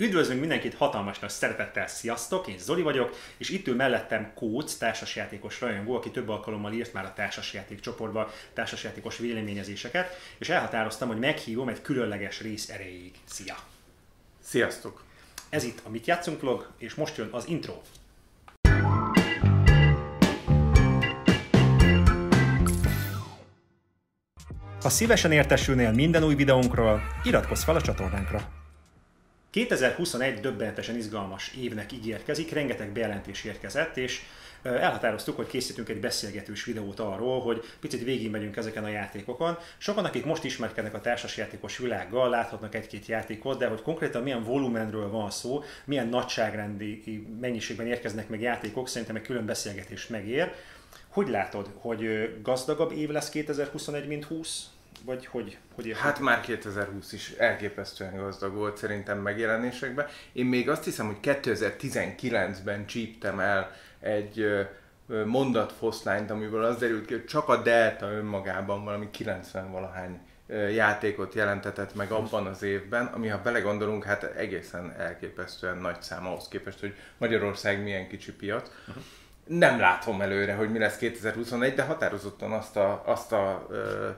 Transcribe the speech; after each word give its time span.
Üdvözlünk 0.00 0.40
mindenkit 0.40 0.74
hatalmas 0.74 1.18
nagy 1.18 1.30
szeretettel, 1.30 1.86
sziasztok! 1.86 2.46
Én 2.46 2.58
Zoli 2.58 2.82
vagyok, 2.82 3.16
és 3.36 3.48
itt 3.48 3.66
ül 3.66 3.74
mellettem 3.74 4.32
Kóc, 4.34 4.74
társasjátékos 4.74 5.60
rajongó, 5.60 5.94
aki 5.94 6.10
több 6.10 6.28
alkalommal 6.28 6.72
írt 6.72 6.92
már 6.92 7.04
a 7.04 7.12
társasjáték 7.12 7.80
csoportba 7.80 8.30
társasjátékos 8.52 9.18
véleményezéseket, 9.18 10.18
és 10.38 10.48
elhatároztam, 10.48 11.08
hogy 11.08 11.18
meghívom 11.18 11.68
egy 11.68 11.82
különleges 11.82 12.40
rész 12.40 12.68
erejéig. 12.68 13.14
Szia! 13.24 13.56
Sziasztok! 14.42 15.02
Ez 15.48 15.64
itt 15.64 15.80
a 15.84 15.88
Mit 15.88 16.06
Játszunk 16.06 16.40
vlog, 16.40 16.70
és 16.78 16.94
most 16.94 17.16
jön 17.16 17.28
az 17.30 17.48
intro. 17.48 17.80
Ha 24.80 24.88
szívesen 24.88 25.32
értesülnél 25.32 25.92
minden 25.92 26.24
új 26.24 26.34
videónkról, 26.34 27.02
iratkozz 27.24 27.62
fel 27.62 27.76
a 27.76 27.80
csatornánkra. 27.80 28.59
2021 29.50 30.40
döbbenetesen 30.40 30.96
izgalmas 30.96 31.54
évnek 31.60 31.92
ígérkezik, 31.92 32.52
rengeteg 32.52 32.92
bejelentés 32.92 33.44
érkezett, 33.44 33.96
és 33.96 34.22
elhatároztuk, 34.62 35.36
hogy 35.36 35.46
készítünk 35.46 35.88
egy 35.88 36.00
beszélgetős 36.00 36.64
videót 36.64 37.00
arról, 37.00 37.40
hogy 37.40 37.64
picit 37.80 38.04
végigmegyünk 38.04 38.56
ezeken 38.56 38.84
a 38.84 38.88
játékokon. 38.88 39.58
Sokan, 39.78 40.04
akik 40.04 40.24
most 40.24 40.44
ismerkednek 40.44 40.94
a 40.94 41.00
társasjátékos 41.00 41.78
világgal, 41.78 42.28
láthatnak 42.28 42.74
egy-két 42.74 43.06
játékot, 43.06 43.58
de 43.58 43.66
hogy 43.66 43.82
konkrétan 43.82 44.22
milyen 44.22 44.44
volumenről 44.44 45.10
van 45.10 45.30
szó, 45.30 45.62
milyen 45.84 46.08
nagyságrendi 46.08 47.26
mennyiségben 47.40 47.86
érkeznek 47.86 48.28
meg 48.28 48.40
játékok, 48.40 48.88
szerintem 48.88 49.16
egy 49.16 49.22
külön 49.22 49.46
beszélgetés 49.46 50.06
megér. 50.06 50.52
Hogy 51.08 51.28
látod, 51.28 51.70
hogy 51.74 52.30
gazdagabb 52.42 52.92
év 52.92 53.08
lesz 53.08 53.28
2021, 53.28 54.06
mint 54.06 54.24
20? 54.24 54.64
Vagy 55.04 55.26
hogy, 55.26 55.58
hogy? 55.74 55.96
Hát 55.98 56.18
már 56.18 56.40
2020 56.40 57.12
is 57.12 57.30
elképesztően 57.30 58.16
gazdag 58.16 58.54
volt 58.54 58.76
szerintem 58.76 59.18
megjelenésekben. 59.18 60.06
Én 60.32 60.46
még 60.46 60.68
azt 60.68 60.84
hiszem, 60.84 61.06
hogy 61.06 61.16
2019-ben 61.22 62.86
csíptem 62.86 63.40
el 63.40 63.70
egy 64.00 64.46
mondatfoszlányt, 65.24 66.30
amiből 66.30 66.64
az 66.64 66.78
derült 66.78 67.06
ki, 67.06 67.12
hogy 67.12 67.24
csak 67.24 67.48
a 67.48 67.62
Delta 67.62 68.10
önmagában 68.10 68.84
valami 68.84 69.10
90 69.10 69.70
valahány 69.70 70.20
játékot 70.74 71.34
jelentetett 71.34 71.94
meg 71.94 72.10
abban 72.10 72.46
az 72.46 72.62
évben, 72.62 73.06
ami 73.06 73.28
ha 73.28 73.40
belegondolunk, 73.42 74.04
hát 74.04 74.22
egészen 74.22 74.94
elképesztően 74.98 75.76
nagy 75.76 76.02
szám 76.02 76.26
ahhoz 76.26 76.48
képest, 76.48 76.80
hogy 76.80 76.94
Magyarország 77.18 77.82
milyen 77.82 78.08
kicsi 78.08 78.32
piac. 78.32 78.70
Nem 79.46 79.78
látom 79.78 80.20
előre, 80.20 80.54
hogy 80.54 80.70
mi 80.70 80.78
lesz 80.78 80.96
2021, 80.96 81.74
de 81.74 81.82
határozottan 81.82 82.52
azt 82.52 82.76
a, 82.76 83.02
azt 83.06 83.32
a 83.32 83.66
ö, 83.70 84.08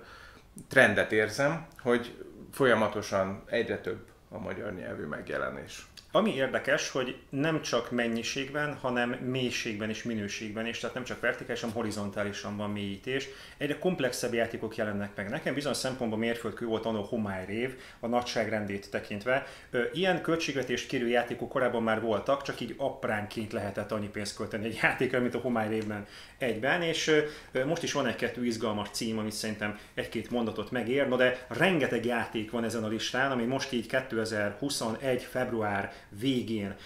trendet 0.68 1.12
érzem, 1.12 1.66
hogy 1.78 2.24
folyamatosan 2.52 3.42
egyre 3.46 3.78
több 3.78 4.06
a 4.28 4.38
magyar 4.38 4.74
nyelvű 4.74 5.04
megjelenés. 5.04 5.86
Ami 6.14 6.34
érdekes, 6.34 6.90
hogy 6.90 7.16
nem 7.28 7.62
csak 7.62 7.90
mennyiségben, 7.90 8.74
hanem 8.74 9.10
mélységben 9.10 9.88
és 9.88 10.02
minőségben 10.02 10.66
is, 10.66 10.78
tehát 10.78 10.94
nem 10.94 11.04
csak 11.04 11.20
vertikálisan, 11.20 11.70
horizontálisan 11.70 12.56
van 12.56 12.70
mélyítés. 12.70 13.28
Egyre 13.56 13.78
komplexebb 13.78 14.34
játékok 14.34 14.76
jelennek 14.76 15.10
meg. 15.16 15.30
Nekem 15.30 15.54
bizony 15.54 15.72
szempontból 15.72 16.18
mérföldkő 16.18 16.66
volt 16.66 16.86
anno 16.86 17.02
homály 17.02 17.46
rév, 17.46 17.74
a 18.00 18.06
nagyságrendét 18.06 18.90
tekintve. 18.90 19.46
Ilyen 19.92 20.22
költségvetést 20.22 20.88
kérő 20.88 21.08
játékok 21.08 21.48
korábban 21.48 21.82
már 21.82 22.00
voltak, 22.00 22.42
csak 22.42 22.60
így 22.60 22.74
apránként 22.76 23.52
lehetett 23.52 23.92
annyi 23.92 24.08
pénzt 24.08 24.36
költeni 24.36 24.64
egy 24.64 24.78
játékra, 24.82 25.20
mint 25.20 25.34
a 25.34 25.38
homály 25.38 25.68
révben 25.68 26.06
egyben, 26.38 26.82
és 26.82 27.24
most 27.66 27.82
is 27.82 27.92
van 27.92 28.06
egy-kettő 28.06 28.44
izgalmas 28.44 28.88
cím, 28.90 29.18
amit 29.18 29.32
szerintem 29.32 29.78
egy-két 29.94 30.30
mondatot 30.30 30.70
megér, 30.70 31.08
no 31.08 31.16
de 31.16 31.46
rengeteg 31.48 32.04
játék 32.04 32.50
van 32.50 32.64
ezen 32.64 32.84
a 32.84 32.88
listán, 32.88 33.30
ami 33.30 33.44
most 33.44 33.72
így 33.72 33.86
2021. 33.86 35.22
február 35.22 35.92
végén 36.20 36.76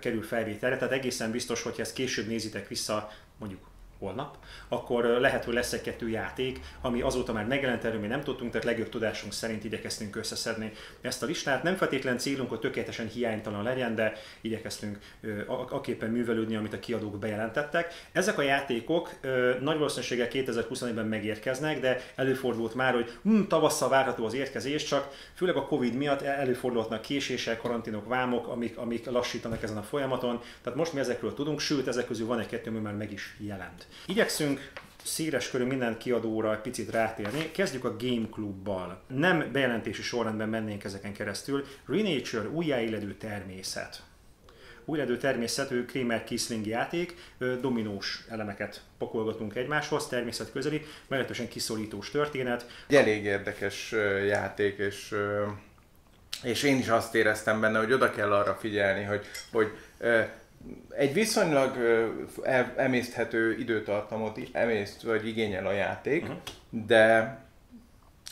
kerül 0.00 0.22
felvételre, 0.22 0.76
tehát 0.76 0.94
egészen 0.94 1.30
biztos, 1.30 1.62
hogy 1.62 1.74
ezt 1.78 1.94
később 1.94 2.26
nézitek 2.26 2.68
vissza, 2.68 3.10
mondjuk 3.38 3.60
holnap, 3.98 4.36
akkor 4.68 5.04
lehet, 5.04 5.44
hogy 5.44 5.54
lesz 5.54 5.72
egy-kettő 5.72 6.08
játék, 6.08 6.60
ami 6.80 7.00
azóta 7.00 7.32
már 7.32 7.46
megjelent, 7.46 7.84
erről 7.84 8.00
mi 8.00 8.06
nem 8.06 8.22
tudtunk, 8.22 8.50
tehát 8.50 8.66
legjobb 8.66 8.88
tudásunk 8.88 9.32
szerint 9.32 9.64
igyekeztünk 9.64 10.16
összeszedni 10.16 10.72
ezt 11.00 11.22
a 11.22 11.26
listát. 11.26 11.62
Nem 11.62 11.76
feltétlen 11.76 12.18
célunk, 12.18 12.48
hogy 12.48 12.60
tökéletesen 12.60 13.08
hiánytalan 13.08 13.62
legyen, 13.62 13.94
de 13.94 14.12
igyekeztünk 14.40 14.98
aképpen 15.68 16.10
művelődni, 16.10 16.56
amit 16.56 16.72
a 16.72 16.78
kiadók 16.78 17.18
bejelentettek. 17.18 17.94
Ezek 18.12 18.38
a 18.38 18.42
játékok 18.42 19.10
nagy 19.60 19.76
valószínűséggel 19.76 20.28
2021-ben 20.30 21.06
megérkeznek, 21.06 21.80
de 21.80 22.00
előfordult 22.14 22.74
már, 22.74 22.94
hogy 22.94 23.18
hm, 23.22 23.42
tavasszal 23.42 23.88
várható 23.88 24.24
az 24.24 24.34
érkezés, 24.34 24.84
csak 24.84 25.08
főleg 25.34 25.56
a 25.56 25.66
Covid 25.66 25.94
miatt 25.94 26.22
előfordulhatnak 26.22 27.02
késések, 27.02 27.60
karanténok, 27.60 28.08
vámok, 28.08 28.46
amik, 28.46 28.78
amik 28.78 29.06
lassítanak 29.06 29.62
ezen 29.62 29.76
a 29.76 29.82
folyamaton. 29.82 30.40
Tehát 30.62 30.78
most 30.78 30.92
mi 30.92 31.00
ezekről 31.00 31.34
tudunk, 31.34 31.60
sőt, 31.60 31.88
ezek 31.88 32.06
közül 32.06 32.26
van 32.26 32.40
egy-kettő, 32.40 32.70
ami 32.70 32.78
már 32.78 32.94
meg 32.94 33.12
is 33.12 33.36
jelent. 33.38 33.85
Igyekszünk 34.06 34.72
széles 35.06 35.50
körű 35.50 35.64
minden 35.64 35.98
kiadóra 35.98 36.52
egy 36.52 36.60
picit 36.60 36.90
rátérni. 36.90 37.50
Kezdjük 37.50 37.84
a 37.84 37.96
Game 37.96 38.28
Clubbal. 38.30 39.02
Nem 39.06 39.48
bejelentési 39.52 40.02
sorrendben 40.02 40.48
mennénk 40.48 40.84
ezeken 40.84 41.12
keresztül. 41.12 41.64
Renature, 41.86 42.48
újjáéledő 42.48 43.14
természet. 43.14 44.02
Újjáéledő 44.84 45.18
természet, 45.18 45.70
ő 45.70 45.84
Kramer 45.84 46.24
Kisling 46.24 46.66
játék, 46.66 47.14
dominós 47.60 48.24
elemeket 48.28 48.82
pakolgatunk 48.98 49.56
egymáshoz, 49.56 50.06
természet 50.06 50.52
közeli, 50.52 50.86
meglehetősen 51.08 51.48
kiszorítós 51.48 52.10
történet. 52.10 52.66
Egy 52.86 52.96
elég 52.96 53.24
érdekes 53.24 53.92
játék, 54.26 54.78
és, 54.78 55.14
és 56.42 56.62
én 56.62 56.78
is 56.78 56.88
azt 56.88 57.14
éreztem 57.14 57.60
benne, 57.60 57.78
hogy 57.78 57.92
oda 57.92 58.10
kell 58.10 58.32
arra 58.32 58.54
figyelni, 58.54 59.04
hogy, 59.04 59.26
hogy 59.52 59.72
egy 60.96 61.12
viszonylag 61.12 61.76
emészthető 62.76 63.58
időtartamot 63.58 64.38
emészt 64.52 65.02
vagy 65.02 65.26
igényel 65.26 65.66
a 65.66 65.72
játék, 65.72 66.22
uh-huh. 66.22 66.38
de 66.86 67.38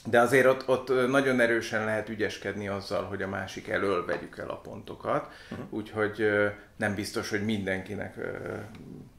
de 0.06 0.21
azért 0.21 0.47
ott, 0.47 0.69
ott 0.69 1.09
nagyon 1.09 1.41
erősen 1.41 1.84
lehet 1.84 2.09
ügyeskedni 2.09 2.69
azzal, 2.69 3.05
hogy 3.05 3.22
a 3.22 3.28
másik 3.28 3.69
elől 3.69 4.05
vegyük 4.05 4.39
el 4.39 4.49
a 4.49 4.61
pontokat, 4.61 5.33
uh-huh. 5.50 5.67
úgyhogy 5.71 6.28
nem 6.77 6.95
biztos, 6.95 7.31
hogy 7.31 7.45
mindenkinek 7.45 8.15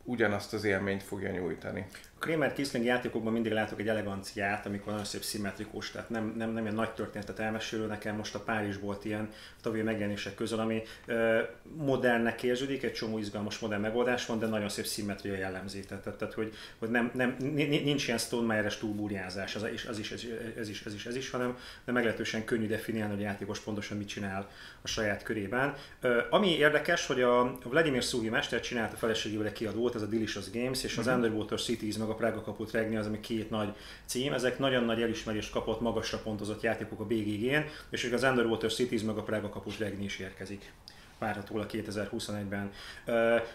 ugyanazt 0.04 0.54
az 0.54 0.64
élményt 0.64 1.04
fogja 1.04 1.32
nyújtani. 1.32 1.86
Kramer 2.20 2.54
Kisling 2.54 2.86
játékokban 2.86 3.34
mindig 3.34 3.52
látok 3.52 3.80
egy 3.80 3.88
eleganciát, 3.88 4.66
amikor 4.66 4.92
nagyon 4.92 5.06
szép 5.06 5.22
szimmetrikus, 5.22 5.92
tehát 5.92 6.10
nem, 6.10 6.34
nem, 6.38 6.50
nem 6.50 6.64
ilyen 6.64 6.76
nagy 6.76 6.94
történetet 6.94 7.40
elmesélő, 7.40 7.86
nekem 7.86 8.16
most 8.16 8.36
a 8.36 8.40
Párizs 8.40 8.80
volt 8.80 9.06
ilyen 9.06 9.30
tavalyi 9.62 9.82
megjelenések 9.82 10.36
közül, 10.36 10.60
ami 10.60 10.84
ö, 11.06 11.40
modernnek 11.76 12.44
érződik, 12.44 12.84
egy 12.84 12.94
csomó 12.94 13.18
izgalmas 13.18 13.60
modern 13.60 13.82
megoldás 13.82 14.26
van, 14.26 14.40
de 14.40 14.48
nagyon 14.48 14.70
szép 14.70 14.86
szimmetria 14.86 15.36
jellemzi. 15.36 15.80
Tehát, 15.80 16.18
tehát, 16.18 16.34
hogy, 16.34 16.54
hogy 16.80 16.90
nem, 16.90 17.12
nem, 17.14 17.36
nincs 17.40 18.06
ilyen 18.06 18.18
Stone 18.18 18.46
Meyer-es 18.46 18.78
túlbúrjázás, 18.78 19.56
az, 19.56 19.68
is, 19.74 19.86
az 19.86 20.00
is, 20.00 20.12
ez, 20.12 20.22
ez, 20.58 20.70
is, 20.70 20.86
ez 20.86 20.94
is, 20.94 21.06
ez 21.06 21.16
is, 21.16 21.30
hanem 21.30 21.58
de 21.86 21.92
meglehetősen 21.92 22.46
könnyű 22.46 22.68
definiálni, 22.68 23.14
hogy 23.14 23.24
a 23.24 23.28
játékos 23.28 23.60
pontosan 23.60 23.98
mit 23.98 24.08
csinál 24.08 24.50
a 24.82 24.88
saját 24.88 25.24
körében. 25.24 25.76
Ö, 26.02 26.22
ami 26.30 26.58
érdekes, 26.58 27.06
hogy 27.06 27.22
a 27.22 27.58
Vladimir 27.64 28.04
Sugi 28.04 28.30
mester 28.30 28.60
csinálta 28.60 28.96
feleségével 28.96 29.46
egy 29.46 29.54
kiadót, 29.54 29.96
ez 29.96 30.02
a 30.02 30.08
Delicious 30.08 30.52
Games, 30.52 30.84
és 30.84 30.98
az 30.98 31.06
uh-huh. 31.06 31.24
Underwater 31.24 31.62
Cities 31.62 31.98
meg 32.06 32.14
a 32.16 32.18
Prága 32.18 32.42
kaput 32.42 32.72
regni, 32.72 32.96
az 32.96 33.06
ami 33.06 33.20
két 33.20 33.50
nagy 33.50 33.74
cím. 34.06 34.34
Ezek 34.34 34.60
nagyon 34.60 34.84
nagy 34.84 35.02
elismerést 35.02 35.52
kapott, 35.52 35.82
magasra 35.82 36.18
pontozott 36.18 36.62
játékok 36.62 37.00
a 37.00 37.06
BGG-n, 37.06 37.66
és 37.90 38.12
az 38.14 38.24
Underwater 38.24 38.74
Cities 38.74 39.02
meg 39.02 39.18
a 39.18 39.24
Prága 39.24 39.50
kaput 39.50 39.78
regni 39.78 40.04
is 40.04 40.20
érkezik 40.20 40.72
várhatólag 41.18 41.70
2021-ben. 41.72 42.72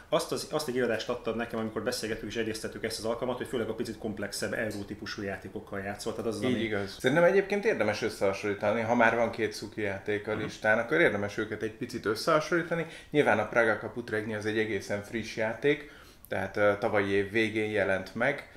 Azt, 0.08 0.32
az, 0.32 0.48
azt 0.50 0.68
egy 0.68 0.74
iradást 0.74 1.08
adtad 1.08 1.36
nekem, 1.36 1.58
amikor 1.58 1.82
beszélgettük 1.82 2.28
és 2.28 2.36
egyeztettük 2.36 2.84
ezt 2.84 2.98
az 2.98 3.04
alkalmat, 3.04 3.36
hogy 3.36 3.46
főleg 3.46 3.68
a 3.68 3.74
picit 3.74 3.98
komplexebb 3.98 4.52
eurótípusú 4.52 5.22
játékokkal 5.22 5.80
játszott. 5.80 6.16
Tehát 6.16 6.30
az 6.30 6.36
az, 6.36 6.42
Így 6.42 6.54
ami... 6.54 6.62
igaz. 6.62 6.96
Szerintem 6.98 7.26
egyébként 7.26 7.64
érdemes 7.64 8.02
összehasonlítani, 8.02 8.80
ha 8.80 8.94
már 8.94 9.16
van 9.16 9.30
két 9.30 9.52
szuki 9.52 9.80
játék 9.80 10.28
a 10.28 10.34
listán, 10.34 10.72
uh-huh. 10.72 10.86
akkor 10.86 11.00
érdemes 11.00 11.38
őket 11.38 11.62
egy 11.62 11.74
picit 11.74 12.06
összehasonlítani. 12.06 12.86
Nyilván 13.10 13.38
a 13.38 13.48
Praga 13.48 13.78
Kaput 13.78 14.10
Regni 14.10 14.34
az 14.34 14.46
egy 14.46 14.58
egészen 14.58 15.03
friss 15.03 15.36
játék, 15.36 15.91
tehát 16.30 16.78
tavalyi 16.78 17.10
év 17.10 17.30
végén 17.30 17.71
jelent 17.71 18.15
meg, 18.15 18.48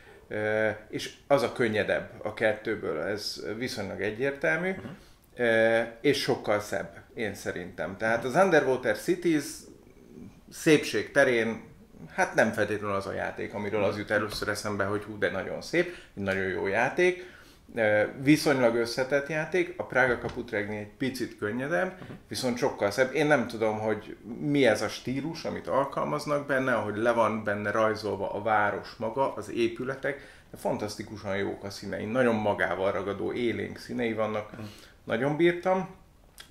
és 0.89 1.13
az 1.27 1.41
a 1.41 1.51
könnyedebb 1.51 2.09
a 2.23 2.33
kettőből, 2.33 3.01
ez 3.01 3.43
viszonylag 3.57 4.01
egyértelmű, 4.01 4.69
uh-huh. 4.69 4.91
uh, 5.37 5.87
és 6.01 6.21
sokkal 6.21 6.59
szebb, 6.59 7.01
én 7.13 7.35
szerintem. 7.35 7.97
Tehát 7.97 8.23
az 8.23 8.35
Underwater 8.35 8.97
Cities 8.97 9.45
szépség 10.49 11.11
terén 11.11 11.71
hát 12.11 12.35
nem 12.35 12.51
feltétlenül 12.51 12.95
az 12.95 13.07
a 13.07 13.13
játék, 13.13 13.53
amiről 13.53 13.83
az 13.83 13.97
jut 13.97 14.11
először 14.11 14.47
eszembe, 14.47 14.83
hogy 14.83 15.03
hú, 15.03 15.17
de 15.17 15.29
nagyon 15.29 15.61
szép, 15.61 15.95
nagyon 16.13 16.47
jó 16.47 16.67
játék, 16.67 17.32
viszonylag 18.21 18.75
összetett 18.75 19.27
játék, 19.27 19.73
a 19.77 19.83
Praga 19.83 20.17
Kaput 20.17 20.51
Regni 20.51 20.77
egy 20.77 20.91
picit 20.97 21.37
könnyedebb, 21.37 21.93
viszont 22.27 22.57
sokkal 22.57 22.91
szebb. 22.91 23.13
Én 23.13 23.25
nem 23.25 23.47
tudom, 23.47 23.79
hogy 23.79 24.17
mi 24.39 24.65
ez 24.65 24.81
a 24.81 24.87
stílus, 24.87 25.43
amit 25.43 25.67
alkalmaznak 25.67 26.47
benne, 26.47 26.73
ahogy 26.73 26.97
le 26.97 27.11
van 27.11 27.43
benne 27.43 27.71
rajzolva 27.71 28.31
a 28.31 28.41
város 28.41 28.95
maga, 28.97 29.33
az 29.33 29.51
épületek, 29.51 30.41
de 30.51 30.57
fantasztikusan 30.57 31.37
jók 31.37 31.63
a 31.63 31.69
színei, 31.69 32.05
nagyon 32.05 32.35
magával 32.35 32.91
ragadó 32.91 33.33
élénk 33.33 33.77
színei 33.77 34.13
vannak, 34.13 34.49
nagyon 35.03 35.35
bírtam. 35.35 35.89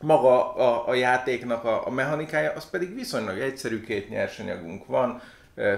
maga 0.01 0.55
a, 0.55 0.89
a 0.89 0.95
játéknak 0.95 1.65
a, 1.65 1.87
a 1.87 1.91
mechanikája, 1.91 2.53
az 2.53 2.71
pedig 2.71 2.95
viszonylag 2.95 3.39
egyszerű, 3.39 3.81
két 3.81 4.09
nyersanyagunk 4.09 4.87
van, 4.87 5.23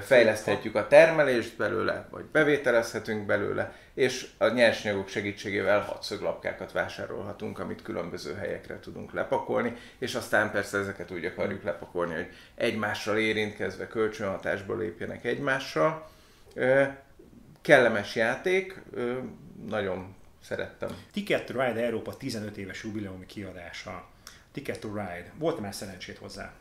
fejleszthetjük 0.01 0.75
a 0.75 0.87
termelést 0.87 1.57
belőle, 1.57 2.09
vagy 2.11 2.25
bevételezhetünk 2.25 3.27
belőle, 3.27 3.73
és 3.95 4.29
a 4.39 4.49
nyersanyagok 4.49 5.09
segítségével 5.09 5.81
hatszöglapkákat 5.81 6.73
vásárolhatunk, 6.73 7.59
amit 7.59 7.83
különböző 7.83 8.35
helyekre 8.35 8.81
tudunk 8.81 9.13
lepakolni, 9.13 9.77
és 9.99 10.15
aztán 10.15 10.51
persze 10.51 10.79
ezeket 10.79 11.11
úgy 11.11 11.25
akarjuk 11.25 11.63
lepakolni, 11.63 12.15
hogy 12.15 12.29
egymással 12.55 13.19
érintkezve 13.19 13.87
kölcsönhatásba 13.87 14.77
lépjenek 14.77 15.25
egymással. 15.25 16.11
Kellemes 17.61 18.15
játék, 18.15 18.81
nagyon 19.69 20.15
szerettem. 20.43 20.89
Ticket 21.13 21.47
to 21.47 21.65
Ride 21.65 21.85
Európa 21.85 22.17
15 22.17 22.57
éves 22.57 22.83
jubileumi 22.83 23.27
kiadása. 23.27 24.09
Ticket 24.53 24.81
to 24.81 24.89
Ride. 24.89 25.33
Volt 25.39 25.61
már 25.61 25.75
szerencsét 25.75 26.19
hozzá? 26.19 26.53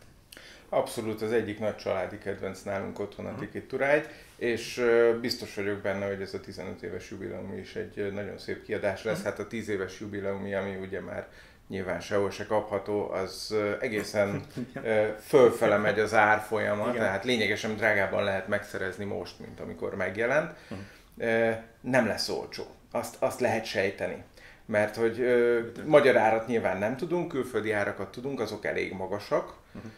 Abszolút 0.74 1.22
az 1.22 1.32
egyik 1.32 1.60
nagy 1.60 1.76
családi 1.76 2.18
kedvenc 2.18 2.62
nálunk 2.62 3.00
otthon 3.00 3.26
a. 3.26 3.36
Ticket 3.36 3.64
to 3.64 3.78
Ride, 3.78 4.10
és 4.36 4.86
biztos 5.22 5.56
vagyok 5.56 5.78
benne, 5.78 6.06
hogy 6.06 6.22
ez 6.22 6.34
a 6.34 6.40
15 6.40 6.82
éves 6.82 7.10
jubileum 7.10 7.58
is 7.58 7.76
egy 7.76 8.14
nagyon 8.14 8.38
szép 8.38 8.64
kiadás 8.64 9.04
lesz. 9.04 9.18
Uh-huh. 9.18 9.32
Hát 9.32 9.40
a 9.40 9.48
10 9.48 9.70
éves 9.70 10.00
jubileumi, 10.00 10.54
ami 10.54 10.76
ugye 10.76 11.02
már 11.02 11.28
nyilván 11.68 12.00
sehol 12.00 12.32
se 12.32 12.46
kapható, 12.46 13.12
az 13.12 13.56
egészen 13.80 14.42
fölfele 15.30 15.78
megy 15.78 16.00
az 16.00 16.14
árfolyama, 16.14 16.90
Igen. 16.90 16.96
tehát 16.96 17.24
lényegesen 17.24 17.76
drágában 17.76 18.24
lehet 18.24 18.48
megszerezni 18.48 19.06
most, 19.06 19.40
mint 19.40 19.60
amikor 19.60 19.96
megjelent. 19.96 20.52
Uh-huh. 20.70 21.56
Nem 21.82 22.08
lesz 22.08 22.30
olcsó, 22.30 22.64
azt, 22.92 23.16
azt 23.20 23.40
lehet 23.40 23.66
sejteni 23.66 24.24
mert 24.66 24.96
hogy 24.96 25.20
ö, 25.20 25.60
magyar 25.86 26.18
árat 26.18 26.48
nyilván 26.48 26.78
nem 26.78 26.98
tudunk, 26.98 27.28
külföldi 27.28 27.72
árakat 27.72 28.12
tudunk, 28.12 28.40
azok 28.40 28.66
elég 28.66 28.94
magasak, 28.94 29.54
uh-huh 29.74 29.92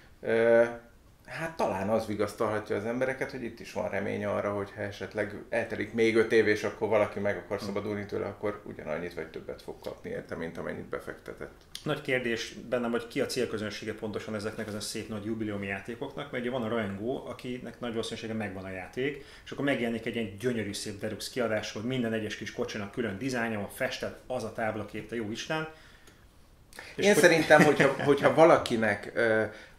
hát 1.25 1.56
talán 1.56 1.89
az 1.89 2.06
vigasztalhatja 2.06 2.75
az 2.75 2.86
embereket, 2.86 3.31
hogy 3.31 3.44
itt 3.44 3.60
is 3.60 3.74
van 3.74 3.89
remény 3.89 4.25
arra, 4.25 4.54
hogy 4.54 4.72
ha 4.75 4.81
esetleg 4.81 5.36
eltelik 5.50 5.94
még 5.94 6.16
öt 6.16 6.31
év, 6.31 6.48
és 6.48 6.63
akkor 6.63 6.89
valaki 6.89 7.19
meg 7.19 7.38
akar 7.38 7.62
szabadulni 7.62 8.06
tőle, 8.06 8.25
akkor 8.25 8.62
ugyanannyit 8.66 9.13
vagy 9.13 9.27
többet 9.27 9.62
fog 9.62 9.75
kapni 9.80 10.10
érte, 10.10 10.36
mint 10.36 10.57
amennyit 10.57 10.86
befektetett. 10.86 11.54
Nagy 11.83 12.01
kérdés 12.01 12.54
bennem, 12.69 12.92
hogy 12.92 13.07
ki 13.07 13.22
a 13.22 13.25
célközönsége 13.25 13.94
pontosan 13.94 14.36
ezeknek 14.36 14.68
az 14.68 14.74
a 14.74 14.80
szép 14.80 15.10
nagy 15.10 15.25
jubileumi 15.25 15.68
játékoknak, 15.68 16.31
mert 16.31 16.44
ugye 16.44 16.51
van 16.51 16.63
a 16.63 16.68
rajongó, 16.68 17.25
akinek 17.27 17.80
nagy 17.80 17.92
valószínűsége 17.92 18.33
megvan 18.33 18.63
a 18.63 18.69
játék, 18.69 19.25
és 19.45 19.51
akkor 19.51 19.66
megjelenik 19.66 20.06
egy 20.06 20.16
ilyen 20.16 20.38
gyönyörű 20.39 20.74
szép 20.74 21.00
Deluxe 21.00 21.30
kiadás, 21.31 21.72
hogy 21.72 21.83
minden 21.83 22.13
egyes 22.13 22.36
kis 22.36 22.51
kocsinak 22.51 22.92
külön 22.92 23.18
dizájnja, 23.18 23.60
a 23.60 23.69
festett 23.74 24.19
az 24.27 24.44
a 24.44 24.54
táblakép, 24.54 25.12
a 25.12 25.16
jó 25.16 25.31
Isten. 25.31 25.68
És 26.95 27.06
Én 27.06 27.13
hogy... 27.13 27.22
szerintem, 27.22 27.63
hogyha, 27.63 28.04
hogyha 28.04 28.33
valakinek 28.33 29.12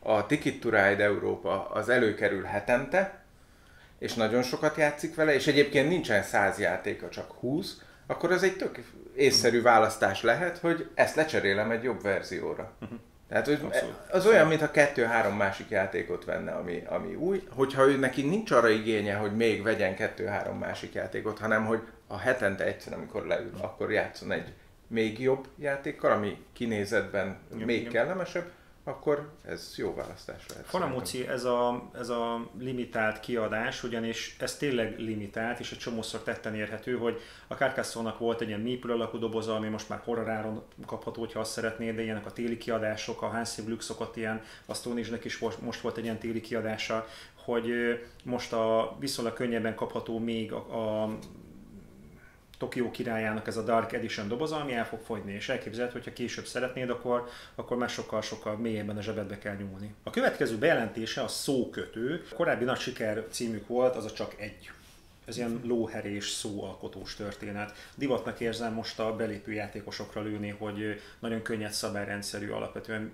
a 0.06 0.26
Ticket 0.26 0.60
to 0.60 0.70
Ride 0.70 1.04
Európa 1.04 1.68
az 1.68 1.88
előkerül 1.88 2.42
hetente, 2.42 3.24
és 3.98 4.14
nagyon 4.14 4.42
sokat 4.42 4.76
játszik 4.76 5.14
vele, 5.14 5.34
és 5.34 5.46
egyébként 5.46 5.88
nincsen 5.88 6.22
száz 6.22 6.58
játéka, 6.58 7.08
csak 7.08 7.32
20, 7.32 7.80
akkor 8.06 8.32
az 8.32 8.42
egy 8.42 8.56
tök 8.56 8.78
észszerű 9.16 9.62
választás 9.62 10.22
lehet, 10.22 10.58
hogy 10.58 10.88
ezt 10.94 11.14
lecserélem 11.14 11.70
egy 11.70 11.82
jobb 11.82 12.02
verzióra. 12.02 12.72
Uh-huh. 12.80 12.98
Tehát 13.28 13.46
hogy 13.46 13.60
az 14.10 14.26
olyan, 14.26 14.46
mintha 14.46 14.70
kettő-három 14.70 15.36
másik 15.36 15.68
játékot 15.68 16.24
venne, 16.24 16.52
ami, 16.52 16.82
ami 16.88 17.14
új. 17.14 17.42
Hogyha 17.50 17.86
ő 17.86 17.96
neki 17.96 18.22
nincs 18.22 18.50
arra 18.50 18.68
igénye, 18.68 19.14
hogy 19.14 19.36
még 19.36 19.62
vegyen 19.62 19.94
kettő-három 19.94 20.58
másik 20.58 20.94
játékot, 20.94 21.38
hanem 21.38 21.66
hogy 21.66 21.80
a 22.06 22.18
hetente 22.18 22.64
egyszer, 22.64 22.92
amikor 22.92 23.26
leül, 23.26 23.52
akkor 23.60 23.92
játszon 23.92 24.32
egy 24.32 24.52
még 24.86 25.20
jobb 25.20 25.48
játékkal, 25.58 26.12
ami 26.12 26.44
kinézetben 26.52 27.38
még 27.54 27.88
kellemesebb, 27.88 28.50
akkor 28.88 29.30
ez 29.44 29.74
jó 29.76 29.94
választás 29.94 30.46
lehet. 30.48 30.66
Fanamóci, 30.66 31.28
ez 31.28 31.44
a, 31.44 31.90
ez 31.94 32.08
a 32.08 32.50
limitált 32.58 33.20
kiadás, 33.20 33.82
ugyanis 33.82 34.36
ez 34.38 34.56
tényleg 34.56 34.98
limitált, 34.98 35.58
és 35.60 35.72
egy 35.72 35.78
csomószor 35.78 36.22
tetten 36.22 36.54
érhető, 36.54 36.96
hogy 36.96 37.20
a 37.46 37.54
carcassonne 37.54 38.14
volt 38.18 38.40
egy 38.40 38.48
ilyen 38.48 38.60
mépül 38.60 38.92
alakú 38.92 39.18
doboza, 39.18 39.54
ami 39.54 39.68
most 39.68 39.88
már 39.88 40.00
horroráron 40.04 40.62
kapható, 40.86 41.20
hogyha 41.20 41.40
azt 41.40 41.52
szeretnéd, 41.52 41.96
de 41.96 42.02
ilyenek 42.02 42.26
a 42.26 42.32
téli 42.32 42.56
kiadások, 42.56 43.22
a 43.22 43.26
Hansi 43.26 43.62
Glück 43.62 43.80
szokott 43.82 44.16
ilyen, 44.16 44.42
a 44.66 44.74
Stone 44.74 45.00
is 45.22 45.38
most 45.38 45.80
volt 45.80 45.96
egy 45.96 46.04
ilyen 46.04 46.18
téli 46.18 46.40
kiadása, 46.40 47.06
hogy 47.34 47.70
most 48.24 48.52
a 48.52 48.96
viszonylag 49.00 49.34
könnyebben 49.34 49.74
kapható 49.74 50.18
még 50.18 50.52
a, 50.52 51.02
a 51.02 51.18
Tokió 52.58 52.90
királyának 52.90 53.46
ez 53.46 53.56
a 53.56 53.62
Dark 53.62 53.92
Edition 53.92 54.28
doboza, 54.28 54.60
ami 54.60 54.72
el 54.72 54.86
fog 54.86 55.00
fogyni, 55.00 55.32
és 55.32 55.48
elképzelhető, 55.48 55.92
hogyha 55.92 56.12
később 56.12 56.46
szeretnéd, 56.46 56.90
akkor, 56.90 57.28
akkor 57.54 57.76
már 57.76 57.88
sokkal-sokkal 57.88 58.56
mélyebben 58.56 58.96
a 58.96 59.02
zsebedbe 59.02 59.38
kell 59.38 59.56
nyúlni. 59.56 59.94
A 60.02 60.10
következő 60.10 60.56
bejelentése 60.58 61.22
a 61.22 61.28
szókötő. 61.28 62.24
A 62.30 62.34
korábbi 62.34 62.64
nagy 62.64 62.78
siker 62.78 63.26
címük 63.30 63.66
volt, 63.66 63.96
az 63.96 64.04
a 64.04 64.12
csak 64.12 64.34
egy 64.38 64.70
ez 65.26 65.36
ilyen 65.36 65.60
lóherés 65.64 66.30
szóalkotós 66.30 67.14
történet. 67.14 67.90
Divatnak 67.94 68.40
érzem 68.40 68.72
most 68.72 68.98
a 68.98 69.16
belépő 69.16 69.52
játékosokra 69.52 70.22
lőni, 70.22 70.48
hogy 70.48 71.00
nagyon 71.18 71.42
könnyed 71.42 71.72
szabályrendszerű, 71.72 72.50
alapvetően 72.50 73.12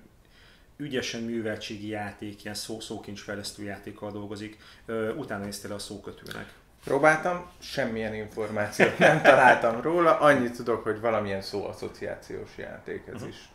ügyesen 0.76 1.22
műveltségi 1.22 1.88
játék, 1.88 2.44
ilyen 2.44 2.56
szó, 2.56 2.80
szókincsfejlesztő 2.80 3.62
játékkal 3.62 4.12
dolgozik. 4.12 4.58
Utána 5.16 5.44
néztél 5.44 5.72
a 5.72 5.78
szókötőnek. 5.78 6.52
Próbáltam, 6.84 7.50
semmilyen 7.58 8.14
információt 8.14 8.98
nem 8.98 9.22
találtam 9.22 9.80
róla, 9.80 10.18
annyit 10.18 10.56
tudok, 10.56 10.82
hogy 10.82 11.00
valamilyen 11.00 11.42
szóasszociációs 11.42 12.50
játék 12.56 13.02
ez 13.06 13.14
uh-huh. 13.14 13.28
is. 13.28 13.48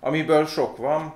Amiből 0.00 0.46
sok 0.46 0.76
van, 0.76 1.14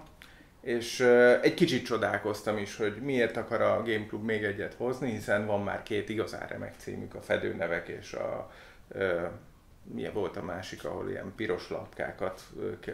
és 0.61 1.01
uh, 1.01 1.39
egy 1.43 1.55
kicsit 1.55 1.85
csodálkoztam 1.85 2.59
is, 2.59 2.77
hogy 2.77 2.97
miért 3.03 3.37
akar 3.37 3.61
a 3.61 3.83
Game 3.83 4.07
Club 4.09 4.25
még 4.25 4.45
egyet 4.45 4.75
hozni, 4.75 5.11
hiszen 5.11 5.47
van 5.47 5.63
már 5.63 5.83
két 5.83 6.09
igazán 6.09 6.47
remek 6.47 6.75
címük, 6.77 7.15
a 7.15 7.21
Fedőnevek 7.21 7.89
és 7.89 8.13
a 8.13 8.51
uh, 8.89 9.23
milyen 9.83 10.13
volt 10.13 10.37
a 10.37 10.43
másik, 10.43 10.85
ahol 10.85 11.11
ilyen 11.11 11.33
piros 11.37 11.71
lapkákat, 11.71 12.43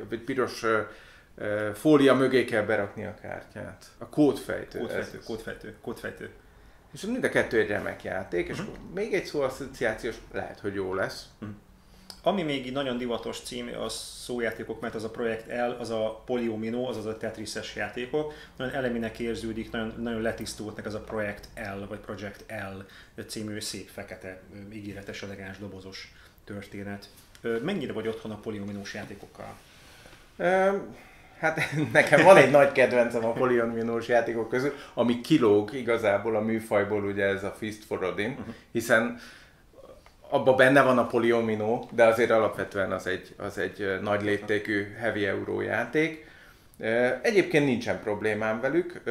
vagy 0.08 0.20
piros 0.20 0.62
uh, 0.62 1.70
fólia 1.74 2.14
mögé 2.14 2.44
kell 2.44 2.62
berakni 2.62 3.04
a 3.04 3.14
kártyát. 3.22 3.86
A 3.98 4.08
kódfejtő. 4.08 4.78
Kódfejtő, 4.78 5.18
kódfejtő, 5.18 5.76
kódfejtő. 5.82 6.30
És 6.94 7.00
mind 7.00 7.24
a 7.24 7.28
kettő 7.28 7.58
egy 7.58 7.68
remek 7.68 8.02
játék, 8.02 8.48
és 8.48 8.58
uh-huh. 8.58 8.74
még 8.94 9.14
egy 9.14 9.24
szóasszociációs 9.24 10.16
lehet, 10.32 10.60
hogy 10.60 10.74
jó 10.74 10.94
lesz. 10.94 11.28
Uh-huh. 11.40 11.56
Ami 12.22 12.42
még 12.42 12.72
nagyon 12.72 12.98
divatos 12.98 13.40
cím 13.40 13.70
a 13.78 13.88
szójátékok, 13.88 14.80
mert 14.80 14.94
az 14.94 15.04
a 15.04 15.10
projekt 15.10 15.46
L, 15.46 15.80
az 15.80 15.90
a 15.90 16.22
Polyomino, 16.26 16.88
az 16.88 16.96
az 16.96 17.06
a 17.06 17.16
Tetrises 17.16 17.76
játékok. 17.76 18.32
Nagyon 18.56 18.74
eleminek 18.74 19.18
érződik, 19.18 19.70
nagyon, 19.70 19.94
nagyon 19.98 20.20
letisztultnak 20.20 20.86
az 20.86 20.94
a 20.94 21.00
projekt 21.00 21.48
L, 21.54 21.86
vagy 21.88 21.98
Project 21.98 22.44
L 22.48 22.86
című 23.22 23.60
szép 23.60 23.88
fekete, 23.88 24.42
ígéretes, 24.72 25.22
elegáns, 25.22 25.58
dobozos 25.58 26.12
történet. 26.44 27.08
Mennyire 27.62 27.92
vagy 27.92 28.08
otthon 28.08 28.30
a 28.30 28.40
polyominós 28.40 28.94
játékokkal? 28.94 29.56
Um 30.36 30.96
Hát 31.44 31.60
nekem 31.92 32.24
van 32.24 32.36
egy 32.36 32.50
nagy 32.50 32.72
kedvencem 32.72 33.24
a 33.24 33.32
polyonminós 33.32 34.08
játékok 34.08 34.48
közül, 34.48 34.72
ami 34.94 35.20
kilóg 35.20 35.74
igazából 35.74 36.36
a 36.36 36.40
műfajból, 36.40 37.04
ugye 37.04 37.24
ez 37.24 37.44
a 37.44 37.54
Fist 37.58 37.84
for 37.84 38.04
Odin, 38.04 38.30
uh-huh. 38.30 38.54
hiszen 38.72 39.18
abban 40.28 40.56
benne 40.56 40.82
van 40.82 40.98
a 40.98 41.06
polyomino, 41.06 41.88
de 41.90 42.04
azért 42.04 42.30
alapvetően 42.30 42.92
az 42.92 43.06
egy, 43.06 43.34
az 43.38 43.58
egy 43.58 43.98
nagy 44.02 44.22
léptékű 44.22 44.94
heavy 44.98 45.26
euró 45.26 45.60
játék. 45.60 46.26
Egyébként 47.22 47.64
nincsen 47.64 48.00
problémám 48.00 48.60
velük, 48.60 49.02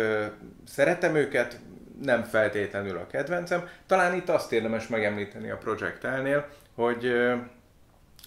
szeretem 0.67 1.15
őket, 1.15 1.59
nem 2.01 2.23
feltétlenül 2.23 2.97
a 2.97 3.07
kedvencem. 3.07 3.67
Talán 3.87 4.15
itt 4.15 4.29
azt 4.29 4.51
érdemes 4.51 4.87
megemlíteni 4.87 5.49
a 5.49 5.57
Project 5.57 6.03
L-nél, 6.03 6.47
hogy 6.75 7.13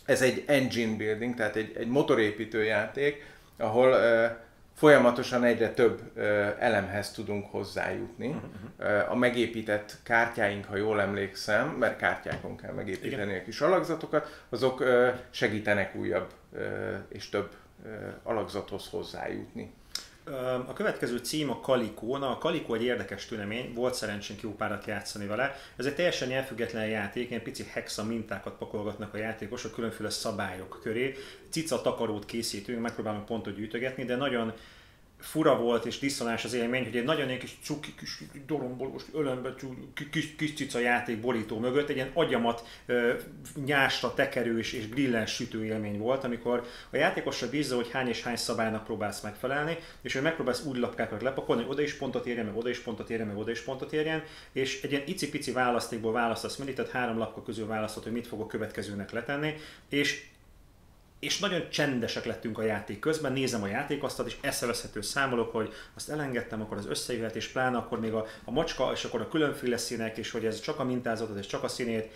ez 0.05 0.23
egy 0.23 0.45
engine 0.47 0.97
building, 0.97 1.35
tehát 1.35 1.57
egy, 1.57 1.77
egy 1.79 1.89
motorépítő 1.89 2.65
játék, 2.65 3.25
ahol 3.59 3.91
uh, 3.91 4.37
folyamatosan 4.75 5.45
egyre 5.45 5.71
több 5.71 6.01
uh, 6.17 6.23
elemhez 6.59 7.11
tudunk 7.11 7.51
hozzájutni. 7.51 8.41
Uh, 8.79 9.11
a 9.11 9.15
megépített 9.15 9.97
kártyáink, 10.03 10.65
ha 10.65 10.77
jól 10.77 11.01
emlékszem, 11.01 11.69
mert 11.69 11.97
kártyákon 11.97 12.57
kell 12.57 12.73
megépíteni 12.73 13.31
Igen. 13.31 13.41
a 13.41 13.45
kis 13.45 13.61
alakzatokat, 13.61 14.45
azok 14.49 14.81
uh, 14.81 15.09
segítenek 15.31 15.95
újabb 15.95 16.33
uh, 16.53 16.61
és 17.09 17.29
több 17.29 17.51
uh, 17.85 17.93
alakzathoz 18.23 18.89
hozzájutni. 18.89 19.73
A 20.67 20.73
következő 20.73 21.17
cím 21.17 21.51
a 21.51 21.61
Kalikó. 21.61 22.17
Na, 22.17 22.31
a 22.31 22.39
Kalikó 22.39 22.75
egy 22.75 22.83
érdekes 22.83 23.27
tünemény, 23.27 23.73
volt 23.75 23.95
szerencsénk 23.95 24.41
jó 24.41 24.55
párat 24.55 24.87
játszani 24.87 25.27
vele. 25.27 25.57
Ez 25.77 25.87
egy 25.87 25.95
teljesen 25.95 26.31
elfüggetlen 26.31 26.87
játék, 26.87 27.31
ilyen 27.31 27.43
pici 27.43 27.65
hexa 27.73 28.05
mintákat 28.05 28.57
pakolgatnak 28.57 29.15
a 29.15 29.17
játékosok 29.17 29.73
különféle 29.73 30.11
szabályok 30.11 30.79
köré. 30.83 31.15
Cica 31.51 31.81
takarót 31.81 32.25
készítünk, 32.25 32.81
megpróbálunk 32.81 33.25
pontot 33.25 33.57
gyűjtögetni, 33.57 34.05
de 34.05 34.17
nagyon 34.17 34.53
fura 35.21 35.57
volt 35.57 35.85
és 35.85 35.99
diszonás 35.99 36.45
az 36.45 36.53
élmény, 36.53 36.85
hogy 36.85 36.97
egy 36.97 37.05
nagyon 37.05 37.27
ilyen 37.27 37.39
kis 37.39 37.59
cuki, 37.63 37.95
kis 37.99 38.23
dorombolós, 38.47 39.03
ölömbe 39.13 39.55
kis, 40.11 40.37
kis 40.37 40.55
cica 40.55 40.79
játék 40.79 41.21
borító 41.21 41.59
mögött 41.59 41.89
egy 41.89 41.97
ilyen 41.97 42.11
agyamat 42.13 42.69
nyásra 43.65 44.15
tekerős 44.15 44.73
és 44.73 44.89
grillens 44.89 45.35
sütő 45.35 45.65
élmény 45.65 45.99
volt, 45.99 46.25
amikor 46.25 46.67
a 46.91 46.97
játékosra 46.97 47.49
bízza, 47.49 47.77
hogy 47.77 47.91
hány 47.91 48.09
és 48.09 48.23
hány 48.23 48.37
szabálynak 48.37 48.85
próbálsz 48.85 49.21
megfelelni, 49.21 49.79
és 50.03 50.13
hogy 50.13 50.23
megpróbálsz 50.23 50.65
úgy 50.65 50.77
lapkákat 50.77 51.23
lepakolni, 51.23 51.63
hogy 51.63 51.73
oda 51.73 51.83
is 51.83 51.95
pontot 51.95 52.27
érjen, 52.27 52.47
meg 52.47 52.57
oda 52.57 52.69
is 52.69 52.79
pontot 52.79 53.11
érjen, 53.11 53.27
meg 53.27 53.37
oda 53.37 53.51
is 53.51 53.61
pontot 53.61 53.93
érjen, 53.93 54.23
és 54.53 54.83
egy 54.83 54.91
ilyen 54.91 55.05
icipici 55.07 55.53
választékból 55.53 56.13
választasz 56.13 56.57
mindig, 56.57 56.75
tehát 56.75 56.91
három 56.91 57.19
lapka 57.19 57.43
közül 57.43 57.67
választod, 57.67 58.03
hogy 58.03 58.13
mit 58.13 58.27
fogok 58.27 58.49
következőnek 58.49 59.11
letenni, 59.11 59.55
és 59.89 60.25
és 61.19 61.39
nagyon 61.39 61.71
csendesek 61.71 62.25
lettünk 62.25 62.59
a 62.59 62.63
játék 62.63 62.99
közben, 62.99 63.33
nézem 63.33 63.63
a 63.63 63.67
játékasztalt, 63.67 64.29
és 64.29 64.37
eszeveszhető 64.41 65.01
számolok, 65.01 65.53
hogy 65.53 65.73
azt 65.95 66.11
elengedtem, 66.11 66.61
akkor 66.61 66.77
az 66.77 66.87
összejöhet, 66.87 67.37
és 67.37 67.49
pláne 67.49 67.77
akkor 67.77 68.01
még 68.01 68.13
a, 68.13 68.27
a 68.45 68.51
macska, 68.51 68.91
és 68.93 69.05
akkor 69.05 69.21
a 69.21 69.29
különféle 69.29 69.77
színek, 69.77 70.17
és 70.17 70.31
hogy 70.31 70.45
ez 70.45 70.61
csak 70.61 70.79
a 70.79 70.85
mintázatot, 70.85 71.39
ez 71.39 71.47
csak 71.47 71.63
a 71.63 71.69
színét. 71.69 72.13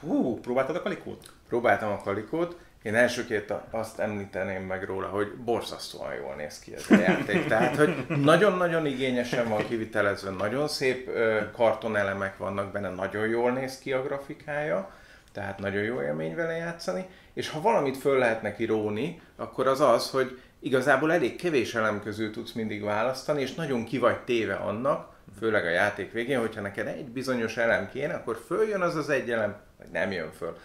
Hú, 0.00 0.40
próbáltad 0.40 0.76
a 0.76 0.82
kalikót? 0.82 1.32
Próbáltam 1.48 1.92
a 1.92 2.02
kalikót, 2.02 2.56
én 2.84 2.94
elsőként 2.94 3.52
azt 3.70 3.98
említeném 3.98 4.62
meg 4.62 4.84
róla, 4.84 5.06
hogy 5.06 5.34
borzasztóan 5.34 6.14
jól 6.14 6.34
néz 6.34 6.58
ki 6.58 6.74
ez 6.74 6.86
a 6.90 6.94
játék. 6.94 7.46
Tehát, 7.48 7.76
hogy 7.76 8.04
nagyon-nagyon 8.08 8.86
igényesen 8.86 9.48
van 9.48 9.68
kivitelezve, 9.68 10.30
nagyon 10.30 10.68
szép 10.68 11.10
kartonelemek 11.52 12.36
vannak 12.36 12.72
benne, 12.72 12.88
nagyon 12.88 13.26
jól 13.26 13.50
néz 13.50 13.78
ki 13.78 13.92
a 13.92 14.02
grafikája, 14.02 14.90
tehát 15.34 15.58
nagyon 15.58 15.82
jó 15.82 16.02
élmény 16.02 16.34
vele 16.34 16.56
játszani, 16.56 17.06
és 17.32 17.48
ha 17.48 17.60
valamit 17.60 17.96
föl 17.96 18.18
lehet 18.18 18.42
neki 18.42 18.64
róni, 18.64 19.20
akkor 19.36 19.66
az 19.66 19.80
az, 19.80 20.10
hogy 20.10 20.40
igazából 20.60 21.12
elég 21.12 21.36
kevés 21.36 21.74
elem 21.74 22.02
közül 22.02 22.32
tudsz 22.32 22.52
mindig 22.52 22.82
választani, 22.82 23.42
és 23.42 23.54
nagyon 23.54 23.84
ki 23.84 23.98
vagy 23.98 24.18
téve 24.18 24.54
annak, 24.54 25.12
főleg 25.38 25.64
a 25.64 25.70
játék 25.70 26.12
végén, 26.12 26.40
hogyha 26.40 26.60
neked 26.60 26.86
egy 26.86 27.08
bizonyos 27.08 27.56
elem 27.56 27.90
kéne, 27.90 28.14
akkor 28.14 28.42
följön 28.46 28.80
az 28.80 28.96
az 28.96 29.08
egy 29.08 29.30
elem, 29.30 29.56
vagy 29.78 29.88
nem 29.92 30.12
jön 30.12 30.32
föl. 30.32 30.56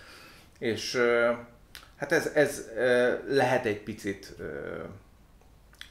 És 0.59 1.01
hát 1.97 2.11
ez, 2.11 2.31
ez 2.33 2.69
lehet 3.27 3.65
egy 3.65 3.83
picit 3.83 4.35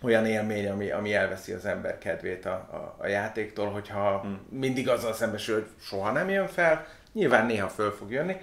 olyan 0.02 0.26
élmény, 0.26 0.68
ami, 0.68 0.90
ami 0.90 1.14
elveszi 1.14 1.52
az 1.52 1.64
ember 1.64 1.99
kedvét 1.99 2.47
a, 2.47 2.50
a, 2.52 2.97
a 2.99 3.06
játéktól, 3.06 3.70
hogyha 3.70 4.20
hmm. 4.20 4.40
mindig 4.50 4.88
azzal 4.88 5.12
szembesül, 5.12 5.54
hogy 5.54 5.66
soha 5.80 6.12
nem 6.12 6.28
jön 6.28 6.49
fel, 6.49 6.87
nyilván 7.12 7.47
néha 7.47 7.68
föl 7.68 7.90
fog 7.90 8.11
jönni, 8.11 8.37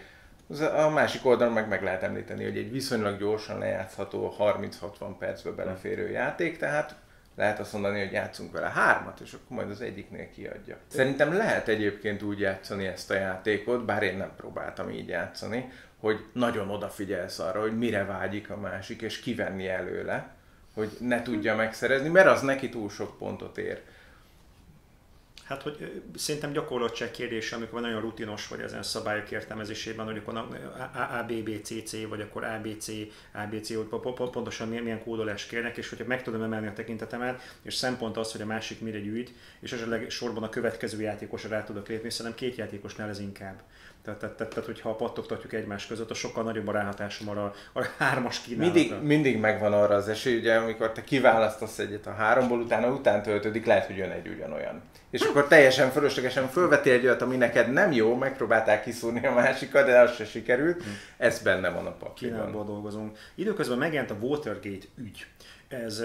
a 0.75 0.90
másik 0.90 1.25
oldalon 1.25 1.54
meg 1.54 1.68
meg 1.68 1.84
lehet 1.84 2.04
említeni, 2.04 2.44
hogy 2.44 2.58
egy 2.58 2.72
viszonylag 2.72 3.20
gyorsan 3.20 3.60
lejátszható, 3.60 4.36
30-60 4.40 5.16
percbe 5.20 5.52
beleférő 5.52 6.10
játék, 6.10 6.58
tehát 6.58 6.96
lehet 7.36 7.60
azt 7.60 7.74
mondani, 7.74 8.00
hogy 8.00 8.12
játszunk 8.12 8.52
vele 8.52 8.70
hármat, 8.70 9.20
és 9.20 9.34
akkor 9.34 9.58
majd 9.58 9.70
az 9.70 9.82
egyiknél 9.82 10.30
kiadja. 10.30 10.78
Szerintem 10.88 11.34
lehet 11.34 11.68
egyébként 11.68 12.22
úgy 12.22 12.40
játszani 12.40 12.86
ezt 12.86 13.12
a 13.12 13.16
játékot, 13.16 13.86
bár 13.86 14.04
én 14.04 14.18
nem 14.18 14.32
próbáltam 14.38 14.90
így 14.90 15.08
játszani, 15.08 15.72
hogy 16.00 16.25
nagyon 16.34 16.70
odafigyelsz 16.70 17.40
arra, 17.40 17.62
hogy 17.62 17.78
mire 17.78 18.06
vágyik 18.06 18.50
a 18.50 18.58
másik, 18.58 19.02
és 19.02 19.20
kivenni 19.20 19.68
előle, 19.68 20.28
hogy 20.74 20.98
ne 21.00 21.22
tudja 21.22 21.56
megszerezni, 21.56 22.10
mert 22.10 22.28
az 22.28 22.42
neki 22.42 22.70
túl 22.70 22.90
sok 22.90 23.18
pontot 23.18 23.58
ér. 23.58 23.82
Hát, 25.46 25.62
hogy 25.62 26.02
szerintem 26.16 26.52
gyakorlottság 26.52 27.12
kérdése, 27.12 27.56
amikor 27.56 27.82
nagyon 27.82 28.02
rutinos 28.02 28.48
vagy 28.48 28.60
ezen 28.60 28.84
szabályok 28.84 29.32
értelmezésében, 29.32 30.06
hogy 30.06 30.18
akkor 30.18 30.48
ABBCC, 31.12 32.08
vagy 32.08 32.22
akkor 32.22 32.44
ABC, 32.44 32.88
ABC, 33.34 33.75
hogy 33.75 34.02
pontosan 34.32 34.68
milyen 34.68 35.04
kódolás 35.04 35.46
kérnek, 35.46 35.78
és 35.78 35.90
hogyha 35.90 36.06
meg 36.08 36.24
tudom 36.24 36.44
emelni 36.44 36.68
a 36.68 36.74
tekintetemet, 36.74 37.58
és 37.62 37.74
szempont 37.74 38.18
az, 38.18 38.32
hogy 38.32 38.42
a 38.42 38.46
másik 38.46 38.80
mire 38.80 39.00
gyűjt, 39.00 39.32
és 39.60 39.72
esetleg 39.72 40.10
sorban 40.10 40.44
a 40.44 40.50
következő 40.50 41.02
játékosra 41.02 41.50
rá 41.50 41.64
tudok 41.64 41.88
lépni, 41.88 42.10
szerintem 42.10 42.40
két 42.40 42.56
játékosnál 42.56 43.10
ez 43.10 43.20
inkább. 43.20 43.62
Tehát, 44.06 44.20
tehát, 44.20 44.36
tehát, 44.36 44.54
tehát 44.54 44.66
hogyha 44.70 44.96
pattogtatjuk 44.96 45.54
egymás 45.54 45.88
között, 45.88 46.10
a 46.10 46.14
sokkal 46.14 46.44
nagyobb 46.44 46.68
a 46.68 46.72
ráhatásom 46.72 47.30
arra 47.30 47.54
a 47.74 47.82
hármas 47.98 48.42
kínálatra. 48.42 48.74
Mindig, 48.74 49.02
mindig 49.02 49.40
megvan 49.40 49.74
arra 49.74 49.96
az 49.96 50.10
esély, 50.10 50.38
ugye, 50.38 50.56
amikor 50.56 50.92
te 50.92 51.04
kiválasztasz 51.04 51.80
egyet 51.80 52.08
a 52.08 52.14
háromból, 52.14 52.60
utána 52.60 52.88
után 52.88 53.24
töltődik, 53.24 53.66
lehet, 53.66 53.86
hogy 53.86 53.98
jön 53.98 54.10
egy 54.12 54.28
ugyanolyan. 54.28 54.82
És 55.10 55.22
akkor 55.22 55.48
teljesen 55.48 55.90
fölöslegesen 55.90 56.48
fölvetél 56.48 56.94
egy 56.94 57.06
olyat, 57.06 57.22
ami 57.22 57.36
neked 57.36 57.72
nem 57.72 57.92
jó, 57.92 58.16
megpróbálták 58.16 58.84
kiszúrni 58.84 59.26
a 59.26 59.34
másikat, 59.34 59.86
de 59.86 60.00
az 60.00 60.16
se 60.16 60.26
sikerült. 60.26 60.84
Hm. 60.84 60.90
Ez 61.18 61.40
benne 61.40 61.70
van 61.70 61.86
a 61.86 61.92
pakliban. 61.92 62.38
Kínálból 62.38 62.66
dolgozunk. 62.66 63.18
Időközben 63.36 63.78
megjelent 63.78 64.12
a 64.12 64.18
Watergate 64.20 64.86
ügy. 64.98 65.26
Ez 65.68 66.04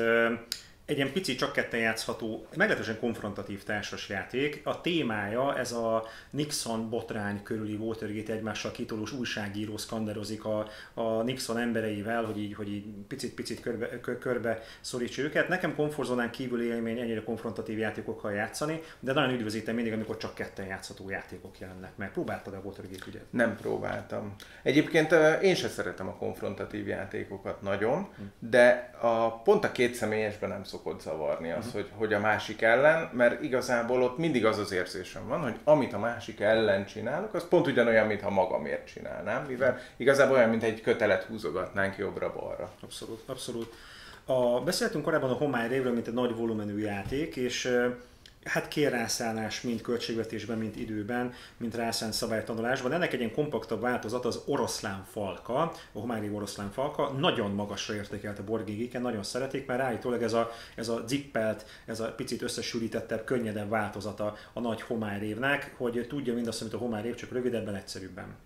egy 0.90 0.97
ilyen 0.97 1.12
pici, 1.12 1.35
csak 1.35 1.52
ketten 1.52 1.80
játszható, 1.80 2.47
meglehetősen 2.56 2.99
konfrontatív 2.99 3.62
társas 3.62 4.09
játék. 4.09 4.61
A 4.64 4.80
témája 4.80 5.59
ez 5.59 5.73
a 5.73 6.06
Nixon 6.30 6.90
botrány 6.90 7.42
körüli 7.42 7.75
Watergate 7.75 8.32
egymással 8.32 8.70
kitolós 8.70 9.12
újságíró 9.12 9.76
szkanderozik 9.76 10.44
a, 10.44 10.68
a 10.94 11.23
Nixon 11.23 11.59
embereivel, 11.59 12.25
hogy 12.25 12.38
így, 12.38 12.54
hogy 12.54 12.73
így 12.73 12.85
picit-picit 13.09 13.61
körbe, 13.61 14.00
körbe 14.18 14.62
szorítsa 14.80 15.23
őket. 15.23 15.49
Nekem 15.49 15.75
komfortzónán 15.75 16.30
kívül 16.30 16.62
élmény 16.62 16.99
ennyire 16.99 17.23
konfrontatív 17.23 17.78
játékokkal 17.78 18.32
játszani, 18.32 18.80
de 19.00 19.12
nagyon 19.12 19.35
üdvözítem 19.35 19.75
mindig, 19.75 19.92
amikor 19.92 20.16
csak 20.16 20.35
ketten 20.35 20.66
játszható 20.66 21.11
játékok 21.11 21.59
jelennek 21.59 21.97
meg. 21.97 22.12
Próbáltad 22.12 22.54
a 22.54 22.61
Watergate 22.64 23.04
ügyet? 23.09 23.25
Nem 23.30 23.56
próbáltam. 23.56 24.35
Egyébként 24.62 25.14
én 25.42 25.54
sem 25.54 25.70
szeretem 25.70 26.09
a 26.09 26.16
konfrontatív 26.16 26.87
játékokat 26.87 27.62
nagyon, 27.62 28.02
hm. 28.02 28.23
de 28.38 28.90
a, 29.00 29.40
pont 29.42 29.64
a 29.64 29.73
két 29.73 29.94
személyesben 29.94 30.49
nem 30.49 30.64
szokott 30.64 30.78
szokott 30.82 31.00
zavarni 31.00 31.50
az, 31.50 31.66
uh-huh. 31.66 31.72
hogy, 31.72 31.90
hogy 31.96 32.12
a 32.12 32.18
másik 32.20 32.62
ellen, 32.62 33.10
mert 33.12 33.42
igazából 33.42 34.02
ott 34.02 34.18
mindig 34.18 34.44
az 34.44 34.58
az 34.58 34.72
érzésem 34.72 35.28
van, 35.28 35.40
hogy 35.40 35.54
amit 35.64 35.92
a 35.92 35.99
másik 35.99 36.40
ellen 36.40 36.87
csinálok, 36.87 37.34
az 37.34 37.49
pont 37.49 37.66
ugyanolyan, 37.66 38.06
mintha 38.06 38.30
magamért 38.30 38.87
csinálnám, 38.87 39.44
mivel 39.44 39.78
igazából 39.96 40.37
olyan, 40.37 40.49
mint 40.49 40.62
egy 40.62 40.80
kötelet 40.80 41.22
húzogatnánk 41.22 41.96
jobbra-balra. 41.96 42.70
Abszolút, 42.82 43.22
abszolút. 43.26 43.72
A, 44.25 44.60
beszéltünk 44.60 45.04
korábban 45.04 45.30
a 45.30 45.34
Homály 45.34 45.68
révről, 45.68 45.92
mint 45.92 46.06
egy 46.06 46.14
nagy 46.14 46.37
volumenű 46.37 46.78
játék, 46.78 47.37
és 47.37 47.78
hát 48.44 48.68
kérrászállás 48.68 49.61
mind 49.61 49.80
költségvetésben, 49.80 50.59
mind 50.59 50.76
időben, 50.76 51.32
mint 51.56 51.75
rászánt 51.75 52.12
szabálytanulásban. 52.12 52.92
Ennek 52.92 53.12
egy 53.12 53.18
ilyen 53.18 53.32
kompaktabb 53.32 53.80
változat 53.80 54.25
az 54.25 54.42
oroszlán 54.47 55.06
falka, 55.11 55.61
a 55.92 55.99
homári 55.99 56.30
oroszlán 56.30 56.70
falka. 56.70 57.09
Nagyon 57.09 57.50
magasra 57.50 57.94
értékelt 57.94 58.38
a 58.38 58.44
borgégéken, 58.44 59.02
nagyon 59.02 59.23
szeretik, 59.23 59.66
mert 59.66 59.80
állítólag 59.80 60.23
ez 60.23 60.32
a, 60.32 60.50
ez 60.75 60.88
a 60.88 61.04
zippelt, 61.06 61.66
ez 61.87 62.00
a 62.00 62.12
picit 62.12 62.42
összesűrítettebb, 62.42 63.25
könnyedebb 63.25 63.68
változata 63.68 64.37
a 64.52 64.61
nagy 64.61 64.82
homárévnek, 64.82 65.75
hogy 65.76 66.06
tudja 66.09 66.35
mindazt, 66.35 66.61
amit 66.61 66.75
a 66.75 66.78
homárév, 66.78 67.14
csak 67.14 67.32
rövidebben, 67.32 67.75
egyszerűbben. 67.75 68.37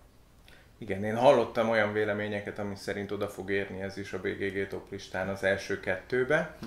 Igen, 0.77 1.03
én 1.03 1.15
hallottam 1.15 1.69
olyan 1.69 1.93
véleményeket, 1.93 2.59
ami 2.59 2.75
szerint 2.75 3.11
oda 3.11 3.27
fog 3.27 3.51
érni 3.51 3.81
ez 3.81 3.97
is 3.97 4.13
a 4.13 4.19
BGG 4.19 4.67
top 4.67 4.91
listán 4.91 5.29
az 5.29 5.43
első 5.43 5.79
kettőbe, 5.79 6.57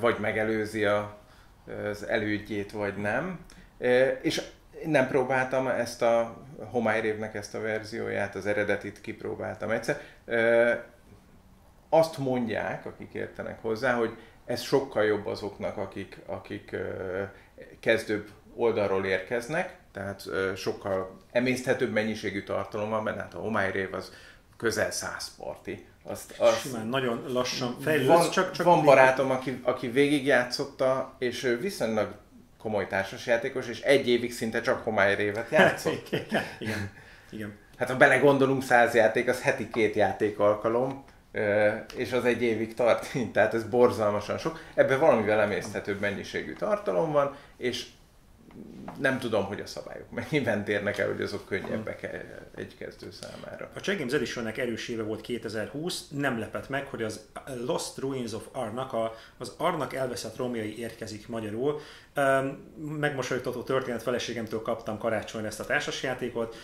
vagy 0.00 0.18
megelőzi 0.18 0.84
a 0.84 1.22
az 1.90 2.06
elődjét, 2.06 2.72
vagy 2.72 2.96
nem. 2.96 3.38
És 4.22 4.42
nem 4.84 5.08
próbáltam 5.08 5.66
ezt 5.66 6.02
a 6.02 6.36
Homályrévnek 6.70 7.34
ezt 7.34 7.54
a 7.54 7.60
verzióját, 7.60 8.34
az 8.34 8.46
eredetit 8.46 9.00
kipróbáltam 9.00 9.70
egyszer. 9.70 10.00
Azt 11.88 12.18
mondják, 12.18 12.86
akik 12.86 13.14
értenek 13.14 13.62
hozzá, 13.62 13.94
hogy 13.94 14.16
ez 14.44 14.60
sokkal 14.60 15.04
jobb 15.04 15.26
azoknak, 15.26 15.76
akik, 15.76 16.18
akik 16.26 16.76
kezdőbb 17.80 18.28
oldalról 18.56 19.04
érkeznek, 19.04 19.76
tehát 19.92 20.24
sokkal 20.56 21.16
emészthetőbb 21.32 21.92
mennyiségű 21.92 22.42
tartalom 22.42 22.90
van 22.90 23.04
benne, 23.04 23.20
hát 23.20 23.34
a 23.34 23.38
Homályrév 23.38 23.94
az 23.94 24.12
közel 24.56 24.90
száz 24.90 25.36
parti 25.36 25.86
azt, 26.06 26.34
azt 26.38 26.60
Simán, 26.60 26.86
nagyon 26.86 27.24
lassan 27.28 27.76
fejlődsz, 27.80 28.06
van, 28.08 28.30
csak, 28.30 28.50
csak 28.50 28.66
Van 28.66 28.84
barátom, 28.84 29.30
aki, 29.30 29.60
aki 29.62 29.88
végigjátszotta, 29.88 31.14
és 31.18 31.56
viszonylag 31.60 32.14
komoly 32.58 32.86
társasjátékos, 32.86 33.68
és 33.68 33.80
egy 33.80 34.08
évig 34.08 34.32
szinte 34.32 34.60
csak 34.60 34.84
révet 35.16 35.50
játszott. 35.50 36.08
igen, 36.58 36.90
igen. 37.30 37.58
Hát 37.78 37.90
ha 37.90 37.96
belegondolunk, 37.96 38.62
száz 38.62 38.94
játék, 38.94 39.28
az 39.28 39.42
heti 39.42 39.68
két 39.70 39.94
játék 39.94 40.38
alkalom, 40.38 41.04
és 41.96 42.12
az 42.12 42.24
egy 42.24 42.42
évig 42.42 42.74
tart, 42.74 43.12
tehát 43.32 43.54
ez 43.54 43.64
borzalmasan 43.64 44.38
sok. 44.38 44.60
Ebben 44.74 45.00
valamivel 45.00 45.40
emészthetőbb 45.40 46.00
mennyiségű 46.00 46.52
tartalom 46.52 47.12
van, 47.12 47.36
és 47.56 47.86
nem 48.98 49.18
tudom, 49.18 49.44
hogy 49.44 49.60
a 49.60 49.66
szabályok 49.66 50.10
mennyiben 50.10 50.64
térnek 50.64 50.98
el, 50.98 51.06
hogy 51.06 51.22
azok 51.22 51.46
könnyebbek 51.46 52.24
egy 52.54 52.76
kezdő 52.76 53.10
számára. 53.10 53.70
A 53.74 53.78
Check 53.78 53.98
Games 53.98 54.12
Editionnek 54.12 54.58
erős 54.58 54.88
éve 54.88 55.02
volt 55.02 55.20
2020, 55.20 56.08
nem 56.08 56.38
lepett 56.38 56.68
meg, 56.68 56.86
hogy 56.86 57.02
az 57.02 57.20
Lost 57.66 57.98
Ruins 57.98 58.32
of 58.32 58.46
Arnak, 58.52 58.92
a, 58.92 59.14
az 59.38 59.54
Arnak 59.56 59.94
elveszett 59.94 60.36
romjai 60.36 60.78
érkezik 60.78 61.28
magyarul. 61.28 61.80
Megmosolyogtató 62.76 63.62
történet 63.62 64.02
feleségemtől 64.02 64.62
kaptam 64.62 64.98
karácsonyra 64.98 65.46
ezt 65.46 65.60
a 65.60 65.64
társasjátékot, 65.64 66.56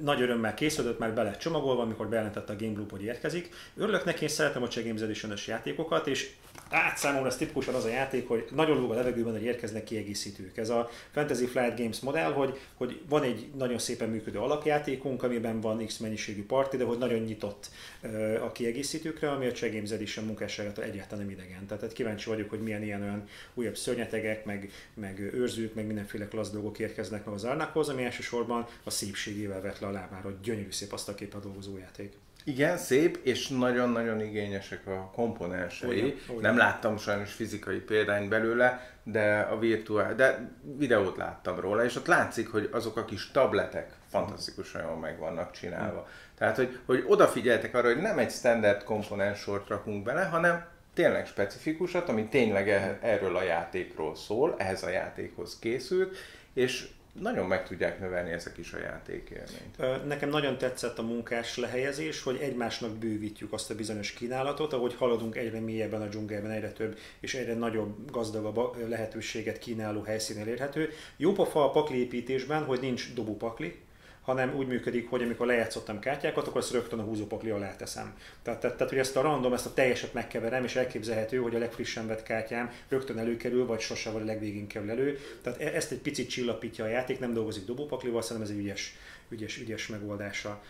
nagy 0.00 0.20
örömmel 0.20 0.54
készülött, 0.54 0.98
már 0.98 1.14
bele 1.14 1.36
csomagolva, 1.36 1.82
amikor 1.82 2.08
bejelentette 2.08 2.52
a 2.52 2.56
Game 2.56 2.76
Loop, 2.76 2.90
hogy 2.90 3.02
érkezik. 3.02 3.54
Örülök 3.76 4.04
neki, 4.04 4.22
én 4.22 4.28
szeretem 4.28 4.62
a 4.62 4.66
Check 4.66 4.86
Games 4.86 5.02
edition 5.02 5.32
játékokat, 5.46 6.06
és 6.06 6.30
át 6.70 6.96
számomra 6.96 7.28
ez 7.28 7.36
tipikusan 7.36 7.74
az 7.74 7.84
a 7.84 7.88
játék, 7.88 8.28
hogy 8.28 8.48
nagyon 8.54 8.80
lóg 8.80 8.90
a 8.90 8.94
levegőben, 8.94 9.32
hogy 9.32 9.42
érkeznek 9.42 9.84
kiegészítők. 9.84 10.56
Ez 10.56 10.68
a 10.68 10.90
Fantasy 11.10 11.46
Flight 11.46 11.78
Games 11.78 12.00
modell, 12.00 12.32
hogy, 12.32 12.58
hogy 12.74 13.00
van 13.08 13.22
egy 13.22 13.50
nagyon 13.56 13.78
szépen 13.78 14.08
működő 14.08 14.38
alapjátékunk, 14.38 15.22
amiben 15.22 15.60
van 15.60 15.86
X 15.86 15.96
mennyiségű 15.96 16.46
parti, 16.46 16.76
de 16.76 16.84
hogy 16.84 16.98
nagyon 16.98 17.18
nyitott 17.18 17.70
uh, 18.02 18.38
a 18.42 18.52
kiegészítőkre, 18.52 19.30
ami 19.30 19.46
a 19.46 19.52
Check 19.52 19.74
Games 19.74 19.90
Edition 19.90 20.24
munkásságától 20.24 20.84
egyáltalán 20.84 21.24
nem 21.24 21.34
idegen. 21.34 21.66
Tehát 21.66 21.92
kíváncsi 21.92 22.28
vagyok, 22.28 22.50
hogy 22.50 22.60
milyen 22.60 22.82
ilyen 22.82 23.02
olyan 23.02 23.28
újabb 23.54 23.76
szörnyetegek, 23.76 24.44
meg, 24.44 24.70
meg 24.94 25.20
őrzők, 25.34 25.74
meg 25.74 25.86
mindenféle 25.86 26.28
klassz 26.28 26.50
dolgok 26.50 26.78
érkeznek 26.78 27.24
meg 27.24 27.34
az 27.34 27.44
Arnakhoz, 27.44 27.88
ami 27.88 28.04
elsősorban 28.04 28.66
a 28.84 28.90
szépségével 28.90 29.60
vet 29.60 29.80
le 29.80 29.86
a 29.86 29.90
lábára, 29.90 30.22
hogy 30.22 30.40
gyönyörű 30.42 30.70
szép 30.70 30.92
azt 30.92 31.08
a 31.08 31.14
képen 31.14 31.40
dolgozó 31.40 31.76
játék. 31.78 32.12
Igen, 32.48 32.76
szép, 32.76 33.18
és 33.22 33.48
nagyon-nagyon 33.48 34.20
igényesek 34.20 34.86
a 34.86 35.10
komponensei. 35.14 36.18
Nem 36.40 36.56
láttam 36.56 36.96
sajnos 36.96 37.32
fizikai 37.32 37.78
példányt 37.78 38.28
belőle, 38.28 38.90
de 39.02 39.38
a 39.50 39.58
virtuál, 39.58 40.14
de 40.14 40.50
videót 40.76 41.16
láttam 41.16 41.60
róla, 41.60 41.84
és 41.84 41.96
ott 41.96 42.06
látszik, 42.06 42.48
hogy 42.48 42.68
azok 42.72 42.96
a 42.96 43.04
kis 43.04 43.30
tabletek 43.30 43.92
fantasztikusan 44.10 44.82
jól 44.82 44.96
meg 44.96 45.18
vannak 45.18 45.50
csinálva. 45.50 46.00
Mm. 46.00 46.36
Tehát, 46.38 46.56
hogy, 46.56 46.78
hogy 46.86 47.04
odafigyeltek 47.06 47.74
arra, 47.74 47.92
hogy 47.92 48.02
nem 48.02 48.18
egy 48.18 48.30
standard 48.30 48.84
komponenssort 48.84 49.68
rakunk 49.68 50.04
bele, 50.04 50.24
hanem 50.24 50.66
tényleg 50.94 51.26
specifikusat, 51.26 52.08
ami 52.08 52.28
tényleg 52.28 52.68
e- 52.68 52.98
erről 53.02 53.36
a 53.36 53.42
játékról 53.42 54.16
szól, 54.16 54.54
ehhez 54.58 54.82
a 54.82 54.88
játékhoz 54.88 55.58
készült, 55.58 56.16
és 56.52 56.88
nagyon 57.20 57.46
meg 57.46 57.66
tudják 57.66 58.00
növelni 58.00 58.30
ezek 58.30 58.58
is 58.58 58.72
a 58.72 58.78
játékélményt. 58.78 60.06
Nekem 60.06 60.28
nagyon 60.28 60.58
tetszett 60.58 60.98
a 60.98 61.02
munkás 61.02 61.56
lehelyezés, 61.56 62.22
hogy 62.22 62.38
egymásnak 62.40 62.96
bővítjük 62.96 63.52
azt 63.52 63.70
a 63.70 63.74
bizonyos 63.74 64.12
kínálatot, 64.12 64.72
ahogy 64.72 64.94
haladunk 64.94 65.36
egyre 65.36 65.60
mélyebben 65.60 66.02
a 66.02 66.06
dzsungelben, 66.06 66.50
egyre 66.50 66.72
több 66.72 66.98
és 67.20 67.34
egyre 67.34 67.54
nagyobb, 67.54 68.10
gazdagabb 68.10 68.88
lehetőséget 68.88 69.58
kínáló 69.58 70.02
helyszín 70.02 70.38
elérhető. 70.38 70.90
Jó 71.16 71.32
pofa 71.32 71.64
a 71.64 71.70
pakliépítésben, 71.70 72.64
hogy 72.64 72.80
nincs 72.80 73.14
dobópakli, 73.14 73.86
hanem 74.28 74.54
úgy 74.56 74.66
működik, 74.66 75.10
hogy 75.10 75.22
amikor 75.22 75.46
lejátszottam 75.46 75.98
kártyákat, 75.98 76.46
akkor 76.46 76.60
azt 76.60 76.72
rögtön 76.72 76.98
a 76.98 77.02
húzópakli 77.02 77.50
alá 77.50 77.76
teszem. 77.76 78.14
Tehát, 78.42 78.60
tehát, 78.60 78.76
tehát, 78.76 78.92
hogy 78.92 79.02
ezt 79.02 79.16
a 79.16 79.20
random, 79.20 79.52
ezt 79.52 79.66
a 79.66 79.74
teljeset 79.74 80.12
megkeverem, 80.12 80.64
és 80.64 80.76
elképzelhető, 80.76 81.36
hogy 81.36 81.54
a 81.54 81.58
legfrissen 81.58 82.06
vett 82.06 82.22
kártyám 82.22 82.70
rögtön 82.88 83.18
előkerül, 83.18 83.66
vagy 83.66 83.80
sose 83.80 84.10
vagy 84.10 84.22
a 84.22 84.24
legvégén 84.24 84.66
kerül 84.66 84.90
elő. 84.90 85.18
Tehát 85.42 85.60
e- 85.60 85.74
ezt 85.74 85.92
egy 85.92 85.98
picit 85.98 86.28
csillapítja 86.28 86.84
a 86.84 86.88
játék, 86.88 87.18
nem 87.18 87.32
dolgozik 87.32 87.64
dobópaklival, 87.64 88.22
hanem 88.28 88.42
ez 88.42 88.50
egy 88.50 88.58
ügyes, 88.58 88.96
ügyes, 89.28 89.58
ügyes 89.58 89.86
megoldása 89.86 90.62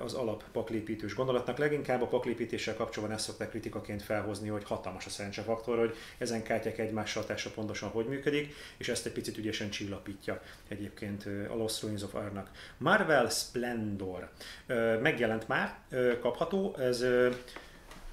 az 0.00 0.14
alap 0.14 0.44
paklépítős 0.52 1.14
gondolatnak. 1.14 1.58
Leginkább 1.58 2.02
a 2.02 2.06
paklépítéssel 2.06 2.74
kapcsolatban 2.74 3.16
ezt 3.18 3.26
szokták 3.26 3.48
kritikaként 3.50 4.02
felhozni, 4.02 4.48
hogy 4.48 4.64
hatalmas 4.64 5.06
a 5.06 5.10
szerencsefaktor, 5.10 5.78
hogy 5.78 5.94
ezen 6.18 6.42
kártyák 6.42 6.78
egymás 6.78 7.12
hatása 7.12 7.50
pontosan 7.50 7.88
hogy 7.88 8.06
működik, 8.06 8.54
és 8.76 8.88
ezt 8.88 9.06
egy 9.06 9.12
picit 9.12 9.38
ügyesen 9.38 9.70
csillapítja 9.70 10.42
egyébként 10.68 11.26
a 11.26 11.54
Lost 11.54 11.82
Ruins 11.82 12.02
of 12.02 12.14
Arnak. 12.14 12.50
Marvel 12.76 13.28
Splendor 13.28 14.30
megjelent 15.02 15.48
már, 15.48 15.78
kapható, 16.20 16.76
ez 16.76 17.04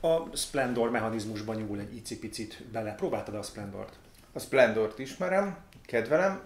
a 0.01 0.35
Splendor 0.35 0.89
mechanizmusban 0.89 1.55
nyúl 1.55 1.79
egy 1.79 1.95
icipicit 1.95 2.63
bele. 2.71 2.95
Próbáltad 2.95 3.35
a 3.35 3.41
Splendort? 3.41 3.93
A 4.33 4.39
Splendort 4.39 4.99
ismerem, 4.99 5.57
kedvelem, 5.85 6.41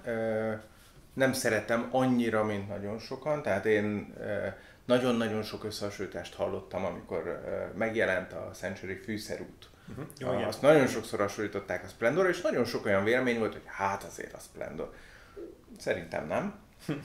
nem 1.14 1.34
szeretem 1.34 1.88
annyira, 1.92 2.44
mint 2.44 2.68
nagyon 2.68 3.00
sokan, 3.00 3.42
tehát 3.42 3.66
én 3.66 4.14
nagyon-nagyon 4.86 5.44
sok 5.44 5.64
összehasonlítást 5.64 6.36
hallottam, 6.36 6.86
amikor 6.86 7.42
megjelent 7.78 8.34
a 8.34 8.50
Century 8.54 8.96
fűszerút. 8.96 9.70
Uh-huh. 10.20 10.48
Azt 10.48 10.62
nagyon 10.62 10.88
sokszor 10.88 11.20
hasonlították 11.20 11.84
a 11.84 11.88
Splendor, 11.88 12.28
és 12.28 12.42
nagyon 12.42 12.66
sok 12.66 12.86
olyan 12.86 13.04
vélemény 13.04 13.40
volt, 13.40 13.52
hogy 13.52 13.62
hát 13.66 14.04
azért 14.04 14.34
a 14.34 14.40
Splendor. 14.40 14.94
Szerintem 15.78 16.28
nem. 16.28 16.54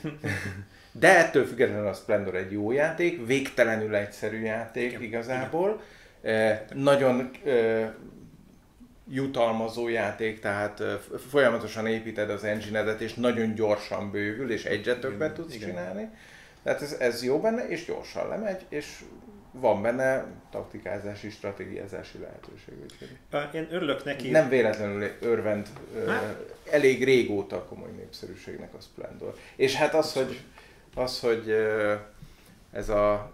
De 0.92 1.18
ettől 1.18 1.46
függetlenül 1.46 1.87
a 1.87 1.92
Splendor 1.92 2.34
egy 2.34 2.52
jó 2.52 2.73
játék, 2.73 3.26
végtelenül 3.26 3.94
egyszerű 3.94 4.40
játék 4.40 4.90
Igen. 4.90 5.02
igazából. 5.02 5.82
Igen. 6.23 6.64
nagyon 6.75 7.30
jutalmazó 9.08 9.88
játék, 9.88 10.40
tehát 10.40 10.82
folyamatosan 11.28 11.87
építed 11.87 12.30
az 12.30 12.44
engine 12.44 12.96
és 12.99 13.14
nagyon 13.14 13.54
gyorsan 13.54 14.11
bővül, 14.11 14.50
és 14.50 14.64
egyre 14.64 14.99
többet 14.99 15.34
tudsz 15.34 15.55
igen. 15.55 15.68
csinálni. 15.68 16.09
Tehát 16.62 16.83
ez, 16.83 16.92
ez 16.92 17.24
jó 17.24 17.40
benne, 17.40 17.68
és 17.68 17.85
gyorsan 17.85 18.28
lemegy, 18.28 18.64
és 18.68 19.02
van 19.52 19.83
benne 19.83 20.24
taktikázási, 20.50 21.31
stratégiázási 21.31 22.18
lehetőség. 22.18 22.74
Én 23.52 23.68
örülök 23.70 24.05
neki. 24.05 24.31
Nem 24.31 24.48
véletlenül 24.48 25.11
örvend 25.20 25.68
hát? 26.07 26.37
elég 26.70 27.05
régóta 27.05 27.64
komoly 27.64 27.90
népszerűségnek 27.96 28.74
a 28.74 28.81
Splendor. 28.81 29.35
És 29.57 29.74
hát 29.74 29.94
az, 29.94 30.12
hogy, 30.12 30.40
az, 30.94 31.20
hogy 31.20 31.55
ez 32.72 32.88
a 32.88 33.33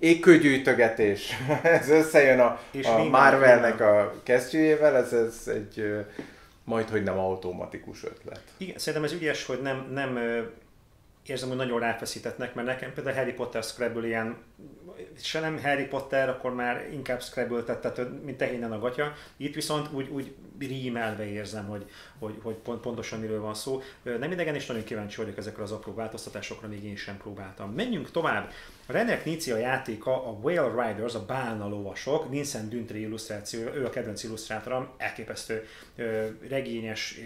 égkőgyűjtögetés, 0.00 1.36
ez 1.62 1.88
összejön 1.88 2.40
a, 2.40 2.60
a 2.82 3.04
Marvelnek 3.04 3.80
a 3.80 4.14
kesztyűjével, 4.22 4.96
ez, 4.96 5.12
ez 5.12 5.48
egy 5.48 6.04
majd, 6.64 6.88
hogy 6.88 7.02
nem 7.02 7.18
automatikus 7.18 8.04
ötlet. 8.04 8.42
Igen, 8.56 8.78
szerintem 8.78 9.04
ez 9.04 9.12
ügyes, 9.12 9.46
hogy 9.46 9.60
nem, 9.62 9.88
nem 9.92 10.18
érzem, 11.26 11.48
hogy 11.48 11.56
nagyon 11.56 11.80
ráfeszítetnek, 11.80 12.54
mert 12.54 12.66
nekem 12.66 12.92
például 12.94 13.16
Harry 13.16 13.32
Potter 13.32 13.62
Scrabble 13.62 14.06
ilyen, 14.06 14.36
se 15.16 15.40
nem 15.40 15.62
Harry 15.62 15.84
Potter, 15.84 16.28
akkor 16.28 16.54
már 16.54 16.88
inkább 16.92 17.22
Scrabble 17.22 17.80
mint 18.24 18.36
tehénen 18.36 18.72
a 18.72 18.78
gatya. 18.78 19.12
Itt 19.36 19.54
viszont 19.54 19.92
úgy, 19.92 20.08
úgy 20.08 20.34
rímelve 20.58 21.26
érzem, 21.26 21.66
hogy, 21.66 21.84
hogy, 22.18 22.34
hogy 22.42 22.54
pont, 22.54 22.80
pontosan 22.80 23.20
miről 23.20 23.40
van 23.40 23.54
szó. 23.54 23.82
Nem 24.02 24.32
idegen, 24.32 24.54
és 24.54 24.66
nagyon 24.66 24.84
kíváncsi 24.84 25.16
vagyok 25.16 25.36
ezekre 25.36 25.62
az 25.62 25.72
apró 25.72 25.94
változtatásokra, 25.94 26.68
még 26.68 26.84
én 26.84 26.96
sem 26.96 27.16
próbáltam. 27.16 27.72
Menjünk 27.72 28.10
tovább. 28.10 28.50
A 28.86 28.92
Renek 28.92 29.24
Nícia 29.24 29.56
játéka 29.56 30.26
a 30.26 30.30
Whale 30.30 30.88
Riders, 30.88 31.14
a 31.14 31.24
Bálna 31.24 31.68
lovasok, 31.68 32.30
Vincent 32.30 32.68
Düntré 32.68 33.00
illusztráció, 33.00 33.60
ő 33.60 33.86
a 33.86 33.90
kedvenc 33.90 34.22
illusztrátorom, 34.22 34.88
elképesztő 34.96 35.66
regényes, 36.48 37.18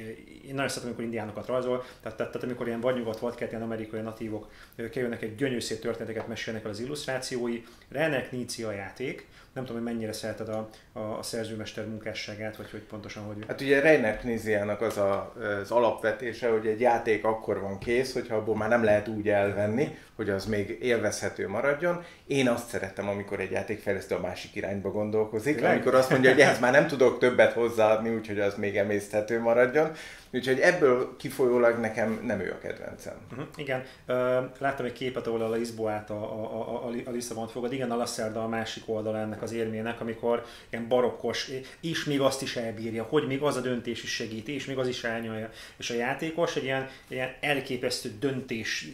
én 0.46 0.54
nagyon 0.54 0.68
szeretem, 0.68 0.86
amikor 0.86 1.04
indiánokat 1.04 1.46
rajzol, 1.46 1.84
tehát, 2.02 2.16
tehát, 2.16 2.32
tehát 2.32 2.42
amikor 2.42 2.66
ilyen 2.66 2.80
vadnyugat, 2.80 3.18
vadkert, 3.18 3.50
ilyen 3.50 3.62
amerikai 3.62 4.00
natívok 4.00 4.50
kijönnek, 4.90 5.22
egy 5.22 5.34
gyönyörű 5.34 5.58
történeteket 5.58 6.28
mesélnek 6.28 6.64
el 6.64 6.70
az 6.70 6.80
illusztrációi. 7.30 7.64
Renek 7.88 8.32
Nícia 8.32 8.72
játék, 8.72 9.26
nem 9.54 9.64
tudom, 9.64 9.82
hogy 9.82 9.92
mennyire 9.92 10.12
szereted 10.12 10.48
a, 10.48 10.68
a, 10.92 10.98
a 10.98 11.22
szerzőmester 11.22 11.86
munkásságát, 11.86 12.56
vagy 12.56 12.70
hogy 12.70 12.80
pontosan 12.80 13.22
hogy... 13.22 13.44
Hát 13.46 13.60
ugye 13.60 13.80
Reiner 13.80 14.18
Kniziának 14.18 14.80
az 14.80 14.96
a, 14.96 15.32
az 15.62 15.70
alapvetése, 15.70 16.48
hogy 16.48 16.66
egy 16.66 16.80
játék 16.80 17.24
akkor 17.24 17.60
van 17.60 17.78
kész, 17.78 18.12
hogyha 18.12 18.36
abból 18.36 18.56
már 18.56 18.68
nem 18.68 18.84
lehet 18.84 19.08
úgy 19.08 19.28
elvenni, 19.28 19.98
hogy 20.16 20.30
az 20.30 20.46
még 20.46 20.78
élvezhető 20.80 21.48
maradjon. 21.48 22.04
Én 22.26 22.48
azt 22.48 22.68
szeretem, 22.68 23.08
amikor 23.08 23.40
egy 23.40 23.50
játékfejlesztő 23.50 24.14
a 24.14 24.20
másik 24.20 24.54
irányba 24.54 24.90
gondolkozik, 24.90 25.54
Tényleg? 25.54 25.72
amikor 25.72 25.94
azt 25.94 26.10
mondja, 26.10 26.30
hogy 26.30 26.40
ehhez 26.40 26.60
már 26.60 26.72
nem 26.72 26.86
tudok 26.86 27.18
többet 27.18 27.52
hozzáadni, 27.52 28.14
úgyhogy 28.14 28.40
az 28.40 28.54
még 28.54 28.76
emészthető 28.76 29.40
maradjon. 29.40 29.90
Úgyhogy 30.32 30.58
ebből 30.58 31.16
kifolyólag 31.16 31.78
nekem 31.78 32.20
nem 32.26 32.40
ő 32.40 32.52
a 32.52 32.58
kedvencem. 32.58 33.14
Uh-huh, 33.30 33.46
igen, 33.56 33.82
uh, 34.08 34.16
láttam 34.58 34.86
egy 34.86 34.92
képet, 34.92 35.26
ahol 35.26 35.42
a 35.42 35.50
Lisboát, 35.50 36.10
a, 36.10 36.14
a, 36.14 36.86
a, 36.86 36.92
a 37.04 37.10
Lisszabont 37.10 37.50
fogad. 37.50 37.72
Igen, 37.72 37.90
a 37.90 37.96
Lacerda 37.96 38.44
a 38.44 38.48
másik 38.48 38.82
oldala 38.86 39.18
ennek 39.18 39.42
az 39.44 39.52
érmének, 39.52 40.00
amikor 40.00 40.44
ilyen 40.70 40.88
barokkos, 40.88 41.50
és 41.80 42.04
még 42.04 42.20
azt 42.20 42.42
is 42.42 42.56
elbírja, 42.56 43.02
hogy 43.02 43.26
még 43.26 43.42
az 43.42 43.56
a 43.56 43.60
döntés 43.60 44.02
is 44.02 44.10
segít, 44.10 44.48
és 44.48 44.64
még 44.64 44.78
az 44.78 44.88
is 44.88 45.04
elnyalja. 45.04 45.50
És 45.76 45.90
a 45.90 45.94
játékos 45.94 46.56
egy 46.56 46.64
ilyen, 46.64 46.88
ilyen 47.08 47.34
elképesztő 47.40 48.12
döntés 48.18 48.86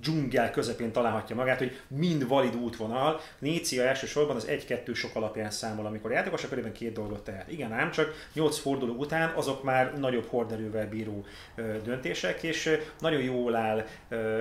dzsungel 0.00 0.50
közepén 0.50 0.92
találhatja 0.92 1.36
magát, 1.36 1.58
hogy 1.58 1.80
mind 1.88 2.28
valid 2.28 2.56
útvonal. 2.56 3.20
Nécia 3.38 3.82
elsősorban 3.82 4.36
az 4.36 4.46
1-2 4.48 4.94
sok 4.94 5.14
alapján 5.14 5.50
számol, 5.50 5.86
amikor 5.86 6.10
játékos, 6.10 6.44
akkor 6.44 6.72
két 6.72 6.92
dolgot 6.92 7.24
tehet. 7.24 7.50
Igen, 7.50 7.72
ám 7.72 7.90
csak 7.90 8.28
8 8.32 8.58
forduló 8.58 8.94
után 8.94 9.30
azok 9.34 9.62
már 9.62 9.98
nagyobb 9.98 10.26
horderővel 10.26 10.88
bíró 10.88 11.24
döntések, 11.84 12.42
és 12.42 12.78
nagyon 13.00 13.22
jól 13.22 13.54
áll 13.54 13.86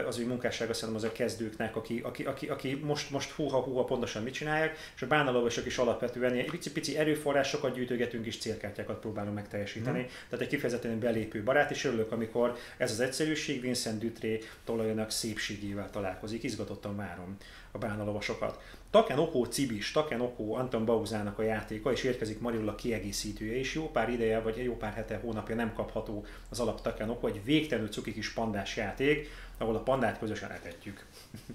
az 0.07 0.19
új 0.19 0.25
munkássága 0.25 0.73
szerintem 0.73 1.03
az 1.03 1.09
a 1.09 1.11
kezdőknek, 1.11 1.75
aki, 1.75 2.01
aki, 2.03 2.23
aki, 2.23 2.47
aki 2.47 2.81
most, 2.83 3.09
most 3.09 3.31
húha 3.31 3.61
húha 3.61 3.83
pontosan 3.83 4.23
mit 4.23 4.33
csinálják, 4.33 4.77
és 4.95 5.01
a 5.01 5.07
bánalovasok 5.07 5.65
is 5.65 5.77
alapvetően 5.77 6.33
egy 6.33 6.49
pici-pici 6.49 6.97
erőforrásokat 6.97 7.73
gyűjtögetünk 7.73 8.25
és 8.25 8.37
célkártyákat 8.37 8.99
próbálunk 8.99 9.35
megteljesíteni. 9.35 9.99
Mm. 9.99 10.05
Tehát 10.29 10.45
egy 10.45 10.47
kifejezetten 10.47 10.99
belépő 10.99 11.43
barát, 11.43 11.71
és 11.71 11.83
örülök, 11.83 12.11
amikor 12.11 12.57
ez 12.77 12.91
az 12.91 12.99
egyszerűség 12.99 13.61
Vincent 13.61 13.99
Dutré 13.99 14.39
tolajának 14.63 15.11
szépségével 15.43 15.89
találkozik. 15.89 16.43
Izgatottan 16.43 16.95
várom 16.95 17.37
a 17.71 17.77
bánalovasokat. 17.77 18.61
Taken 18.89 19.19
Oko 19.19 19.45
Cibis, 19.45 19.91
Taken 19.91 20.21
Oko 20.21 20.53
Anton 20.53 20.85
Bauzának 20.85 21.39
a 21.39 21.43
játéka, 21.43 21.91
és 21.91 22.03
érkezik 22.03 22.39
Marilla 22.39 22.75
kiegészítője, 22.75 23.55
és 23.55 23.73
jó 23.73 23.89
pár 23.89 24.09
ideje, 24.09 24.39
vagy 24.39 24.63
jó 24.63 24.77
pár 24.77 24.93
hete, 24.93 25.17
hónapja 25.17 25.55
nem 25.55 25.73
kapható 25.73 26.25
az 26.49 26.59
alap 26.59 26.81
Taken 26.81 27.09
Oko, 27.09 27.27
egy 27.27 27.43
végtelenül 27.43 27.91
cuki 27.91 28.13
kis 28.13 28.33
pandás 28.33 28.77
játék, 28.77 29.29
ahol 29.57 29.75
a 29.75 29.83
pandát 29.83 30.19
közösen 30.19 30.51
etetjük. 30.51 31.05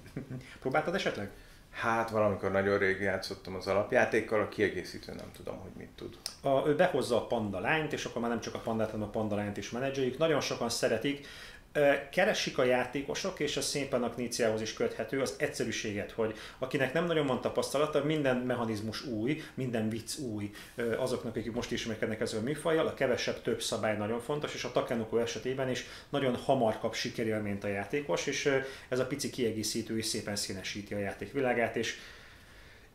Próbáltad 0.61 0.95
esetleg? 0.95 1.31
Hát 1.71 2.11
valamikor 2.11 2.51
nagyon 2.51 2.79
rég 2.79 3.01
játszottam 3.01 3.55
az 3.55 3.67
alapjátékkal, 3.67 4.41
a 4.41 4.49
kiegészítő 4.49 5.13
nem 5.13 5.31
tudom, 5.37 5.59
hogy 5.59 5.71
mit 5.77 5.91
tud. 5.97 6.17
A, 6.43 6.69
ő 6.69 6.77
behozza 6.77 7.17
a 7.17 7.27
panda 7.27 7.61
lányt, 7.61 7.93
és 7.93 8.05
akkor 8.05 8.21
már 8.21 8.31
nem 8.31 8.41
csak 8.41 8.55
a 8.55 8.59
pandát, 8.59 8.91
hanem 8.91 9.07
a 9.07 9.11
panda 9.11 9.37
lányt 9.37 9.57
is 9.57 9.71
menedzseljük. 9.71 10.19
Nagyon 10.19 10.41
sokan 10.41 10.69
szeretik, 10.69 11.27
keresik 12.11 12.59
a 12.59 12.65
játékosok, 12.65 13.41
és 13.41 13.57
a 13.57 13.61
szépen 13.61 14.03
a 14.03 14.11
Kníciához 14.11 14.61
is 14.61 14.73
köthető, 14.73 15.21
az 15.21 15.35
egyszerűséget, 15.39 16.11
hogy 16.11 16.35
akinek 16.59 16.93
nem 16.93 17.07
nagyon 17.07 17.27
van 17.27 17.41
tapasztalata, 17.41 18.05
minden 18.05 18.37
mechanizmus 18.37 19.07
új, 19.07 19.43
minden 19.55 19.89
vicc 19.89 20.19
új. 20.19 20.51
Azoknak, 20.99 21.37
akik 21.37 21.53
most 21.53 21.73
ismerkednek 21.73 22.21
ezzel 22.21 22.41
a 22.41 22.43
műfajjal, 22.43 22.87
a 22.87 22.95
kevesebb 22.95 23.43
több 23.43 23.63
szabály 23.63 23.97
nagyon 23.97 24.21
fontos, 24.21 24.55
és 24.55 24.65
a 24.65 24.73
Takenoko 24.73 25.17
esetében 25.17 25.71
is 25.71 25.87
nagyon 26.09 26.37
hamar 26.37 26.79
kap 26.79 26.95
sikerélményt 26.95 27.65
a 27.65 27.69
játékos, 27.69 28.27
és 28.27 28.51
ez 28.89 28.99
a 28.99 29.07
pici 29.07 29.31
kiegészítő 29.31 29.99
is 29.99 30.07
szépen 30.07 30.37
színesíti 30.37 30.95
a 30.95 30.99
játék 30.99 31.33
világát, 31.33 31.77
és 31.77 31.99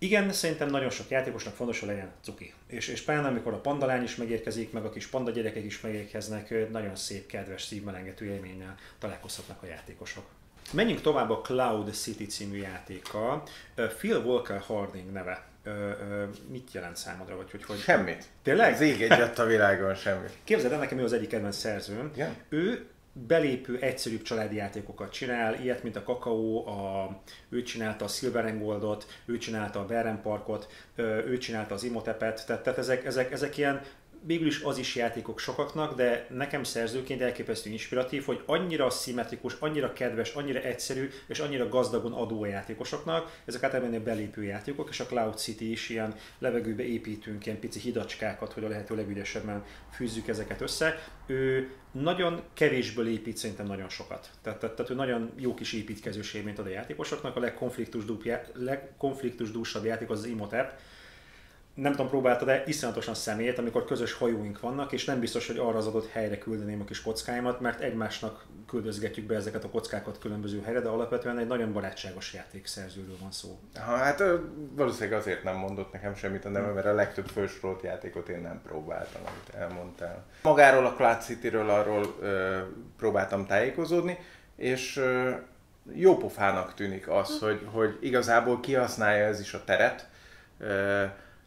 igen, 0.04 0.32
szerintem 0.32 0.70
nagyon 0.70 0.90
sok 0.90 1.10
játékosnak 1.10 1.56
fontos, 1.56 1.80
hogy 1.80 1.90
legyen 1.90 2.12
cuki. 2.22 2.54
És, 2.68 2.88
és 2.88 3.02
például 3.02 3.28
amikor 3.28 3.54
a 3.54 3.60
pandalány 3.60 4.04
is 4.04 4.16
megérkezik, 4.16 4.72
meg 4.72 4.86
a 4.86 4.90
kis 4.90 5.08
panda 5.08 5.32
gyerekek 5.32 5.64
is 5.64 5.82
megérkeznek, 5.82 6.70
nagyon 6.72 6.96
szép, 6.96 7.26
kedves, 7.26 7.64
szívmelengető 7.64 8.26
élménnyel 8.26 8.76
találkozhatnak 9.00 9.64
a 9.64 9.66
játékosok. 9.66 10.24
Menjünk 10.72 11.02
tovább 11.02 11.30
a 11.30 11.42
Cloud 11.42 11.94
City 11.94 12.26
című 12.26 12.58
játékkal. 12.58 13.44
Phil 13.76 14.18
Walker 14.18 14.60
Harding 14.60 15.12
neve. 15.12 15.48
mit 16.50 16.74
jelent 16.74 16.96
számodra? 16.96 17.36
Vagy 17.36 17.52
hogy, 17.52 17.64
hogy... 17.64 17.78
Semmit. 17.78 18.26
Tényleg? 18.42 18.74
Az 18.74 18.82
ég 18.82 19.02
egyet 19.02 19.40
a 19.40 19.46
világon 19.46 19.96
semmi. 19.96 20.28
Képzeld 20.44 20.74
el, 20.74 20.80
nekem 20.80 20.98
ő 20.98 21.04
az 21.04 21.14
egyik 21.14 21.30
kedvenc 21.30 21.56
szerzőm. 21.56 22.12
Igen? 22.14 22.36
Ő 22.50 22.88
belépő, 23.14 23.80
egyszerűbb 23.80 24.22
családi 24.22 24.56
játékokat 24.56 25.12
csinál, 25.12 25.62
ilyet, 25.62 25.84
mint 25.84 25.96
a 25.96 26.04
Kakao, 26.04 26.68
a, 26.68 27.10
ő 27.50 27.62
csinálta 27.62 28.06
a 28.06 28.08
Silver 28.08 28.46
and 28.46 28.62
Goldot, 28.62 29.08
ő 29.26 29.38
csinálta 29.38 29.80
a 29.80 29.86
Beren 29.86 30.22
Parkot, 30.22 30.68
ő 30.96 31.38
csinálta 31.38 31.74
az 31.74 31.84
Imotepet, 31.84 32.46
tehát, 32.46 32.64
tehát 32.64 32.80
ezek, 32.80 33.06
ezek, 33.06 33.32
ezek 33.32 33.58
ilyen 33.58 33.82
végül 34.26 34.48
is 34.48 34.62
az 34.62 34.78
is 34.78 34.96
játékok 34.96 35.40
sokaknak, 35.40 35.96
de 35.96 36.28
nekem 36.30 36.64
szerzőként 36.64 37.22
elképesztő 37.22 37.70
inspiratív, 37.70 38.26
hogy 38.26 38.42
annyira 38.46 38.90
szimmetrikus, 38.90 39.56
annyira 39.60 39.94
kedves, 39.94 40.34
annyira 40.34 40.60
egyszerű 40.60 41.10
és 41.28 41.40
annyira 41.40 41.70
gazdagon 41.70 42.14
adó 42.14 42.44
a 42.44 42.48
játékosoknak. 42.48 43.40
Ezek 43.46 43.64
általában 43.64 43.94
a 43.94 44.04
belépő 44.04 44.44
játékok, 44.44 44.90
és 44.90 45.00
a 45.00 45.06
Cloud 45.06 45.38
City 45.38 45.72
is 45.72 45.90
ilyen 45.90 46.16
levegőbe 46.40 46.84
építünk 46.84 47.46
ilyen 47.46 47.60
pici 47.60 47.80
hidacskákat, 47.80 48.54
hogy 48.54 48.64
a 48.64 48.68
lehető 48.68 48.96
legügyesebben 48.96 49.66
fűzzük 49.92 50.28
ezeket 50.28 50.62
össze. 50.62 51.08
Ő 51.28 51.72
nagyon 51.92 52.42
kevésből 52.54 53.08
épít 53.08 53.38
szerintem 53.38 53.66
nagyon 53.66 53.90
sokat. 53.90 54.30
Tehát, 54.42 54.60
tehát, 54.60 54.76
tehát 54.76 54.92
ő 54.92 54.96
nagyon 54.96 55.32
jó 55.38 55.54
kis 55.54 55.74
építkezős 55.74 56.34
élményt 56.34 56.60
ad 56.60 56.66
a 56.66 56.70
játékosoknak. 56.70 57.36
A 57.36 57.52
legkonfliktusdúsabb 58.54 59.86
játék 59.86 60.10
az 60.10 60.20
az 60.20 60.26
Imhotep, 60.26 60.80
nem 61.74 61.92
tudom, 61.92 62.10
próbáltad 62.10 62.48
de 62.48 62.64
iszonyatosan 62.66 63.14
szemét, 63.14 63.58
amikor 63.58 63.86
közös 63.86 64.14
hajóink 64.14 64.60
vannak, 64.60 64.92
és 64.92 65.06
nem 65.06 65.20
biztos, 65.20 65.48
hogy 65.48 65.58
arra 65.58 65.78
az 65.78 65.88
adott 65.88 66.10
helyre 66.12 66.38
küldeném 66.38 66.82
a 66.82 66.86
kis 66.86 67.02
kockáimat, 67.02 67.60
mert 67.60 67.82
egymásnak 67.82 68.46
küldözgetjük 68.68 69.26
be 69.26 69.36
ezeket 69.36 69.64
a 69.64 69.70
kockákat 69.70 70.20
különböző 70.20 70.62
helyre, 70.62 70.80
de 70.80 70.90
alapvetően 70.90 71.38
egy 71.38 71.48
nagyon 71.48 71.74
barátságos 71.74 72.34
játékszerzőről 72.34 73.18
van 73.22 73.32
szó. 73.32 73.60
Ha, 73.76 73.96
hát 73.96 74.24
valószínűleg 74.76 75.20
azért 75.20 75.44
nem 75.44 75.56
mondott 75.56 75.92
nekem 75.92 76.16
semmit 76.16 76.46
a 76.46 76.50
neve, 76.50 76.72
mert 76.72 76.86
a 76.86 76.94
legtöbb 76.94 77.28
felsorolt 77.28 77.82
játékot 77.82 78.30
én 78.30 78.42
nem 78.42 78.62
próbáltam, 78.62 79.22
amit 79.26 79.56
elmondtál. 79.62 80.26
Magáról 80.44 80.86
a 80.86 80.94
Cloud 80.94 81.22
City-ről 81.22 81.70
arról 81.70 82.16
ö, 82.20 82.60
próbáltam 82.98 83.46
tájékozódni, 83.46 84.18
és 84.56 84.98
ö, 84.98 85.32
jó 85.94 86.18
pofának 86.18 86.74
tűnik 86.74 87.10
az, 87.10 87.40
hogy, 87.40 87.68
hogy 87.72 87.98
igazából 88.02 88.60
kihasználja 88.60 89.26
ez 89.26 89.40
is 89.40 89.54
a 89.54 89.64
teret, 89.64 90.10
ö, 90.60 91.04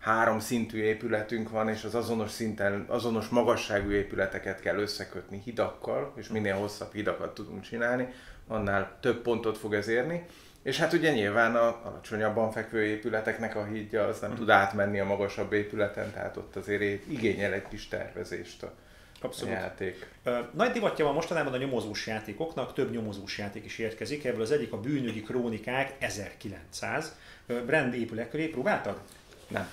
három 0.06 0.38
szintű 0.38 0.82
épületünk 0.82 1.50
van, 1.50 1.68
és 1.68 1.84
az 1.84 1.94
azonos 1.94 2.30
szinten, 2.30 2.84
azonos 2.88 3.28
magasságú 3.28 3.90
épületeket 3.90 4.60
kell 4.60 4.78
összekötni 4.78 5.40
hidakkal, 5.44 6.12
és 6.16 6.28
minél 6.28 6.54
hosszabb 6.54 6.92
hidakat 6.92 7.34
tudunk 7.34 7.62
csinálni, 7.62 8.08
annál 8.46 8.96
több 9.00 9.22
pontot 9.22 9.58
fog 9.58 9.74
ez 9.74 9.88
érni. 9.88 10.26
És 10.62 10.78
hát 10.78 10.92
ugye 10.92 11.12
nyilván 11.12 11.56
a 11.56 11.80
alacsonyabban 11.84 12.50
fekvő 12.50 12.84
épületeknek 12.84 13.56
a 13.56 13.64
hídja 13.64 14.04
az 14.04 14.20
nem 14.20 14.34
tud 14.34 14.50
átmenni 14.50 15.00
a 15.00 15.04
magasabb 15.04 15.52
épületen, 15.52 16.12
tehát 16.12 16.36
ott 16.36 16.56
azért 16.56 16.82
igényel 17.08 17.52
egy 17.52 17.68
kis 17.68 17.88
tervezést 17.88 18.62
a 18.62 18.72
Abszolút. 19.20 19.54
játék. 19.54 20.08
Nagy 20.52 20.70
divatja 20.70 21.04
van 21.04 21.14
mostanában 21.14 21.52
a 21.52 21.56
nyomozós 21.56 22.06
játékoknak, 22.06 22.72
több 22.72 22.90
nyomozós 22.90 23.38
játék 23.38 23.64
is 23.64 23.78
érkezik, 23.78 24.24
ebből 24.24 24.42
az 24.42 24.50
egyik 24.50 24.72
a 24.72 24.80
Bűnügyi 24.80 25.22
Krónikák 25.22 25.94
1900. 25.98 27.16
Brand 27.46 27.94
épül 27.94 28.28
köré, 28.28 28.46
próbáltad? 28.46 29.00
Nem. 29.48 29.68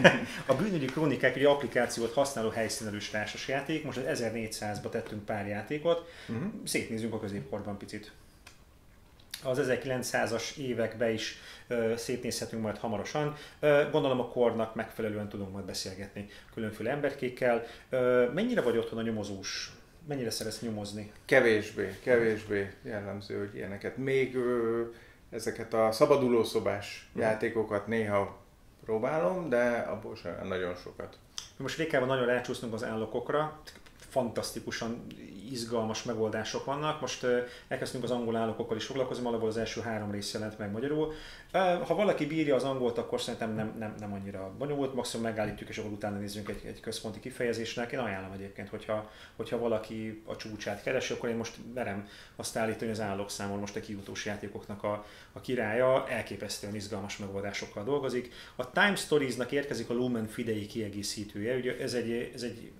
a 0.46 0.54
bűnügyi 0.54 0.86
krónikák 0.86 1.36
egy 1.36 1.44
applikációt 1.44 2.12
használó 2.12 2.48
helyszínelős 2.48 3.10
társasjáték, 3.10 3.84
most 3.84 3.98
az 3.98 4.22
1400-ba 4.22 4.88
tettünk 4.88 5.24
pár 5.24 5.46
játékot, 5.46 6.08
uh-huh. 6.28 6.52
szétnézünk 6.64 7.14
a 7.14 7.20
középkorban 7.20 7.78
picit. 7.78 8.12
Az 9.42 9.60
1900-as 9.62 10.56
évekbe 10.56 11.12
is 11.12 11.38
uh, 11.68 11.94
szétnézhetünk 11.94 12.62
majd 12.62 12.78
hamarosan. 12.78 13.36
Uh, 13.60 13.90
gondolom 13.90 14.20
a 14.20 14.28
kornak 14.28 14.74
megfelelően 14.74 15.28
tudunk 15.28 15.52
majd 15.52 15.64
beszélgetni 15.64 16.28
különféle 16.54 16.90
emberkékkel. 16.90 17.66
Uh, 17.90 18.32
mennyire 18.32 18.60
vagy 18.60 18.76
otthon 18.76 18.98
a 18.98 19.02
nyomozós 19.02 19.72
mennyire 20.08 20.30
szeretsz 20.30 20.60
nyomozni? 20.60 21.12
Kevésbé, 21.24 21.98
kevésbé 22.02 22.70
jellemző, 22.82 23.38
hogy 23.38 23.54
ilyeneket. 23.54 23.96
Még 23.96 24.36
ö, 24.36 24.82
ezeket 25.30 25.74
a 25.74 25.92
szabadulószobás 25.92 27.08
hmm. 27.12 27.22
játékokat 27.22 27.86
néha 27.86 28.43
próbálom, 28.84 29.48
de 29.48 29.86
abból 29.90 30.16
sem 30.16 30.46
nagyon 30.46 30.74
sokat. 30.74 31.18
Most 31.56 31.76
végkában 31.76 32.08
nagyon 32.08 32.26
rácsúsztunk 32.26 32.72
az 32.72 32.84
állokokra, 32.84 33.60
fantasztikusan 34.14 35.06
izgalmas 35.50 36.02
megoldások 36.02 36.64
vannak. 36.64 37.00
Most 37.00 37.26
elkezdtünk 37.68 38.04
az 38.04 38.10
angol 38.10 38.36
állokokkal 38.36 38.76
is 38.76 38.84
foglalkozni, 38.84 39.26
alapból 39.26 39.48
az 39.48 39.56
első 39.56 39.80
három 39.80 40.10
rész 40.10 40.32
jelent 40.32 40.58
meg 40.58 40.70
magyarul. 40.70 41.12
Ha 41.86 41.94
valaki 41.94 42.26
bírja 42.26 42.54
az 42.54 42.64
angolt, 42.64 42.98
akkor 42.98 43.20
szerintem 43.20 43.54
nem, 43.54 43.74
nem, 43.78 43.94
nem 43.98 44.12
annyira 44.12 44.52
bonyolult, 44.58 44.94
maximum 44.94 45.26
megállítjuk, 45.26 45.68
és 45.68 45.78
akkor 45.78 45.90
utána 45.90 46.18
nézzünk 46.18 46.48
egy, 46.48 46.62
egy 46.66 46.80
központi 46.80 47.20
kifejezésnek. 47.20 47.92
Én 47.92 47.98
ajánlom 47.98 48.32
egyébként, 48.32 48.68
hogyha, 48.68 49.10
hogyha 49.36 49.58
valaki 49.58 50.22
a 50.26 50.36
csúcsát 50.36 50.82
keresi, 50.82 51.12
akkor 51.12 51.28
én 51.28 51.36
most 51.36 51.56
merem 51.74 52.08
azt 52.36 52.56
állítani, 52.56 52.90
az 52.90 53.00
állokszámon 53.00 53.58
most 53.58 53.76
a 53.76 53.80
kijutós 53.80 54.24
játékoknak 54.24 54.82
a, 54.82 55.04
a 55.32 55.40
királya 55.40 56.08
elképesztően 56.08 56.74
izgalmas 56.74 57.18
megoldásokkal 57.18 57.84
dolgozik. 57.84 58.32
A 58.56 58.70
Time 58.70 58.94
Stories-nak 58.94 59.52
érkezik 59.52 59.90
a 59.90 59.94
Lumen 59.94 60.26
Fidei 60.26 60.66
kiegészítője, 60.66 61.56
ugye 61.56 61.78
ez 61.78 61.94
egy, 61.94 62.30
ez 62.34 62.42
egy 62.42 62.72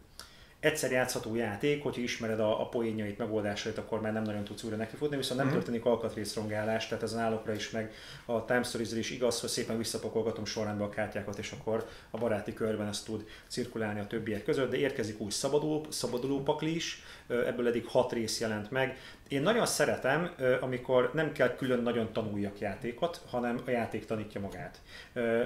egyszer 0.64 0.90
játszható 0.90 1.34
játék, 1.34 1.82
hogyha 1.82 2.00
ismered 2.00 2.40
a, 2.40 2.60
a 2.60 2.68
poénjait, 2.68 3.18
megoldásait, 3.18 3.78
akkor 3.78 4.00
már 4.00 4.12
nem 4.12 4.22
nagyon 4.22 4.44
tudsz 4.44 4.62
újra 4.62 4.76
nekifutni, 4.76 5.16
viszont 5.16 5.40
nem 5.40 5.48
mm. 5.48 5.52
történik 5.52 5.84
alkatrészrongálás, 5.84 6.88
tehát 6.88 7.02
az 7.02 7.16
állokra 7.16 7.52
is, 7.52 7.70
meg 7.70 7.92
a 8.24 8.44
Time 8.44 8.62
stories 8.62 8.92
is 8.92 9.10
igaz, 9.10 9.40
hogy 9.40 9.48
szépen 9.48 9.78
visszapakolgatom 9.78 10.44
sorrendbe 10.44 10.84
a 10.84 10.88
kártyákat, 10.88 11.38
és 11.38 11.52
akkor 11.52 11.88
a 12.10 12.18
baráti 12.18 12.54
körben 12.54 12.86
ezt 12.86 13.04
tud 13.04 13.26
cirkulálni 13.48 14.00
a 14.00 14.06
többiek 14.06 14.44
között, 14.44 14.70
de 14.70 14.76
érkezik 14.76 15.20
új 15.20 15.30
szabaduló, 15.30 15.86
szabaduló 15.88 16.42
pakli 16.42 16.74
is, 16.74 17.02
ebből 17.28 17.68
eddig 17.68 17.86
hat 17.86 18.12
rész 18.12 18.40
jelent 18.40 18.70
meg. 18.70 18.98
Én 19.28 19.42
nagyon 19.42 19.66
szeretem, 19.66 20.30
amikor 20.60 21.10
nem 21.14 21.32
kell 21.32 21.54
külön 21.54 21.82
nagyon 21.82 22.12
tanuljak 22.12 22.58
játékot, 22.58 23.20
hanem 23.26 23.60
a 23.66 23.70
játék 23.70 24.04
tanítja 24.04 24.40
magát. 24.40 24.80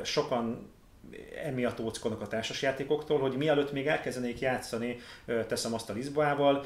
Sokan 0.02 0.76
emiatt 1.44 1.80
óckodnak 1.80 2.20
a 2.20 2.26
társasjátékoktól, 2.26 3.18
hogy 3.18 3.36
mielőtt 3.36 3.72
még 3.72 3.86
elkezdenék 3.86 4.40
játszani, 4.40 4.98
teszem 5.46 5.74
azt 5.74 5.90
a 5.90 5.92
Lisboával, 5.92 6.64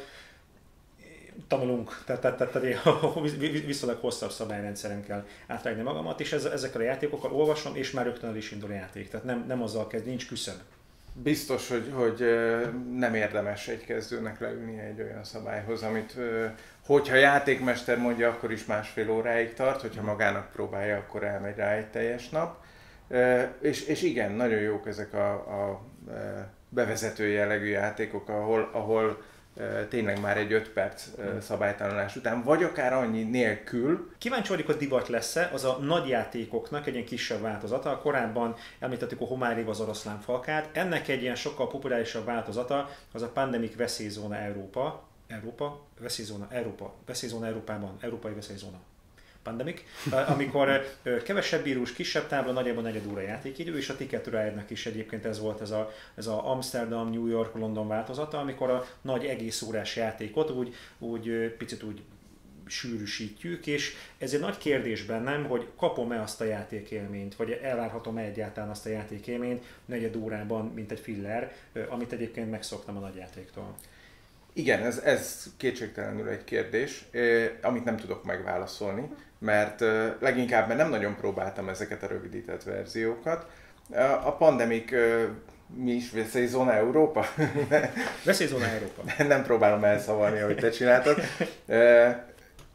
tanulunk, 1.49 2.03
tehát, 2.07 2.21
tehát, 2.21 2.37
tehát 2.53 2.83
viszonylag 3.67 4.01
hosszabb 4.01 4.31
szabályrendszeren 4.31 5.05
kell 5.05 5.27
átrágni 5.47 5.83
magamat, 5.83 6.21
és 6.21 6.33
ezekkel 6.33 6.81
a 6.81 6.85
játékokkal 6.85 7.33
olvasom, 7.33 7.77
és 7.77 7.91
már 7.91 8.05
rögtön 8.05 8.31
el 8.31 8.37
is 8.37 8.51
indul 8.51 8.71
a 8.71 8.75
játék. 8.75 9.09
Tehát 9.09 9.27
nem, 9.27 9.45
nem 9.47 9.63
azzal 9.63 9.87
kezd, 9.87 10.07
nincs 10.07 10.27
küszöb. 10.29 10.57
Biztos, 11.15 11.69
hogy, 11.69 11.91
hogy 11.93 12.19
nem 12.97 13.15
érdemes 13.15 13.69
egy 13.69 13.85
kezdőnek 13.85 14.41
leülni 14.41 14.79
egy 14.79 15.01
olyan 15.01 15.25
szabályhoz, 15.25 15.83
amit 15.83 16.17
hogyha 16.87 17.15
játékmester 17.15 17.99
mondja, 17.99 18.29
akkor 18.29 18.53
is 18.53 18.65
másfél 18.65 19.11
óráig 19.11 19.55
tart, 19.55 19.81
hogyha 19.81 20.03
magának 20.03 20.53
próbálja, 20.53 20.97
akkor 20.97 21.25
elmegy 21.25 21.57
rá 21.57 21.73
egy 21.73 21.87
teljes 21.87 22.29
nap. 22.29 22.65
És, 23.61 23.87
és 23.87 24.03
igen, 24.03 24.33
nagyon 24.33 24.61
jók 24.61 24.87
ezek 24.87 25.15
a, 25.15 25.33
a 25.33 25.81
bevezető 26.69 27.27
jellegű 27.27 27.67
játékok, 27.67 28.29
ahol, 28.29 28.71
ahol 28.73 29.23
tényleg 29.89 30.21
már 30.21 30.37
egy 30.37 30.53
5 30.53 30.69
perc 30.69 31.09
szabálytalanulás 31.41 32.17
után, 32.17 32.43
vagy 32.43 32.63
akár 32.63 32.93
annyi 32.93 33.23
nélkül. 33.23 34.11
Kíváncsi 34.19 34.49
vagyok, 34.49 34.67
hogy 34.67 34.77
divat 34.77 35.09
lesz-e, 35.09 35.51
az 35.53 35.65
a 35.65 35.77
nagy 35.81 36.09
játékoknak 36.09 36.87
egy 36.87 36.95
ilyen 36.95 37.07
kisebb 37.07 37.41
változata. 37.41 37.99
Korábban 37.99 38.55
említettük 38.79 39.21
a 39.21 39.25
Homári 39.25 39.63
az 39.63 39.81
oroszlán 39.81 40.21
falkát, 40.21 40.69
ennek 40.73 41.09
egy 41.09 41.23
ilyen 41.23 41.35
sokkal 41.35 41.69
populárisabb 41.69 42.25
változata 42.25 42.89
az 43.13 43.23
a 43.23 43.29
Pandemic 43.29 43.77
Veszélyzóna 43.77 44.37
Európa, 44.37 45.03
Európa, 45.29 45.81
veszélyzóna, 46.01 46.47
Európa, 46.51 46.95
veszélyzóna 47.07 47.47
Európában, 47.47 47.97
Európai 48.01 48.33
Veszélyzóna 48.33 48.81
pandemic, 49.43 49.85
amikor 50.27 50.87
kevesebb 51.25 51.63
vírus, 51.63 51.93
kisebb 51.93 52.27
tábla, 52.27 52.53
nagyjából 52.53 52.83
negyed 52.83 53.07
óra 53.11 53.21
játékidő, 53.21 53.77
és 53.77 53.89
a 53.89 53.97
Ticket 53.97 54.27
ride 54.27 54.65
is 54.69 54.87
egyébként 54.87 55.25
ez 55.25 55.41
volt 55.41 55.61
ez 55.61 55.71
a, 55.71 55.93
ez 56.15 56.27
a 56.27 56.51
Amsterdam, 56.51 57.11
New 57.11 57.27
York, 57.27 57.55
London 57.55 57.89
változata, 57.89 58.39
amikor 58.39 58.71
a 58.71 58.87
nagy 59.01 59.25
egész 59.25 59.63
órás 59.63 59.97
játékot 59.97 60.51
úgy, 60.51 60.75
úgy 60.99 61.55
picit 61.59 61.83
úgy 61.83 62.03
sűrűsítjük, 62.67 63.67
és 63.67 63.95
ez 64.19 64.35
egy 64.35 64.41
nagy 64.41 64.59
kérdés 64.59 65.05
bennem, 65.05 65.45
hogy 65.45 65.69
kapom-e 65.77 66.21
azt 66.21 66.41
a 66.41 66.45
játékélményt, 66.45 67.35
vagy 67.37 67.51
elvárhatom-e 67.51 68.23
egyáltalán 68.23 68.71
azt 68.71 68.87
a 68.87 68.91
játékélményt 68.91 69.65
negyed 69.85 70.17
órában, 70.17 70.67
mint 70.67 70.91
egy 70.93 71.01
filler, 71.01 71.55
amit 71.89 72.13
egyébként 72.13 72.51
megszoktam 72.51 72.97
a 72.97 73.01
nagy 73.01 73.15
játéktól. 73.15 73.75
Igen, 74.53 74.83
ez, 74.83 74.99
ez 74.99 75.45
kétségtelenül 75.57 76.29
egy 76.29 76.45
kérdés, 76.45 77.05
amit 77.63 77.85
nem 77.85 77.97
tudok 77.97 78.25
megválaszolni 78.25 79.09
mert 79.43 79.81
leginkább 80.21 80.67
mert 80.67 80.79
nem 80.79 80.91
nagyon 80.91 81.17
próbáltam 81.17 81.69
ezeket 81.69 82.03
a 82.03 82.07
rövidített 82.07 82.63
verziókat. 82.63 83.47
A 84.25 84.33
pandemik 84.33 84.95
mi 85.75 85.93
is 85.93 86.11
veszélyzóna 86.11 86.73
Európa? 86.73 87.27
veszélyzóna 88.25 88.67
Európa. 88.67 89.03
nem 89.29 89.43
próbálom 89.43 89.85
elszavarni, 89.85 90.41
ahogy 90.41 90.57
te 90.57 90.71
csináltad. 90.71 91.17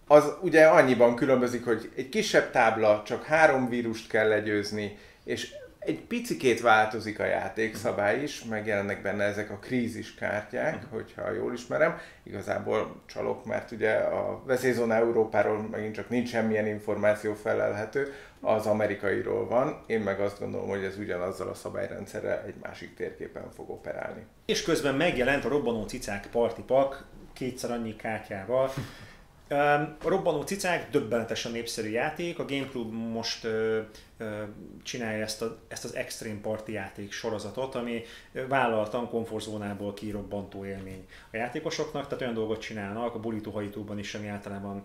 Az 0.07 0.33
ugye 0.41 0.65
annyiban 0.65 1.15
különbözik, 1.15 1.65
hogy 1.65 1.91
egy 1.95 2.09
kisebb 2.09 2.51
tábla, 2.51 3.03
csak 3.05 3.23
három 3.23 3.69
vírust 3.69 4.09
kell 4.09 4.27
legyőzni, 4.27 4.97
és 5.23 5.53
egy 5.87 5.99
picikét 5.99 6.61
változik 6.61 7.19
a 7.19 7.25
játékszabály 7.25 8.23
is, 8.23 8.43
megjelennek 8.43 9.01
benne 9.01 9.23
ezek 9.23 9.49
a 9.51 9.57
krízis 9.57 10.15
kártyák, 10.15 10.75
uh-huh. 10.75 10.91
hogyha 10.91 11.31
jól 11.31 11.53
ismerem. 11.53 11.97
Igazából 12.23 13.01
csalok, 13.05 13.45
mert 13.45 13.71
ugye 13.71 13.91
a 13.93 14.41
veszélyzóna 14.45 14.93
Európáról 14.93 15.67
megint 15.71 15.95
csak 15.95 16.09
nincs 16.09 16.29
semmilyen 16.29 16.67
információ 16.67 17.33
felelhető, 17.33 18.13
az 18.41 18.65
amerikairól 18.65 19.47
van. 19.47 19.83
Én 19.85 19.99
meg 19.99 20.19
azt 20.19 20.39
gondolom, 20.39 20.67
hogy 20.67 20.83
ez 20.83 20.97
ugyanazzal 20.97 21.47
a 21.47 21.53
szabályrendszerrel 21.53 22.43
egy 22.47 22.55
másik 22.61 22.95
térképen 22.95 23.51
fog 23.55 23.69
operálni. 23.69 24.25
És 24.45 24.63
közben 24.63 24.95
megjelent 24.95 25.45
a 25.45 25.49
robbanó 25.49 25.83
cicák 25.83 26.27
party 26.31 26.61
pack, 26.61 27.03
kétszer 27.33 27.71
annyi 27.71 27.95
kártyával, 27.95 28.71
a 30.01 30.07
robbanó 30.07 30.41
cicák 30.41 30.89
döbbenetesen 30.89 31.51
népszerű 31.51 31.89
játék, 31.89 32.39
a 32.39 32.45
Game 32.45 32.67
Club 32.67 32.93
most 32.93 33.47
csinálja 34.83 35.23
ezt, 35.23 35.41
a, 35.41 35.57
ezt 35.67 35.83
az 35.83 35.95
Extreme 35.95 36.39
Party 36.41 36.71
játék 36.71 37.11
sorozatot, 37.11 37.75
ami 37.75 38.03
vállaltan 38.47 39.09
komfortzónából 39.09 39.93
kirobbantó 39.93 40.65
élmény 40.65 41.05
a 41.31 41.37
játékosoknak, 41.37 42.03
tehát 42.03 42.21
olyan 42.21 42.33
dolgot 42.33 42.61
csinálnak 42.61 43.15
a 43.15 43.19
bulituhajtóban 43.19 43.99
is, 43.99 44.15
ami 44.15 44.27
általában 44.27 44.83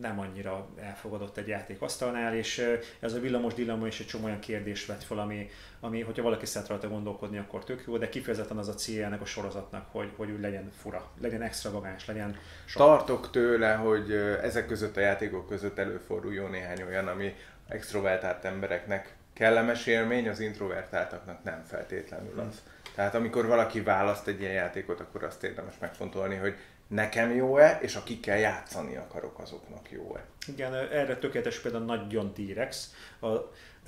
nem 0.00 0.20
annyira 0.20 0.68
elfogadott 0.76 1.36
egy 1.36 1.48
játékasztalnál, 1.48 2.34
és 2.36 2.78
ez 3.00 3.12
a 3.12 3.20
villamos 3.20 3.54
dilemma 3.54 3.86
is 3.86 4.00
egy 4.00 4.06
csomó 4.06 4.24
olyan 4.24 4.38
kérdést 4.38 4.86
vet 4.86 5.04
fel, 5.04 5.18
ami, 5.18 5.48
ami 5.80 6.00
hogyha 6.00 6.22
valaki 6.22 6.46
szeret 6.46 6.68
rajta 6.68 6.88
gondolkodni, 6.88 7.38
akkor 7.38 7.64
tök 7.64 7.84
jó, 7.86 7.98
de 7.98 8.08
kifejezetten 8.08 8.58
az 8.58 8.68
a 8.68 8.74
célja 8.74 9.06
ennek 9.06 9.20
a 9.20 9.24
sorozatnak, 9.24 9.86
hogy, 9.90 10.10
hogy 10.16 10.30
úgy 10.30 10.40
legyen 10.40 10.70
fura, 10.80 11.10
legyen 11.20 11.42
extravagáns, 11.42 12.06
legyen 12.06 12.36
sok. 12.64 12.82
Tartok 12.82 13.30
tőle, 13.30 13.74
hogy 13.74 14.12
ezek 14.42 14.66
között 14.66 14.96
a 14.96 15.00
játékok 15.00 15.46
között 15.46 15.78
előforduljon 15.78 16.50
néhány 16.50 16.82
olyan, 16.82 17.08
ami 17.08 17.34
extrovertált 17.68 18.44
embereknek 18.44 19.16
kellemes 19.32 19.86
élmény, 19.86 20.28
az 20.28 20.40
introvertáltaknak 20.40 21.44
nem 21.44 21.62
feltétlenül 21.66 22.38
az. 22.38 22.44
Hmm. 22.44 22.92
Tehát 22.94 23.14
amikor 23.14 23.46
valaki 23.46 23.80
választ 23.80 24.26
egy 24.26 24.40
ilyen 24.40 24.52
játékot, 24.52 25.00
akkor 25.00 25.24
azt 25.24 25.42
érdemes 25.42 25.74
megfontolni, 25.80 26.36
hogy 26.36 26.54
nekem 26.88 27.34
jó-e, 27.34 27.78
és 27.82 27.94
akikkel 27.94 28.38
játszani 28.38 28.96
akarok, 28.96 29.38
azoknak 29.38 29.90
jó-e. 29.90 30.24
Igen, 30.46 30.74
erre 30.74 31.16
tökéletes 31.16 31.58
például 31.58 31.84
nagyon 31.84 32.34
T-Rex. 32.34 32.94
A 33.20 33.28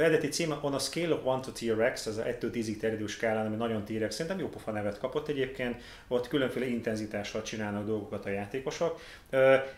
eredeti 0.01 0.29
címe 0.29 0.59
On 0.61 0.75
a 0.75 0.79
Scale 0.79 1.15
of 1.15 1.37
1 1.37 1.41
to 1.41 1.51
T-Rex, 1.51 2.07
ez 2.07 2.17
a 2.17 2.27
1 2.27 2.37
10-ig 2.41 2.77
terjedő 2.77 3.07
skálán, 3.07 3.47
ami 3.47 3.57
nagyon 3.57 3.85
T-Rex, 3.85 4.15
szerintem 4.15 4.41
jó 4.41 4.49
pofa 4.49 4.71
nevet 4.71 4.99
kapott 4.99 5.29
egyébként, 5.29 5.83
ott 6.09 6.29
különféle 6.29 6.67
intenzitással 6.67 7.43
csinálnak 7.43 7.87
dolgokat 7.87 8.27
a 8.27 8.31
játékosok. 8.31 9.01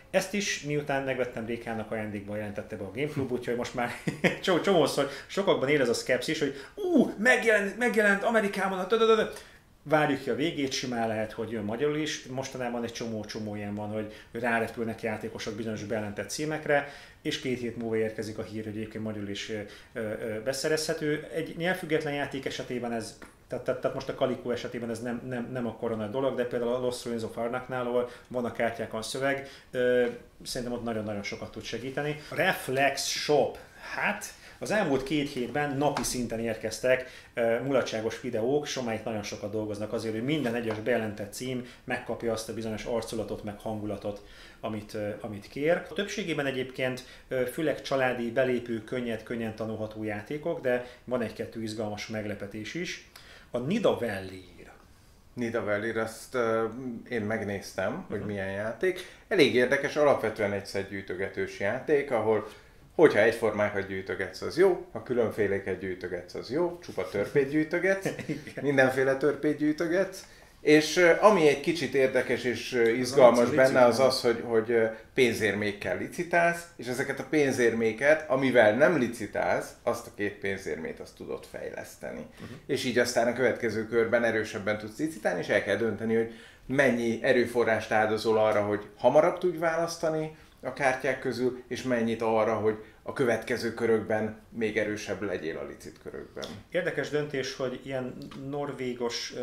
Ezt 0.09 0.33
is 0.33 0.61
miután 0.61 1.03
megvettem 1.03 1.45
Rékának 1.45 1.91
ajándékba 1.91 2.35
jelentette 2.35 2.75
be 2.75 2.83
a 2.83 2.91
Gamecube, 2.95 3.33
úgyhogy 3.33 3.55
most 3.55 3.73
már 3.73 3.91
csomószor 4.63 5.09
sokakban 5.27 5.69
él 5.69 5.81
ez 5.81 5.89
a 5.89 5.93
skepszis, 5.93 6.39
hogy 6.39 6.53
ú, 6.75 7.13
megjelent, 7.17 7.77
megjelent 7.77 8.23
Amerikában 8.23 8.79
a 8.79 8.87
várjuk 9.83 10.21
ki 10.21 10.29
a 10.29 10.35
végét, 10.35 10.71
simán 10.71 11.07
lehet, 11.07 11.31
hogy 11.31 11.51
jön 11.51 11.63
magyarul 11.63 11.97
is. 11.97 12.25
Mostanában 12.25 12.83
egy 12.83 12.91
csomó-csomó 12.91 13.55
ilyen 13.55 13.75
van, 13.75 13.89
hogy 13.89 14.13
rárepülnek 14.31 15.01
játékosok 15.01 15.55
bizonyos 15.55 15.83
bejelentett 15.83 16.29
címekre, 16.29 16.89
és 17.21 17.39
két 17.39 17.59
hét 17.59 17.77
múlva 17.77 17.97
érkezik 17.97 18.37
a 18.37 18.43
hír, 18.43 18.63
hogy 18.63 18.77
egyébként 18.77 19.03
magyarul 19.03 19.29
is 19.29 19.51
beszerezhető. 20.43 21.27
Egy 21.33 21.57
nyelvfüggetlen 21.57 22.13
játék 22.13 22.45
esetében 22.45 22.91
ez 22.91 23.17
tehát, 23.47 23.67
tehát, 23.67 23.81
tehát 23.81 23.95
most 23.95 24.09
a 24.09 24.15
Kalikó 24.15 24.51
esetében 24.51 24.89
ez 24.89 25.01
nem, 25.01 25.21
nem, 25.27 25.49
nem 25.51 25.67
a 25.67 25.75
korona 25.75 26.07
dolog, 26.07 26.35
de 26.35 26.45
például 26.45 26.73
a 26.73 26.79
Lost 26.79 27.05
Ruins 27.05 27.23
of 27.23 27.37
Arnaknál, 27.37 27.85
ahol 27.85 28.09
van 28.27 28.45
a 28.45 28.51
kártyákon 28.51 29.01
szöveg, 29.01 29.49
szerintem 30.43 30.71
ott 30.71 30.83
nagyon-nagyon 30.83 31.23
sokat 31.23 31.51
tud 31.51 31.63
segíteni. 31.63 32.21
Reflex 32.31 33.07
Shop, 33.07 33.57
hát 33.95 34.25
az 34.59 34.71
elmúlt 34.71 35.03
két 35.03 35.29
hétben 35.29 35.77
napi 35.77 36.03
szinten 36.03 36.39
érkeztek 36.39 37.09
mulatságos 37.63 38.21
videók, 38.21 38.65
Somáik 38.65 39.03
nagyon 39.03 39.23
sokat 39.23 39.51
dolgoznak 39.51 39.93
azért, 39.93 40.13
hogy 40.13 40.23
minden 40.23 40.55
egyes 40.55 40.79
bejelentett 40.79 41.33
cím 41.33 41.65
megkapja 41.83 42.31
azt 42.31 42.49
a 42.49 42.53
bizonyos 42.53 42.83
arculatot, 42.85 43.43
meg 43.43 43.59
hangulatot, 43.59 44.23
amit, 44.59 44.97
amit 45.21 45.47
kér. 45.47 45.81
A 45.89 45.93
többségében 45.93 46.45
egyébként 46.45 47.03
főleg 47.51 47.81
családi, 47.81 48.31
belépő, 48.31 48.83
könnyed, 48.83 49.23
könnyen 49.23 49.55
tanulható 49.55 50.03
játékok, 50.03 50.61
de 50.61 50.87
van 51.03 51.21
egy-kettő 51.21 51.61
izgalmas 51.61 52.07
meglepetés 52.07 52.73
is. 52.73 53.09
A 53.51 53.57
Nida 53.57 53.97
Valley 53.99 54.53
Nida 55.33 55.63
Valley, 55.63 55.99
azt 55.99 56.35
uh, 56.35 56.63
én 57.09 57.21
megnéztem, 57.21 58.05
hogy 58.07 58.15
uh-huh. 58.15 58.31
milyen 58.31 58.51
játék. 58.51 58.99
Elég 59.27 59.55
érdekes, 59.55 59.95
alapvetően 59.95 60.51
egy 60.51 60.65
szedgyűjtögetős 60.65 61.59
játék, 61.59 62.11
ahol 62.11 62.47
Hogyha 62.95 63.19
egyformákat 63.19 63.87
gyűjtögetsz, 63.87 64.41
az 64.41 64.57
jó, 64.57 64.85
ha 64.91 65.03
különféléket 65.03 65.79
gyűjtögetsz, 65.79 66.33
az 66.33 66.51
jó, 66.51 66.79
csupa 66.83 67.09
törpét 67.09 67.49
gyűjtögetsz, 67.49 68.09
mindenféle 68.61 69.17
törpét 69.17 69.57
gyűjtögetsz, 69.57 70.23
és 70.63 71.05
ami 71.19 71.47
egy 71.47 71.59
kicsit 71.59 71.93
érdekes 71.93 72.43
és 72.43 72.71
izgalmas 72.97 73.49
benne 73.49 73.85
az 73.85 73.99
az, 73.99 74.21
hogy, 74.21 74.43
hogy 74.45 74.75
pénzérmékkel 75.13 75.97
licitálsz, 75.97 76.67
és 76.75 76.87
ezeket 76.87 77.19
a 77.19 77.25
pénzérméket, 77.29 78.29
amivel 78.29 78.75
nem 78.75 78.97
licitálsz, 78.97 79.69
azt 79.83 80.07
a 80.07 80.11
két 80.15 80.33
pénzérmét 80.33 80.99
azt 80.99 81.15
tudod 81.15 81.45
fejleszteni. 81.51 82.25
Uh-huh. 82.33 82.57
És 82.65 82.85
így 82.85 82.97
aztán 82.97 83.27
a 83.27 83.33
következő 83.33 83.87
körben 83.87 84.23
erősebben 84.23 84.77
tudsz 84.77 84.97
licitálni, 84.97 85.39
és 85.39 85.47
el 85.47 85.63
kell 85.63 85.75
dönteni, 85.75 86.15
hogy 86.15 86.33
mennyi 86.65 87.19
erőforrást 87.23 87.91
áldozol 87.91 88.37
arra, 88.37 88.61
hogy 88.61 88.87
hamarabb 88.97 89.37
tudj 89.37 89.57
választani, 89.57 90.35
a 90.63 90.73
kártyák 90.73 91.19
közül, 91.19 91.63
és 91.67 91.83
mennyit 91.83 92.21
arra, 92.21 92.55
hogy 92.55 92.75
a 93.03 93.13
következő 93.13 93.73
körökben 93.73 94.41
még 94.49 94.77
erősebb 94.77 95.21
legyél 95.21 95.57
a 95.57 95.65
licit 95.65 95.99
körökben. 96.03 96.43
Érdekes 96.71 97.09
döntés, 97.09 97.55
hogy 97.55 97.79
ilyen 97.83 98.17
norvégos, 98.49 99.33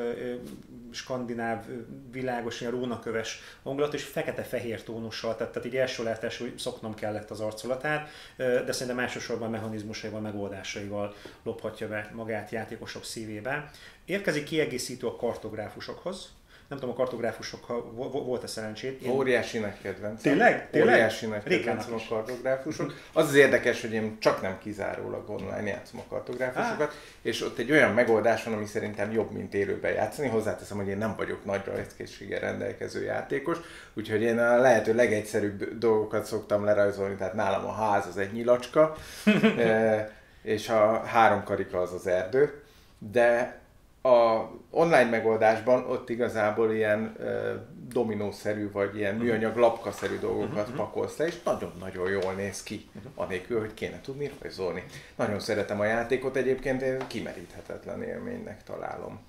skandináv, 0.91 1.65
világos, 2.11 2.61
ilyen 2.61 2.73
rónaköves 2.73 3.41
hangulat, 3.63 3.95
és 3.95 4.05
fekete-fehér 4.05 4.83
tónussal, 4.83 5.37
tehát, 5.37 5.53
tehát 5.53 5.69
így 5.69 5.77
első 5.77 6.03
látás, 6.03 6.39
hogy 6.39 6.59
szoknom 6.59 6.95
kellett 6.95 7.31
az 7.31 7.41
arculatát, 7.41 8.09
de 8.37 8.73
szerintem 8.73 8.99
elsősorban 8.99 9.51
mechanizmusaival, 9.51 10.21
megoldásaival 10.21 11.15
lophatja 11.43 11.89
be 11.89 12.11
magát 12.15 12.51
játékosok 12.51 13.05
szívébe. 13.05 13.71
Érkezik 14.05 14.45
kiegészítő 14.45 15.07
a 15.07 15.17
kartográfusokhoz, 15.17 16.29
Nem 16.71 16.79
tudom, 16.79 16.95
a 16.95 16.97
kartográfusokkal 16.99 17.83
volt-e 18.11 18.47
szerencsét. 18.47 19.03
Én... 19.03 19.11
Óriási 19.11 19.59
nagy 19.59 19.81
kedvenc. 19.83 20.23
Tényleg? 20.23 20.71
Tényleg? 20.71 20.95
Óriási 20.95 21.27
nagy 21.27 21.43
kedvencem 21.43 21.95
a 21.95 22.01
kartográfusok. 22.09 22.95
Az 23.13 23.29
az 23.29 23.35
érdekes, 23.35 23.81
hogy 23.81 23.93
én 23.93 24.17
csak 24.21 24.43
nem 24.43 24.59
kizárólag 24.59 25.31
online 25.31 25.69
játszom 25.69 26.01
a 26.01 26.03
kartográfusokat, 26.09 26.89
ah. 26.89 26.95
és 27.23 27.43
ott 27.43 27.59
egy 27.59 27.71
olyan 27.71 27.93
megoldás 27.93 28.45
van, 28.45 28.55
ami 28.55 28.67
szerintem 28.67 29.13
jobb, 29.13 29.31
mint 29.31 29.55
élőben 29.55 29.93
játszani. 29.93 30.29
Hozzáteszem, 30.29 30.77
hogy 30.77 30.89
én 30.89 30.99
nem 30.99 31.15
vagyok 31.17 31.45
nagy 31.45 31.65
rajzkészséggel 31.65 32.41
rendelkező 32.41 33.03
játékos, 33.03 33.59
úgyhogy 33.95 34.23
én 34.23 34.39
a 34.39 34.57
lehető 34.57 34.95
legegyszerűbb 34.95 35.79
dolgokat 35.79 36.25
szoktam 36.25 36.65
lerajzolni, 36.65 37.15
tehát 37.15 37.35
nálam 37.35 37.65
a 37.65 37.73
ház 37.73 38.07
az 38.07 38.17
egy 38.17 38.33
nyilacska, 38.33 38.97
e, 39.59 40.11
és 40.43 40.69
a 40.69 41.03
három 41.05 41.45
karika 41.45 41.81
az 41.81 41.93
az 41.93 42.07
erdő, 42.07 42.63
de 42.99 43.60
a 44.03 44.49
online 44.71 45.11
megoldásban 45.11 45.85
ott 45.91 46.09
igazából 46.09 46.73
ilyen 46.73 47.15
uh, 47.19 47.51
dominószerű, 47.89 48.71
vagy 48.71 48.97
ilyen 48.97 49.15
uh-huh. 49.15 49.29
műanyag 49.29 49.57
lapkaszerű 49.57 50.19
dolgokat 50.19 50.69
uh-huh. 50.69 50.77
pakolsz 50.77 51.17
le, 51.17 51.27
és 51.27 51.43
nagyon-nagyon 51.43 52.11
jól 52.11 52.33
néz 52.33 52.63
ki, 52.63 52.89
uh-huh. 52.95 53.13
anélkül, 53.15 53.61
hogy 53.61 53.75
kéne 53.75 54.01
tudni 54.01 54.31
rajzolni. 54.41 54.85
Nagyon 55.17 55.41
szeretem 55.41 55.81
a 55.81 55.85
játékot, 55.85 56.37
egyébként 56.37 56.83
én 56.83 57.07
kimeríthetetlen 57.07 58.03
élménynek 58.03 58.63
találom. 58.63 59.21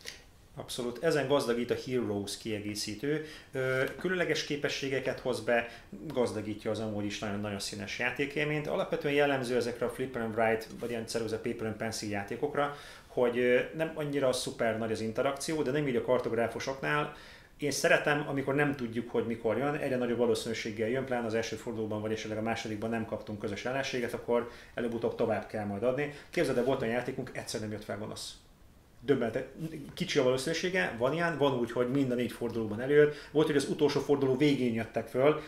Abszolút. 0.55 1.03
Ezen 1.03 1.27
gazdagít 1.27 1.71
a 1.71 1.75
Heroes 1.85 2.37
kiegészítő. 2.37 3.25
Különleges 3.99 4.43
képességeket 4.43 5.19
hoz 5.19 5.39
be, 5.39 5.69
gazdagítja 6.07 6.71
az 6.71 6.79
amúgy 6.79 7.05
is 7.05 7.19
nagyon-nagyon 7.19 7.59
színes 7.59 7.99
játékélményt. 7.99 8.67
Alapvetően 8.67 9.13
jellemző 9.13 9.55
ezekre 9.55 9.85
a 9.85 9.89
Flipper 9.89 10.21
and 10.21 10.37
Write, 10.37 10.65
vagy 10.79 10.89
ilyen 10.89 11.07
ceruza 11.07 11.39
Paper 11.39 11.65
and 11.65 11.75
Pencil 11.75 12.09
játékokra, 12.09 12.75
hogy 13.13 13.69
nem 13.75 13.91
annyira 13.95 14.33
szuper 14.33 14.77
nagy 14.77 14.91
az 14.91 15.01
interakció, 15.01 15.61
de 15.61 15.71
nem 15.71 15.87
így 15.87 15.95
a 15.95 16.01
kartográfusoknál. 16.01 17.13
Én 17.57 17.71
szeretem, 17.71 18.25
amikor 18.27 18.55
nem 18.55 18.75
tudjuk, 18.75 19.09
hogy 19.09 19.25
mikor 19.25 19.57
jön, 19.57 19.75
egyre 19.75 19.97
nagyobb 19.97 20.17
valószínűséggel 20.17 20.89
jön, 20.89 21.05
pláne 21.05 21.25
az 21.25 21.33
első 21.33 21.55
fordulóban, 21.55 22.01
vagy 22.01 22.11
esetleg 22.11 22.37
a 22.37 22.41
másodikban 22.41 22.89
nem 22.89 23.05
kaptunk 23.05 23.39
közös 23.39 23.65
ellenséget, 23.65 24.13
akkor 24.13 24.49
előbb-utóbb 24.73 25.15
tovább 25.15 25.47
kell 25.47 25.65
majd 25.65 25.83
adni. 25.83 26.13
Képzeld 26.29 26.57
el, 26.57 26.63
volt 26.63 26.81
olyan 26.81 26.93
játékunk, 26.93 27.31
egyszer 27.33 27.59
nem 27.59 27.71
jött 27.71 27.83
fel 27.83 27.97
gonosz 27.97 28.33
döbbenet. 29.01 29.47
Kicsi 29.93 30.19
a 30.19 30.23
valószínűsége, 30.23 30.95
van 30.97 31.13
ilyen, 31.13 31.37
van 31.37 31.59
úgy, 31.59 31.71
hogy 31.71 31.89
minden 31.91 32.17
négy 32.17 32.31
fordulóban 32.31 32.81
előjött. 32.81 33.15
Volt, 33.31 33.47
hogy 33.47 33.55
az 33.55 33.69
utolsó 33.69 33.99
forduló 33.99 34.37
végén 34.37 34.73
jöttek 34.73 35.07
föl, 35.07 35.41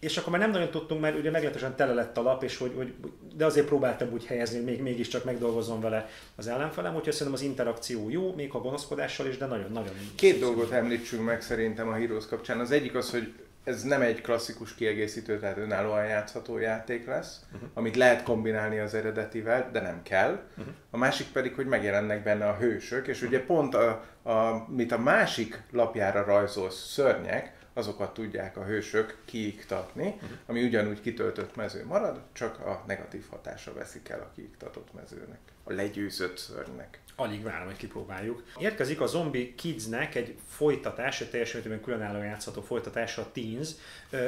és 0.00 0.16
akkor 0.16 0.32
már 0.32 0.40
nem 0.40 0.50
nagyon 0.50 0.70
tudtunk, 0.70 1.00
mert 1.00 1.18
ugye 1.18 1.30
meglehetősen 1.30 1.76
tele 1.76 1.92
lett 1.92 2.18
a 2.18 2.22
lap, 2.22 2.42
és 2.42 2.56
hogy, 2.56 2.72
hogy, 2.76 2.94
de 3.36 3.44
azért 3.44 3.66
próbáltam 3.66 4.12
úgy 4.12 4.26
helyezni, 4.26 4.56
hogy 4.56 4.64
még, 4.64 4.82
mégiscsak 4.82 5.24
megdolgozom 5.24 5.80
vele 5.80 6.08
az 6.36 6.46
ellenfelem, 6.46 6.94
úgyhogy 6.94 7.12
szerintem 7.12 7.34
az 7.34 7.42
interakció 7.42 8.10
jó, 8.10 8.34
még 8.34 8.54
a 8.54 8.58
gonoszkodással 8.58 9.26
is, 9.26 9.36
de 9.36 9.46
nagyon-nagyon... 9.46 9.92
Két 10.14 10.40
dolgot 10.40 10.70
említsünk 10.70 11.24
meg 11.24 11.42
szerintem 11.42 11.88
a 11.88 11.94
Heroes 11.94 12.26
kapcsán. 12.26 12.60
Az 12.60 12.70
egyik 12.70 12.94
az, 12.94 13.10
hogy 13.10 13.32
ez 13.64 13.82
nem 13.82 14.00
egy 14.00 14.20
klasszikus 14.20 14.74
kiegészítő, 14.74 15.38
tehát 15.38 15.56
önállóan 15.56 16.06
játszható 16.06 16.58
játék 16.58 17.06
lesz, 17.06 17.40
uh-huh. 17.54 17.68
amit 17.74 17.96
lehet 17.96 18.22
kombinálni 18.22 18.78
az 18.78 18.94
eredetivel, 18.94 19.68
de 19.72 19.80
nem 19.80 20.02
kell. 20.02 20.30
Uh-huh. 20.30 20.74
A 20.90 20.96
másik 20.96 21.26
pedig, 21.26 21.54
hogy 21.54 21.66
megjelennek 21.66 22.22
benne 22.22 22.48
a 22.48 22.56
hősök, 22.56 23.06
és 23.06 23.16
uh-huh. 23.16 23.30
ugye 23.30 23.44
pont 23.44 23.74
a, 23.74 24.04
a, 24.22 24.66
mit 24.68 24.92
a 24.92 24.98
másik 24.98 25.62
lapjára 25.70 26.24
rajzolsz 26.24 26.90
szörnyek, 26.92 27.58
azokat 27.80 28.14
tudják 28.14 28.56
a 28.56 28.64
hősök 28.64 29.18
kiiktatni, 29.24 30.06
uh-huh. 30.06 30.30
ami 30.46 30.62
ugyanúgy 30.64 31.00
kitöltött 31.00 31.56
mező 31.56 31.86
marad, 31.86 32.20
csak 32.32 32.58
a 32.58 32.84
negatív 32.86 33.24
hatása 33.30 33.72
veszik 33.72 34.08
el 34.08 34.20
a 34.20 34.30
kiiktatott 34.34 34.94
mezőnek, 34.94 35.38
a 35.64 35.72
legyőzött 35.72 36.36
szörnynek. 36.36 37.00
Alig 37.16 37.42
várom, 37.42 37.66
hogy 37.66 37.76
kipróbáljuk. 37.76 38.44
Érkezik 38.58 39.00
a 39.00 39.06
Zombie 39.06 39.54
Kidsnek 39.54 40.14
egy 40.14 40.36
folytatás, 40.48 41.20
egy 41.20 41.30
teljesen 41.30 41.60
mértékben 41.60 41.84
különálló 41.84 42.22
játszható 42.22 42.62
folytatása, 42.62 43.22
a 43.22 43.32
Teens. 43.32 43.70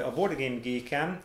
A 0.05 0.11
Board 0.11 0.39
Game 0.39 0.61
Geek-en 0.61 1.21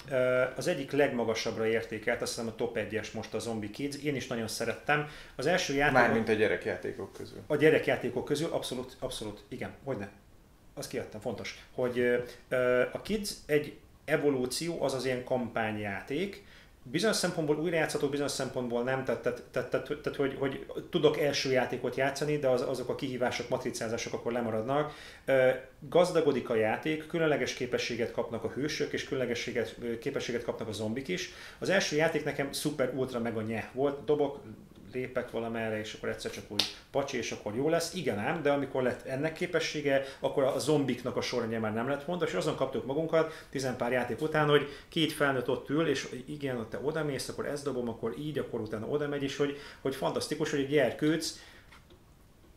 az 0.56 0.68
egyik 0.68 0.92
legmagasabbra 0.92 1.68
értékelt, 1.68 2.22
azt 2.22 2.36
hiszem 2.36 2.48
a 2.48 2.56
top 2.56 2.78
1-es 2.80 3.14
most 3.14 3.34
a 3.34 3.40
Zombie 3.40 3.70
Kids. 3.70 4.04
Én 4.04 4.16
is 4.16 4.28
nagyon 4.28 4.48
szerettem. 4.48 5.08
Az 5.36 5.46
első 5.46 5.74
játék... 5.74 5.94
Mármint 5.94 6.30
a 6.30 6.34
gyerekjátékok 6.34 7.14
közül. 7.14 7.44
A 7.48 7.56
gyerekjátékok 7.56 8.26
közül, 8.26 8.52
abszolút, 8.52 8.96
abszolút, 9.00 9.44
igen, 9.48 9.74
hogyne. 9.84 10.10
Azt 10.78 10.90
kiadtam, 10.90 11.22
fontos, 11.22 11.66
hogy 11.72 12.24
a 12.92 13.02
Kids 13.02 13.32
egy 13.46 13.78
evolúció, 14.06 14.82
az 14.82 14.94
az 14.94 15.06
ilyen 15.06 15.24
kampányjáték, 15.24 16.46
bizonyos 16.92 17.16
szempontból 17.16 17.58
újra 17.60 17.76
játszható, 17.76 18.08
bizonyos 18.08 18.32
szempontból 18.32 18.84
nem, 18.84 19.04
tehát, 19.04 19.22
tehát, 19.22 19.44
tehát, 19.52 19.70
tehát, 19.70 19.86
tehát 19.86 20.18
hogy, 20.18 20.36
hogy 20.40 20.66
tudok 20.90 21.20
első 21.20 21.52
játékot 21.52 21.96
játszani, 21.96 22.38
de 22.38 22.48
az, 22.48 22.62
azok 22.62 22.90
a 22.90 22.96
kihívások, 22.96 23.50
matricázások 23.50 24.14
akkor 24.14 24.32
lemaradnak. 24.32 24.94
Gazdagodik 25.80 26.50
a 26.50 26.56
játék, 26.56 27.08
különleges 27.08 27.54
képességet 27.54 28.12
kapnak 28.12 28.44
a 28.44 28.50
hősök, 28.50 28.94
és 28.94 29.04
különleges 29.04 29.50
képességet 30.00 30.44
kapnak 30.44 30.68
a 30.68 30.72
zombik 30.72 31.08
is. 31.08 31.34
Az 31.60 31.70
első 31.70 31.96
játék 31.96 32.24
nekem 32.24 32.52
szuper 32.52 32.94
ultra 32.96 33.20
mega 33.20 33.42
nye 33.42 33.70
volt, 33.74 34.06
dobok, 34.06 34.42
lépek 34.94 35.32
valamerre, 35.32 35.80
és 35.80 35.94
akkor 35.94 36.10
egyszer 36.10 36.32
csak 36.32 36.44
úgy 36.48 36.64
pacsi, 36.92 37.18
és 37.18 37.32
akkor 37.32 37.56
jó 37.56 37.70
lesz. 37.70 37.94
Igen 37.94 38.20
ám, 38.20 38.42
de 38.42 38.52
amikor 38.52 38.84
lett 38.84 39.06
ennek 39.06 39.34
képessége, 39.34 40.04
akkor 40.20 40.44
a 40.44 40.60
zombiknak 40.60 41.16
a 41.16 41.22
sorrendje 41.22 41.60
már 41.60 41.74
nem 41.74 41.90
lett 41.90 42.04
fontos, 42.04 42.30
és 42.30 42.36
azon 42.36 42.56
kaptuk 42.56 42.86
magunkat, 42.86 43.46
tizenpár 43.50 43.92
játék 43.92 44.22
után, 44.22 44.50
hogy 44.50 44.68
két 44.90 45.12
felnőtt 45.12 45.50
ott 45.50 45.70
ül, 45.70 45.88
és 45.88 46.10
igen, 46.26 46.58
ott 46.58 46.70
te 46.70 46.80
oda 46.84 47.04
mész, 47.04 47.30
akkor 47.30 47.46
ezt 47.46 47.64
dobom, 47.64 47.90
akkor 47.90 48.14
így, 48.20 48.38
akkor 48.38 48.60
utána 48.60 48.86
oda 48.86 49.08
megy, 49.08 49.24
és 49.24 49.38
hogy, 49.38 49.58
hogy 49.82 49.96
fantasztikus, 49.96 50.50
hogy 50.50 50.60
egy 50.60 50.70
gyerkőc 50.70 51.40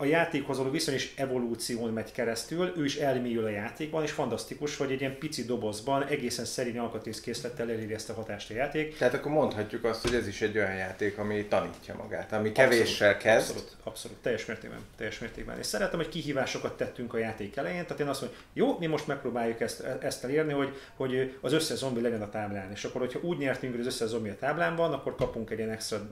a 0.00 0.04
játékhoz 0.04 0.56
való 0.56 0.70
viszony 0.70 0.94
is 0.94 1.12
evolúción 1.16 1.92
megy 1.92 2.12
keresztül, 2.12 2.72
ő 2.76 2.84
is 2.84 2.96
elmélyül 2.96 3.44
a 3.44 3.48
játékban, 3.48 4.02
és 4.02 4.10
fantasztikus, 4.10 4.76
hogy 4.76 4.92
egy 4.92 5.00
ilyen 5.00 5.18
pici 5.18 5.44
dobozban 5.44 6.06
egészen 6.06 6.44
szerény 6.44 6.78
alkatrészkészlettel 6.78 7.70
eléri 7.70 7.94
ezt 7.94 8.10
a 8.10 8.14
hatást 8.14 8.50
a 8.50 8.54
játék. 8.54 8.96
Tehát 8.96 9.14
akkor 9.14 9.32
mondhatjuk 9.32 9.84
azt, 9.84 10.02
hogy 10.02 10.14
ez 10.14 10.26
is 10.26 10.42
egy 10.42 10.58
olyan 10.58 10.74
játék, 10.74 11.18
ami 11.18 11.44
tanítja 11.44 11.94
magát, 11.94 12.32
ami 12.32 12.52
kevéssel 12.52 13.12
abszolút, 13.12 13.36
kezd. 13.36 13.50
Abszolút, 13.50 13.76
abszolút, 13.84 14.16
teljes 14.16 14.46
mértékben, 14.46 14.80
teljes 14.96 15.18
mértékben. 15.18 15.58
És 15.58 15.66
szeretem, 15.66 15.98
hogy 15.98 16.08
kihívásokat 16.08 16.76
tettünk 16.76 17.14
a 17.14 17.18
játék 17.18 17.56
elején, 17.56 17.82
tehát 17.82 18.00
én 18.00 18.08
azt 18.08 18.20
mondom, 18.20 18.38
jó, 18.52 18.78
mi 18.78 18.86
most 18.86 19.06
megpróbáljuk 19.06 19.60
ezt, 19.60 19.80
ezt 19.80 20.24
elérni, 20.24 20.52
hogy, 20.52 20.76
hogy 20.96 21.38
az 21.40 21.52
összes 21.52 21.78
zombi 21.78 22.00
legyen 22.00 22.22
a 22.22 22.30
táblán, 22.30 22.70
és 22.70 22.84
akkor, 22.84 23.00
hogyha 23.00 23.20
úgy 23.22 23.38
nyertünk, 23.38 23.72
hogy 23.72 23.80
az 23.80 23.86
összes 23.86 24.08
zombi 24.08 24.28
a 24.28 24.36
táblán 24.36 24.76
van, 24.76 24.92
akkor 24.92 25.14
kapunk 25.14 25.50
egy 25.50 25.58
ilyen 25.58 25.70
extra 25.70 26.08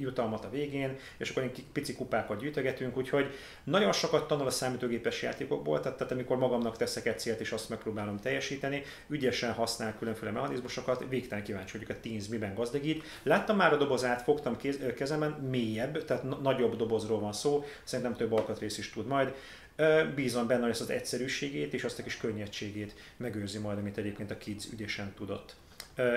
jutalmat 0.00 0.44
a 0.44 0.50
végén, 0.50 0.96
és 1.16 1.30
akkor 1.30 1.50
pici 1.72 1.94
kupákat 1.94 2.40
gyűjtögetünk, 2.40 2.96
úgyhogy 2.96 3.34
nagyon 3.64 3.92
sokat 3.92 4.28
tanul 4.28 4.46
a 4.46 4.50
számítógépes 4.50 5.22
játékokból, 5.22 5.80
tehát, 5.80 5.98
tehát 5.98 6.12
amikor 6.12 6.36
magamnak 6.36 6.76
teszek 6.76 7.06
egy 7.06 7.18
célt, 7.18 7.40
és 7.40 7.52
azt 7.52 7.68
megpróbálom 7.68 8.18
teljesíteni, 8.18 8.82
ügyesen 9.08 9.52
használ 9.52 9.96
különféle 9.98 10.30
mechanizmusokat, 10.30 11.04
végtelen 11.08 11.44
kíváncsi 11.44 11.78
vagyok 11.78 11.96
a 11.96 12.00
Teams 12.00 12.28
miben 12.28 12.54
gazdagít. 12.54 13.04
Láttam 13.22 13.56
már 13.56 13.72
a 13.72 13.76
dobozát, 13.76 14.22
fogtam 14.22 14.56
kéz, 14.56 14.78
kezemen, 14.96 15.30
mélyebb, 15.30 16.04
tehát 16.04 16.42
nagyobb 16.42 16.76
dobozról 16.76 17.20
van 17.20 17.32
szó, 17.32 17.64
szerintem 17.84 18.16
több 18.16 18.32
alkatrész 18.32 18.78
is 18.78 18.90
tud 18.90 19.06
majd. 19.06 19.34
Bízom 20.14 20.46
benne, 20.46 20.60
hogy 20.60 20.70
ezt 20.70 20.80
az 20.80 20.90
egyszerűségét 20.90 21.74
és 21.74 21.84
azt 21.84 21.98
a 21.98 22.02
kis 22.02 22.16
könnyedségét 22.16 22.94
megőrzi 23.16 23.58
majd, 23.58 23.78
amit 23.78 23.96
egyébként 23.96 24.30
a 24.30 24.38
Kids 24.38 24.64
ügyesen 24.72 25.12
tudott. 25.16 25.56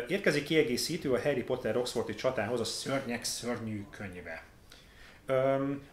Érkezik 0.07 0.43
kiegészítő 0.43 1.13
a 1.13 1.21
Harry 1.21 1.43
Potter 1.43 1.77
Oxfordi 1.77 2.15
csatához 2.15 2.59
a 2.59 2.63
Szörnyek 2.63 3.23
szörnyű 3.23 3.85
könyve. 3.89 4.43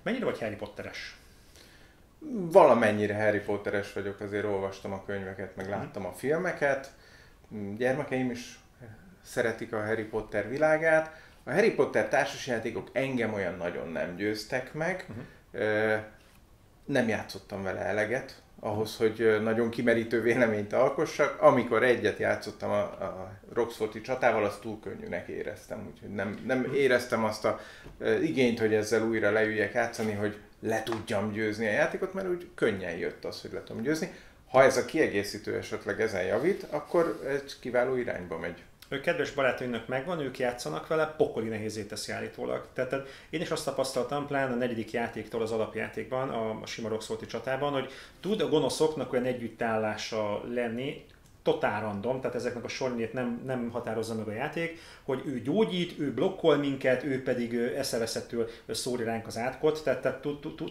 Mennyire 0.03 0.24
vagy 0.24 0.38
Harry 0.38 0.55
Potteres? 0.55 1.16
Valamennyire 2.31 3.14
Harry 3.14 3.40
Potteres 3.40 3.92
vagyok, 3.92 4.20
azért 4.20 4.44
olvastam 4.44 4.92
a 4.92 5.05
könyveket, 5.05 5.57
meg 5.57 5.68
mhm. 5.68 5.79
láttam 5.79 6.07
a 6.07 6.12
filmeket. 6.12 6.92
Gyermekeim 7.77 8.31
is 8.31 8.59
szeretik 9.22 9.72
a 9.72 9.85
Harry 9.85 10.05
Potter 10.05 10.48
világát. 10.48 11.20
A 11.44 11.53
Harry 11.53 11.74
Potter 11.74 12.09
társasjátékok 12.09 12.88
engem 12.92 13.35
olyan 13.35 13.57
nagyon 13.57 13.88
nem 13.88 14.16
győztek 14.16 14.74
meg. 14.74 15.07
Uh-huh. 15.09 16.01
Nem 16.85 17.09
játszottam 17.09 17.62
vele 17.62 17.81
eleget, 17.81 18.42
ahhoz, 18.61 18.97
hogy 18.97 19.38
nagyon 19.42 19.71
kimerítő 19.71 20.21
véleményt 20.21 20.73
alkossak. 20.73 21.42
Amikor 21.42 21.83
egyet 21.83 22.18
játszottam 22.18 22.71
a, 22.71 22.81
a 22.81 23.38
Roxforti 23.53 24.01
csatával, 24.01 24.44
azt 24.44 24.61
túl 24.61 24.81
könnyűnek 24.81 25.29
éreztem, 25.29 25.88
úgyhogy 25.92 26.11
nem, 26.11 26.38
nem 26.47 26.73
éreztem 26.75 27.25
azt 27.25 27.44
a 27.44 27.61
igényt, 28.23 28.59
hogy 28.59 28.75
ezzel 28.75 29.03
újra 29.03 29.31
leüljek 29.31 29.73
játszani, 29.73 30.12
hogy 30.12 30.37
le 30.61 30.83
tudjam 30.83 31.33
győzni 31.33 31.66
a 31.66 31.71
játékot, 31.71 32.14
mert 32.14 32.29
úgy 32.29 32.49
könnyen 32.55 32.97
jött 32.97 33.25
az, 33.25 33.40
hogy 33.40 33.53
le 33.53 33.62
tudom 33.62 33.83
győzni. 33.83 34.12
Ha 34.49 34.62
ez 34.62 34.77
a 34.77 34.85
kiegészítő 34.85 35.57
esetleg 35.57 36.01
ezen 36.01 36.25
javít, 36.25 36.66
akkor 36.71 37.23
ez 37.27 37.59
kiváló 37.59 37.97
irányba 37.97 38.38
megy 38.38 38.62
kedves 38.88 39.31
barátainak 39.31 39.87
megvan, 39.87 40.20
ők 40.20 40.38
játszanak 40.38 40.87
vele, 40.87 41.14
pokoli 41.16 41.48
nehézé 41.48 41.85
teszi 41.85 42.12
állítólag. 42.12 42.66
Tehát, 42.72 42.90
tehát 42.90 43.07
én 43.31 43.40
is 43.40 43.51
azt 43.51 43.64
tapasztaltam, 43.64 44.27
pláne 44.27 44.53
a 44.53 44.57
negyedik 44.57 44.90
játéktól 44.90 45.42
az 45.42 45.53
alapjátékban, 45.53 46.29
a, 46.29 46.61
a 46.62 46.66
sima 46.66 46.88
Roxolti 46.88 47.27
csatában, 47.27 47.72
hogy 47.72 47.90
tud 48.20 48.40
a 48.40 48.48
gonoszoknak 48.48 49.12
olyan 49.12 49.24
együttállása 49.24 50.42
lenni, 50.55 51.05
totál 51.53 51.81
random, 51.81 52.21
tehát 52.21 52.37
ezeknek 52.37 52.65
a 52.65 52.69
sornyét 52.69 53.13
nem, 53.13 53.43
nem 53.45 53.71
határozza 53.71 54.15
meg 54.15 54.29
a 54.29 54.33
játék, 54.33 54.79
hogy 55.03 55.23
ő 55.27 55.41
gyógyít, 55.41 55.99
ő 55.99 56.13
blokkol 56.13 56.57
minket, 56.57 57.05
ő 57.05 57.23
pedig 57.23 57.55
eszeveszettől 57.55 58.49
szórja 58.69 59.07
ránk 59.07 59.27
az 59.27 59.39
átkot, 59.39 59.85
tehát, 59.85 60.01
tehát 60.03 60.19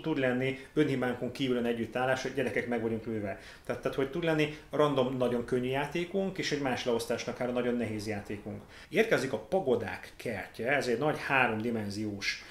tud, 0.01 0.17
lenni 0.17 0.59
önhibánkon 0.73 1.31
kívülen 1.31 1.65
együttállás, 1.65 2.21
hogy 2.21 2.33
gyerekek 2.33 2.67
meg 2.67 2.81
vagyunk 2.81 3.05
lőve. 3.05 3.39
Tehát, 3.65 3.81
tehát 3.81 3.97
hogy 3.97 4.09
tud 4.09 4.23
lenni 4.23 4.57
random 4.71 5.17
nagyon 5.17 5.45
könnyű 5.45 5.69
játékunk, 5.69 6.37
és 6.37 6.51
egy 6.51 6.61
más 6.61 6.85
leosztásnak 6.85 7.41
áll 7.41 7.51
nagyon 7.51 7.75
nehéz 7.75 8.07
játékunk. 8.07 8.61
Érkezik 8.89 9.33
a 9.33 9.37
pagodák 9.37 10.13
kertje, 10.15 10.75
ez 10.75 10.87
egy 10.87 10.99
nagy 10.99 11.17
háromdimenziós 11.19 12.43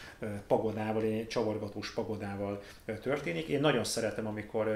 pagodával, 0.47 1.03
egy 1.03 1.29
csavargatós 1.29 1.93
pagodával 1.93 2.63
történik. 3.03 3.47
Én 3.47 3.61
nagyon 3.61 3.85
szeretem, 3.85 4.27
amikor 4.27 4.67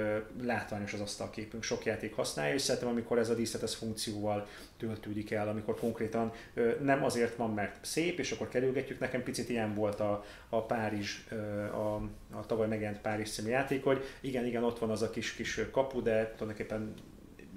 látványos 0.43 0.93
az 0.93 1.01
asztalképünk, 1.01 1.63
sok 1.63 1.85
játék 1.85 2.15
használja, 2.15 2.55
és 2.55 2.63
szeretem, 2.63 2.89
amikor 2.89 3.19
ez 3.19 3.31
a 3.31 3.35
díszletes 3.35 3.75
funkcióval 3.75 4.47
töltődik 4.77 5.31
el, 5.31 5.49
amikor 5.49 5.75
konkrétan 5.75 6.33
nem 6.83 7.05
azért 7.05 7.37
van, 7.37 7.51
mert 7.55 7.85
szép, 7.85 8.19
és 8.19 8.33
akkor 8.33 8.49
kerülgetjük. 8.49 8.99
Nekem 8.99 9.23
picit 9.23 9.49
ilyen 9.49 9.75
volt 9.75 10.01
a, 10.01 10.25
a 10.49 10.63
Párizs, 10.63 11.31
a, 11.73 11.95
a 12.31 12.47
tavaly 12.47 12.69
megjelent 12.69 13.01
Párizs 13.01 13.31
című 13.31 13.49
játék, 13.49 13.85
hogy 13.85 14.05
igen, 14.21 14.47
igen, 14.47 14.65
ott 14.65 14.79
van 14.79 14.91
az 14.91 15.03
a 15.03 15.11
kis, 15.11 15.35
kis 15.35 15.61
kapu, 15.73 16.03
de 16.03 16.25
tulajdonképpen 16.37 16.95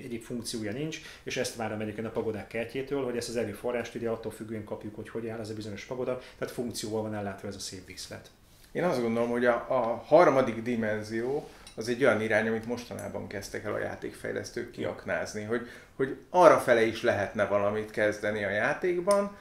egyik 0.04 0.24
funkciója 0.24 0.72
nincs, 0.72 1.02
és 1.24 1.38
ezt 1.38 1.56
várom 1.56 1.80
egyébként 1.80 2.08
a 2.08 2.12
pagodák 2.12 2.48
kertjétől, 2.48 3.04
hogy 3.04 3.18
ezt 3.18 3.30
az 3.30 3.36
erőforrást 3.36 3.96
ugye 3.96 4.10
attól 4.10 4.32
függően 4.32 4.64
kapjuk, 4.64 4.96
hogy 4.96 5.10
hogy 5.10 5.28
áll 5.28 5.40
ez 5.40 5.50
a 5.50 5.54
bizonyos 5.54 5.84
pagoda, 5.84 6.22
tehát 6.38 6.54
funkcióval 6.54 7.02
van 7.02 7.16
ellátva 7.16 7.48
ez 7.48 7.56
a 7.56 7.60
szép 7.60 7.86
díszlet. 7.86 8.30
Én 8.72 8.84
azt 8.84 9.02
gondolom, 9.02 9.30
hogy 9.30 9.46
a, 9.46 9.56
a 9.70 10.04
harmadik 10.06 10.62
dimenzió 10.62 11.50
az 11.76 11.88
egy 11.88 12.04
olyan 12.04 12.22
irány, 12.22 12.48
amit 12.48 12.66
mostanában 12.66 13.28
kezdtek 13.28 13.64
el 13.64 13.74
a 13.74 13.80
játékfejlesztők 13.80 14.72
kiaknázni, 14.72 15.44
hogy, 15.44 15.68
hogy 15.96 16.18
arra 16.30 16.60
fele 16.60 16.82
is 16.82 17.02
lehetne 17.02 17.46
valamit 17.46 17.92
kezdeni 17.92 18.44
a 18.44 18.50
játékban. 18.50 19.38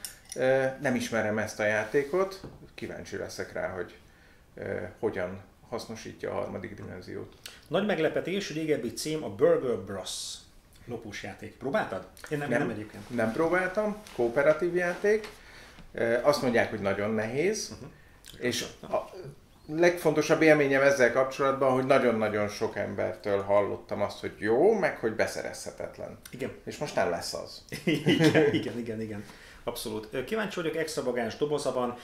Nem 0.80 0.94
ismerem 0.94 1.38
ezt 1.38 1.60
a 1.60 1.64
játékot, 1.64 2.40
kíváncsi 2.74 3.16
leszek 3.16 3.52
rá, 3.52 3.68
hogy 3.68 3.96
hogyan 4.98 5.40
hasznosítja 5.68 6.30
a 6.30 6.34
harmadik 6.34 6.74
dimenziót. 6.74 7.34
Nagy 7.68 7.86
meglepetés, 7.86 8.52
régebbi 8.52 8.92
cím 8.92 9.24
a 9.24 9.28
Burger 9.28 9.76
Bros 9.76 10.32
lopós 10.86 11.22
játék. 11.22 11.56
Próbáltad? 11.56 12.06
Én 12.30 12.38
nem, 12.38 12.48
nem, 12.48 12.58
nem 12.58 12.70
egyébként. 12.70 13.10
Nem 13.10 13.32
próbáltam, 13.32 13.96
kooperatív 14.16 14.74
játék. 14.74 15.28
Azt 16.22 16.42
mondják, 16.42 16.70
hogy 16.70 16.80
nagyon 16.80 17.10
nehéz. 17.10 17.70
Uh-huh. 17.72 17.88
És 18.38 18.64
a 18.82 19.10
legfontosabb 19.66 20.42
élményem 20.42 20.82
ezzel 20.82 21.12
kapcsolatban, 21.12 21.72
hogy 21.72 21.84
nagyon-nagyon 21.84 22.48
sok 22.48 22.76
embertől 22.76 23.42
hallottam 23.42 24.02
azt, 24.02 24.20
hogy 24.20 24.32
jó, 24.38 24.72
meg 24.72 24.96
hogy 24.96 25.12
beszerezhetetlen. 25.12 26.18
Igen. 26.30 26.50
És 26.64 26.78
most 26.78 26.94
nem 26.94 27.10
lesz 27.10 27.34
az. 27.34 27.64
igen, 27.84 28.54
igen, 28.54 28.78
igen, 28.78 29.00
igen. 29.00 29.24
Abszolút. 29.64 30.24
Kíváncsi 30.24 30.60
vagyok, 30.60 30.76
extravagáns 30.76 31.36
doboza 31.36 31.72
van, 31.72 31.96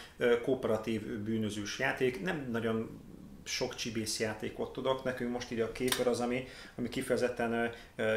kooperatív 0.43 1.03
bűnözős 1.03 1.79
játék. 1.79 2.22
Nem 2.22 2.49
nagyon 2.51 3.01
sok 3.49 3.74
csibész 3.74 4.20
játékot 4.20 4.72
tudok. 4.72 5.05
Nekünk 5.05 5.32
most 5.32 5.51
így 5.51 5.61
a 5.61 5.72
képer 5.72 6.07
az, 6.07 6.20
ami, 6.20 6.49
ami 6.74 6.88
kifejezetten 6.88 7.72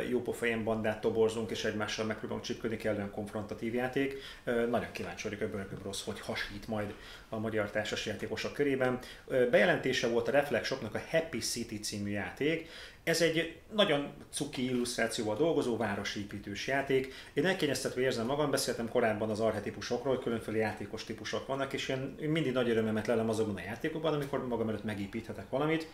jópofa 0.10 0.46
ilyen 0.46 0.64
bandát 0.64 1.02
toborzunk, 1.02 1.52
és 1.52 1.66
egymással 1.66 2.06
megpróbálunk 2.06 2.46
csipködni, 2.46 2.78
kellően 2.78 3.12
konfrontatív 3.12 3.74
játék. 3.74 4.18
Nagyon 4.44 4.92
kíváncsi 4.92 5.24
vagyok 5.24 5.42
ebből 5.42 5.62
a 5.62 5.84
rossz, 5.84 6.04
hogy 6.04 6.20
hasít 6.20 6.68
majd 6.68 6.94
a 7.34 7.40
magyar 7.40 7.70
társas 7.70 8.06
játékosok 8.06 8.54
körében. 8.54 9.00
Bejelentése 9.28 10.08
volt 10.08 10.28
a 10.28 10.32
Reflexoknak 10.32 10.96
a 10.96 11.02
Happy 11.10 11.38
City 11.38 11.80
című 11.80 12.10
játék. 12.10 12.70
Ez 13.04 13.22
egy 13.22 13.60
nagyon 13.74 14.14
cuki 14.30 14.66
illusztrációval 14.66 15.36
dolgozó 15.36 15.78
városépítős 15.78 16.68
játék. 16.68 17.14
Én 17.34 17.46
elkényeztetve 17.46 18.02
érzem 18.02 18.26
magam, 18.26 18.52
beszéltem 18.52 18.90
korábban 18.90 19.30
az 19.30 19.40
arhetipusokról, 19.40 20.20
különféle 20.20 20.58
játékos 20.58 21.04
típusok 21.04 21.48
vannak, 21.48 21.74
és 21.74 21.90
én 21.90 22.30
mindig 22.30 22.54
nagy 22.54 22.70
örömömet 22.70 23.08
lelem 23.08 23.30
azokban 23.30 23.56
a 23.56 23.62
játékokban, 23.66 24.14
amikor 24.14 24.48
magam 24.48 24.70
előtt 24.70 24.84
megépíthetek 24.84 25.50
valamit. 25.50 25.88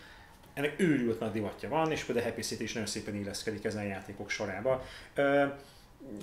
Ennek 0.53 0.73
őrült 0.77 1.19
nagy 1.19 1.31
divatja 1.31 1.69
van, 1.69 1.91
és 1.91 2.03
például 2.03 2.27
Happy 2.27 2.41
City 2.41 2.63
is 2.63 2.73
nagyon 2.73 2.87
szépen 2.87 3.15
illeszkedik 3.15 3.63
ezen 3.63 3.83
a 3.83 3.87
játékok 3.87 4.29
sorába 4.29 4.85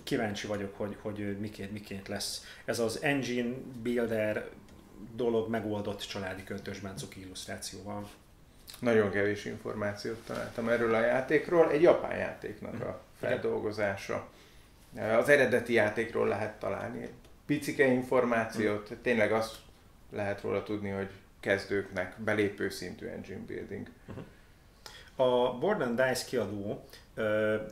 kíváncsi 0.03 0.47
vagyok, 0.47 0.77
hogy, 0.77 0.97
hogy 1.01 1.39
miként, 1.39 1.73
miként 1.73 2.09
lesz. 2.09 2.45
Ez 2.65 2.79
az 2.79 3.03
engine 3.03 3.55
builder 3.83 4.49
dolog 5.13 5.49
megoldott 5.49 6.01
családi 6.01 6.45
költősben 6.45 6.97
cuki 6.97 7.21
illusztrációval. 7.21 8.11
Nagyon 8.79 9.11
kevés 9.11 9.45
információt 9.45 10.27
találtam 10.27 10.69
erről 10.69 10.95
a 10.95 11.01
játékról. 11.01 11.71
Egy 11.71 11.83
japán 11.83 12.17
játéknak 12.17 12.81
a 12.81 13.01
feldolgozása. 13.19 14.29
Az 15.19 15.29
eredeti 15.29 15.73
játékról 15.73 16.29
lehet 16.29 16.59
találni 16.59 17.09
picike 17.47 17.87
információt, 17.87 18.89
hmm. 18.89 18.99
tényleg 19.03 19.33
azt 19.33 19.57
lehet 20.11 20.41
róla 20.41 20.63
tudni, 20.63 20.91
hogy 20.91 21.11
kezdőknek 21.41 22.15
belépő 22.19 22.71
szintű 22.71 23.07
engine 23.07 23.45
building. 23.47 23.89
Uh-huh. 24.09 24.25
A 25.17 25.59
Board 25.59 25.81
and 25.81 26.01
Dice 26.01 26.25
kiadó 26.25 26.85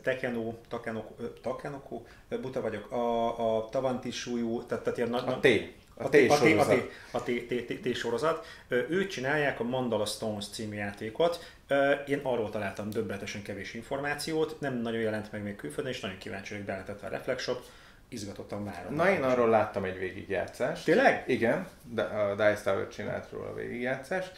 Tekeno, 0.02 0.54
Takenoko, 0.68 1.14
Takenoko, 1.42 2.02
buta 2.40 2.60
vagyok, 2.60 2.90
a, 2.90 3.56
a 3.56 3.68
Tavanti 3.68 4.10
súlyú, 4.10 4.62
tehát, 4.62 4.84
tehát 4.84 4.98
ilyen 4.98 5.14
a 5.14 5.40
T. 5.40 5.46
A 6.02 6.08
T-sorozat. 6.08 6.90
A 7.10 7.22
T-sorozat. 7.82 8.46
Ők 8.68 9.06
csinálják 9.06 9.60
a 9.60 9.64
Mandala 9.64 10.06
Stones 10.06 10.48
című 10.48 10.76
játékot. 10.76 11.54
Én 12.06 12.20
arról 12.22 12.50
találtam 12.50 12.90
döbbenetesen 12.90 13.42
kevés 13.42 13.74
információt, 13.74 14.60
nem 14.60 14.74
nagyon 14.74 15.00
jelent 15.00 15.32
meg 15.32 15.42
még 15.42 15.56
külföldön, 15.56 15.92
és 15.92 16.00
nagyon 16.00 16.18
kíváncsi 16.18 16.50
vagyok, 16.50 16.66
beletett 16.66 17.02
a 17.02 17.08
Reflexshop 17.08 17.62
izgatottan 18.08 18.64
várom. 18.64 18.94
Na, 18.94 19.10
én 19.10 19.22
arról 19.22 19.48
láttam 19.48 19.84
egy 19.84 19.98
végigjátszást. 19.98 20.84
Tényleg? 20.84 21.24
Igen, 21.26 21.68
a 21.96 22.30
Dice 22.30 22.60
Tower 22.64 22.88
csinált 22.88 23.30
róla 23.30 23.48
a 23.48 23.54
végigjátszást. 23.54 24.32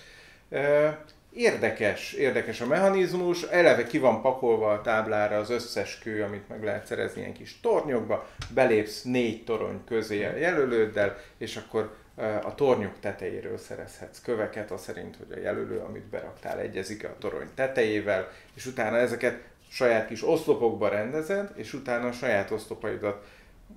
Érdekes, 1.37 2.12
érdekes 2.12 2.61
a 2.61 2.66
mechanizmus, 2.66 3.43
eleve 3.43 3.87
ki 3.87 3.99
van 3.99 4.20
pakolva 4.20 4.72
a 4.72 4.80
táblára 4.80 5.37
az 5.37 5.51
összes 5.51 5.99
kő, 5.99 6.22
amit 6.22 6.49
meg 6.49 6.64
lehet 6.64 6.87
szerezni 6.87 7.20
ilyen 7.20 7.32
kis 7.32 7.61
tornyokba, 7.61 8.28
belépsz 8.51 9.03
négy 9.03 9.45
torony 9.45 9.85
közé 9.87 10.24
a 10.24 10.37
jelölőddel, 10.37 11.16
és 11.39 11.57
akkor 11.57 11.97
a 12.43 12.55
tornyok 12.55 13.01
tetejéről 13.01 13.59
szerezhetsz 13.59 14.20
köveket, 14.22 14.70
az 14.70 14.82
szerint, 14.82 15.16
hogy 15.16 15.39
a 15.39 15.41
jelölő, 15.41 15.78
amit 15.78 16.07
beraktál, 16.07 16.59
egyezik 16.59 17.05
a 17.05 17.16
torony 17.18 17.49
tetejével, 17.55 18.30
és 18.55 18.66
utána 18.66 18.97
ezeket 18.97 19.43
saját 19.68 20.07
kis 20.07 20.28
oszlopokba 20.28 20.89
rendezed, 20.89 21.51
és 21.55 21.72
utána 21.72 22.09
a 22.09 22.12
saját 22.12 22.51
oszlopaidat 22.51 23.26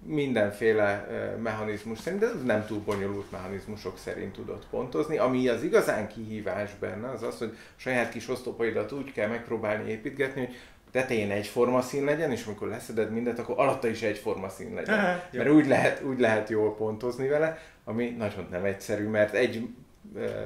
mindenféle 0.06 1.08
mechanizmus 1.42 2.00
szerint, 2.00 2.22
de 2.22 2.30
nem 2.46 2.66
túl 2.66 2.80
bonyolult 2.86 3.32
mechanizmusok 3.32 3.98
szerint 3.98 4.34
tudott 4.34 4.66
pontozni. 4.70 5.18
Ami 5.18 5.48
az 5.48 5.64
igazán 5.64 6.08
kihívás 6.08 6.76
benne, 6.80 7.10
az 7.10 7.24
az, 7.24 7.38
hogy 7.38 7.58
saját 7.76 8.10
kis 8.10 8.30
oszlopaidat 8.30 8.92
úgy 8.92 9.12
kell 9.12 9.28
megpróbálni 9.28 9.90
építgetni, 9.90 10.46
hogy 10.46 10.56
tetején 10.92 11.32
egyforma 11.32 11.82
szín 11.82 12.04
legyen, 12.04 12.32
és 12.32 12.46
amikor 12.46 12.68
leszeded 12.68 13.12
mindet, 13.12 13.40
akkor 13.40 13.56
alatta 13.58 13.88
is 13.88 14.02
egyforma 14.02 14.50
szín 14.50 14.74
legyen. 14.74 15.00
Aha, 15.00 15.24
mert 15.32 15.50
úgy 15.50 15.68
lehet, 15.68 16.04
úgy 16.04 16.20
lehet 16.20 16.50
jól 16.50 16.76
pontozni 16.76 17.28
vele, 17.28 17.58
ami 17.84 18.10
nagyon 18.10 18.48
nem 18.52 18.64
egyszerű, 18.64 19.08
mert 19.08 19.34
egy 19.34 19.68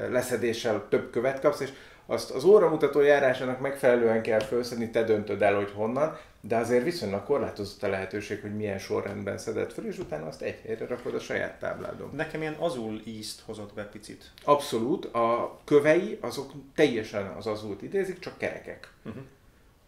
leszedéssel 0.10 0.86
több 0.90 1.12
követ 1.12 1.40
kapsz, 1.40 1.60
és 1.60 1.70
azt 2.06 2.32
az 2.32 2.44
óramutató 2.44 3.02
járásának 3.02 3.60
megfelelően 3.60 4.22
kell 4.22 4.40
felszedni, 4.40 4.90
te 4.90 5.04
döntöd 5.04 5.42
el, 5.42 5.56
hogy 5.56 5.72
honnan, 5.76 6.18
de 6.42 6.56
azért 6.56 6.84
viszonylag 6.84 7.24
korlátozott 7.24 7.84
a 7.84 7.88
lehetőség, 7.88 8.42
hogy 8.42 8.56
milyen 8.56 8.78
sorrendben 8.78 9.38
szedett 9.38 9.74
fel, 9.74 9.86
és 9.86 9.98
utána 9.98 10.28
azt 10.28 10.42
egy 10.42 10.60
helyre 10.66 10.86
rakod 10.86 11.16
a 11.16 11.20
saját 11.20 11.60
tábládon. 11.60 12.10
Nekem 12.16 12.42
ilyen 12.42 12.56
azul 12.60 13.02
ízt 13.06 13.42
hozott 13.42 13.74
be 13.74 13.84
picit. 13.84 14.32
Abszolút, 14.44 15.06
a 15.06 15.60
kövei 15.64 16.18
azok 16.22 16.52
teljesen 16.76 17.26
az 17.26 17.48
azult 17.48 17.82
idézik, 17.82 18.20
csak 18.20 18.38
kerekek. 18.38 18.94
Uh-huh 19.06 19.24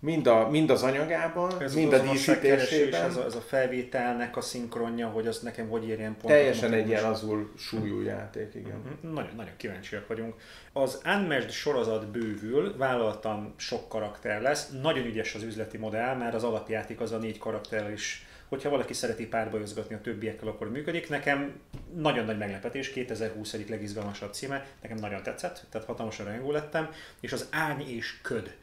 mind, 0.04 0.28
a, 0.28 0.50
mind 0.50 0.70
az 0.70 0.84
anyagában, 0.84 1.62
ez 1.62 1.76
mind 1.76 1.94
a 1.94 2.00
díszítésében. 2.00 3.04
Ez 3.04 3.16
a, 3.18 3.26
ez 3.26 3.36
a 3.36 3.42
felvételnek 3.42 4.38
a 4.38 4.42
szinkronja, 4.42 5.08
hogy 5.08 5.28
az 5.28 5.40
nekem 5.40 5.70
hogy 5.70 5.88
érjen 5.88 6.12
pont. 6.12 6.34
Teljesen 6.34 6.74
egy 6.74 6.88
ilyen 6.88 7.04
azul 7.04 7.52
súlyú 7.58 8.02
játék, 8.02 8.54
igen. 8.56 8.78
Uh-huh. 8.78 9.14
Nagyon, 9.14 9.36
nagyon 9.36 9.54
kíváncsiak 9.58 10.08
vagyunk. 10.08 10.34
Az 10.74 11.02
Unmatched 11.06 11.52
sorozat 11.52 12.08
bővül, 12.08 12.78
vállaltam 12.78 13.54
sok 13.58 13.90
karakter 13.90 14.42
lesz, 14.42 14.70
nagyon 14.82 15.06
ügyes 15.06 15.36
az 15.36 15.44
üzleti 15.44 15.78
modell, 15.78 16.16
mert 16.16 16.34
az 16.34 16.44
alapjáték 16.44 17.00
az 17.00 17.12
a 17.12 17.18
négy 17.18 17.38
karakter 17.38 17.92
is 17.92 18.26
hogyha 18.48 18.70
valaki 18.70 18.94
szereti 18.94 19.28
párbajozgatni 19.28 19.96
a 19.96 20.02
többiekkel, 20.02 20.48
akkor 20.48 20.72
működik. 20.72 21.10
Nekem 21.10 21.60
nagyon 21.96 22.26
nagy 22.26 22.38
meglepetés, 22.38 22.90
2020 22.90 23.54
egyik 23.54 23.70
legizgalmasabb 23.70 24.34
címe, 24.34 24.66
nekem 24.82 24.98
nagyon 24.98 25.24
tetszett, 25.24 25.66
tehát 25.70 25.88
hatalmasan 25.88 26.26
rajongó 26.26 26.52
lettem, 26.52 26.90
és 27.20 27.32
az 27.32 27.48
árny 27.52 27.82
és 27.82 28.22
köd 28.22 28.56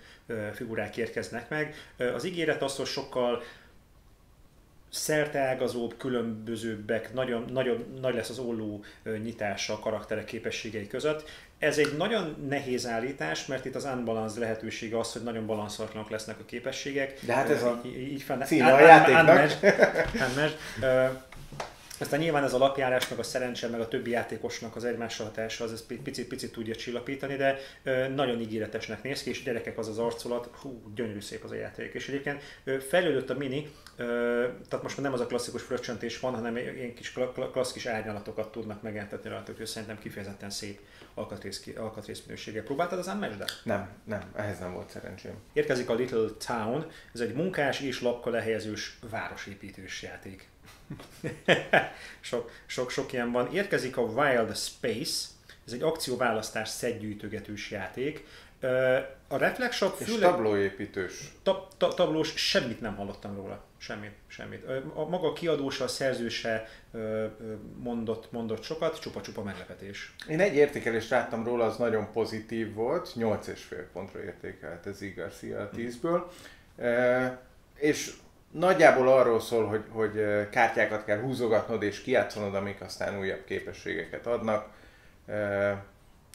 figurák 0.55 0.97
érkeznek 0.97 1.49
meg. 1.49 1.75
Az 2.15 2.25
ígéret 2.25 2.63
az, 2.63 2.77
hogy 2.77 2.87
sokkal 2.87 3.43
szerteágazóbb, 4.91 5.97
különbözőbbek, 5.97 7.13
nagyon, 7.13 7.45
nagyon 7.53 7.99
nagy 8.01 8.15
lesz 8.15 8.29
az 8.29 8.39
olló 8.39 8.85
nyitása 9.23 9.73
a 9.73 9.79
karakterek 9.79 10.25
képességei 10.25 10.87
között. 10.87 11.31
Ez 11.59 11.79
egy 11.79 11.97
nagyon 11.97 12.47
nehéz 12.49 12.87
állítás, 12.87 13.47
mert 13.47 13.65
itt 13.65 13.75
az 13.75 13.85
unbalance 13.85 14.41
lehetősége 14.41 14.99
az, 14.99 15.13
hogy 15.13 15.23
nagyon 15.23 15.47
balanszatlanok 15.47 16.11
lesznek 16.11 16.39
a 16.39 16.45
képességek. 16.45 17.19
De 17.21 17.35
hát 17.35 17.51
ez 17.51 17.63
a 17.63 17.81
így, 17.85 18.13
így 18.13 18.23
fenn, 18.23 18.43
címe 18.43 18.73
a 18.73 18.81
játéknak. 18.81 19.59
Aztán 22.01 22.21
nyilván 22.21 22.45
ez 22.45 22.53
a 22.53 22.59
lapjárás, 22.59 23.09
meg 23.09 23.19
a 23.19 23.23
szerencse, 23.23 23.69
meg 23.69 23.81
a 23.81 23.89
többi 23.89 24.11
játékosnak 24.11 24.77
az 24.77 24.85
egymásra 24.85 25.25
hatása, 25.25 25.65
az 25.65 25.73
ezt 25.73 25.93
picit-picit 26.03 26.53
tudja 26.53 26.75
csillapítani, 26.75 27.37
de 27.37 27.59
nagyon 28.15 28.41
ígéretesnek 28.41 29.03
néz 29.03 29.23
ki, 29.23 29.31
és 29.31 29.43
gyerekek 29.43 29.79
az 29.79 29.89
az 29.89 29.99
arcolat, 29.99 30.51
hú, 30.53 30.93
gyönyörű 30.95 31.21
szép 31.21 31.45
az 31.45 31.51
a 31.51 31.55
játék. 31.55 31.95
És 31.95 32.09
egyébként 32.09 32.43
fejlődött 32.89 33.31
a 33.31 33.35
mini, 33.35 33.71
tehát 33.97 34.83
most 34.83 34.97
már 34.97 35.05
nem 35.05 35.13
az 35.13 35.21
a 35.21 35.27
klasszikus 35.27 35.63
fröccsentés 35.63 36.21
van, 36.21 36.35
hanem 36.35 36.57
ilyen 36.57 36.95
kis 36.95 37.13
klasszikus 37.53 37.87
árnyalatokat 37.87 38.53
tudnak 38.53 38.83
megjelentetni 38.83 39.31
rajta, 39.31 39.53
hogy 39.57 39.67
szerintem 39.67 39.99
kifejezetten 39.99 40.51
szép 40.51 40.81
alkatrész, 41.15 41.67
alkatrész 41.77 42.23
minősége. 42.27 42.63
Próbáltad 42.63 42.99
az 42.99 43.07
Unmatched? 43.07 43.45
Nem, 43.65 43.89
nem, 44.05 44.23
ehhez 44.37 44.59
nem 44.59 44.73
volt 44.73 44.91
szerencsém. 44.91 45.35
Érkezik 45.53 45.89
a 45.89 45.95
Little 45.95 46.29
Town, 46.47 46.87
ez 47.15 47.21
egy 47.21 47.35
munkás 47.35 47.81
és 47.81 48.01
lapka 48.01 48.31
lehelyezős 48.31 48.99
városépítős 49.11 50.03
játék. 50.03 50.50
sok, 52.21 52.51
sok, 52.67 52.91
sok 52.91 53.13
ilyen 53.13 53.33
van. 53.33 53.53
Érkezik 53.53 53.97
a 53.97 54.03
Wild 54.03 54.57
Space, 54.57 55.29
ez 55.67 55.73
egy 55.73 55.83
akcióválasztás 55.83 56.69
szedgyűjtögetős 56.69 57.71
játék. 57.71 58.25
A 59.29 59.37
Reflexshop 59.37 59.97
főleg... 59.97 60.15
És 60.15 60.21
tablóépítős. 60.21 61.33
Ta, 61.43 61.69
ta, 61.77 61.95
tablós, 61.95 62.33
semmit 62.37 62.81
nem 62.81 62.97
hallottam 62.97 63.37
róla. 63.37 63.65
Semmit, 63.79 64.13
semmit. 64.27 64.65
A 64.95 65.09
maga 65.09 65.33
kiadósa, 65.33 65.85
a 65.85 65.89
szerzőse 65.89 66.69
mondott, 67.77 68.33
mondott 68.33 68.63
sokat, 68.63 69.01
csupa-csupa 69.01 69.43
meglepetés. 69.43 70.15
Én 70.29 70.41
egy 70.41 70.55
értékelést 70.55 71.11
láttam 71.11 71.45
róla, 71.45 71.65
az 71.65 71.77
nagyon 71.77 72.13
pozitív 72.13 72.75
volt, 72.75 73.13
8,5 73.17 73.85
pontra 73.93 74.23
értékelt 74.23 74.87
ez 74.87 75.03
igaz 75.03 75.43
a 75.43 75.71
10-ből. 75.77 76.23
E, 76.77 77.41
és 77.75 78.13
nagyjából 78.51 79.09
arról 79.09 79.41
szól, 79.41 79.67
hogy, 79.67 79.85
hogy 79.89 80.25
kártyákat 80.51 81.05
kell 81.05 81.21
húzogatnod 81.21 81.83
és 81.83 82.03
kijátszanod, 82.03 82.55
amik 82.55 82.81
aztán 82.81 83.19
újabb 83.19 83.45
képességeket 83.45 84.27
adnak. 84.27 84.69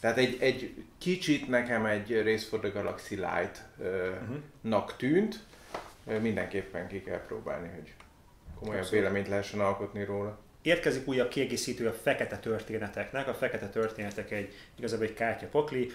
Tehát 0.00 0.16
egy, 0.16 0.36
egy 0.40 0.84
kicsit 0.98 1.48
nekem 1.48 1.86
egy 1.86 2.22
Race 2.22 2.46
for 2.46 2.58
the 2.58 2.68
Galaxy 2.68 3.14
Light-nak 3.14 4.96
tűnt. 4.96 5.44
Mindenképpen 6.20 6.88
ki 6.88 7.02
kell 7.02 7.20
próbálni, 7.26 7.68
hogy 7.74 7.94
komolyabb 8.58 8.82
Abszolút. 8.82 9.02
véleményt 9.02 9.28
lehessen 9.28 9.60
alkotni 9.60 10.04
róla. 10.04 10.38
Érkezik 10.62 11.08
újabb 11.08 11.28
kiegészítő 11.28 11.88
a 11.88 11.92
fekete 11.92 12.38
történeteknek. 12.38 13.28
A 13.28 13.34
fekete 13.34 13.68
történetek 13.68 14.30
egy 14.30 14.54
igazából 14.78 15.06
egy 15.06 15.14
kártyapakli, 15.14 15.92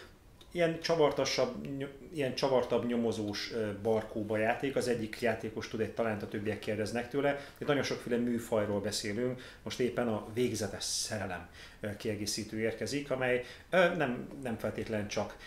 ilyen 0.52 0.80
csavartasabb, 0.80 1.68
ilyen 2.14 2.36
csavartabb 2.36 2.86
nyomozós 2.86 3.54
barkóba 3.82 4.38
játék. 4.38 4.76
Az 4.76 4.88
egyik 4.88 5.22
játékos 5.22 5.68
tud 5.68 5.80
egy 5.80 5.94
talánt, 5.94 6.24
a 6.24 6.28
többiek 6.28 6.60
kérdeznek 6.60 7.10
tőle. 7.10 7.40
Itt 7.58 7.68
nagyon 7.68 7.84
sokféle 7.84 8.18
műfajról 8.18 8.82
beszélünk. 8.82 9.42
Most 9.64 9.80
éppen 9.80 10.08
a 10.08 10.28
végzetes 10.34 10.84
szerelem 10.84 11.50
kiegészítő 11.98 12.60
érkezik, 12.60 13.12
amely 13.12 13.44
nem, 13.70 14.28
nem 14.44 14.58
feltétlen 14.58 15.08
csak 15.08 15.38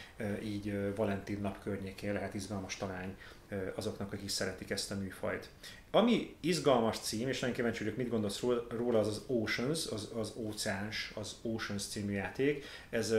így 0.43 0.95
Valentin 0.95 1.39
nap 1.41 1.63
környékén 1.63 2.13
lehet 2.13 2.35
izgalmas 2.35 2.77
talány 2.77 3.17
azoknak, 3.75 4.13
akik 4.13 4.29
szeretik 4.29 4.71
ezt 4.71 4.91
a 4.91 4.97
műfajt. 4.97 5.49
Ami 5.91 6.37
izgalmas 6.41 6.99
cím, 6.99 7.29
és 7.29 7.41
nagyon 7.41 7.55
kíváncsi 7.55 7.83
vagyok, 7.83 7.99
mit 7.99 8.09
gondolsz 8.09 8.43
róla, 8.69 8.99
az 8.99 9.07
az 9.07 9.23
Oceans, 9.27 9.87
az, 9.87 10.11
az 10.15 10.33
óceáns, 10.37 11.13
az 11.15 11.37
Oceans 11.43 11.87
című 11.87 12.13
játék. 12.13 12.65
Ez 12.91 13.15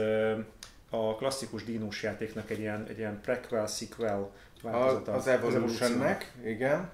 a 0.90 1.14
klasszikus 1.14 1.64
dínós 1.64 2.02
játéknak 2.02 2.50
egy 2.50 2.58
ilyen, 2.58 2.86
egy 2.88 2.98
ilyen 2.98 3.20
prequel, 3.20 3.66
sequel 3.66 4.30
változata. 4.62 5.12
Az, 5.12 5.18
az 5.18 5.26
Evolution-nek, 5.26 6.32
igen. 6.44 6.90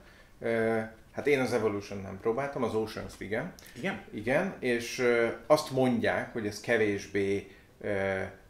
Hát 1.12 1.26
én 1.26 1.40
az 1.40 1.52
Evolution 1.52 2.00
nem 2.00 2.18
próbáltam, 2.20 2.62
az 2.62 2.74
Oceans 2.74 3.12
igen. 3.18 3.52
Igen? 3.76 4.00
Igen, 4.10 4.54
és 4.58 5.08
azt 5.46 5.70
mondják, 5.70 6.32
hogy 6.32 6.46
ez 6.46 6.60
kevésbé 6.60 7.50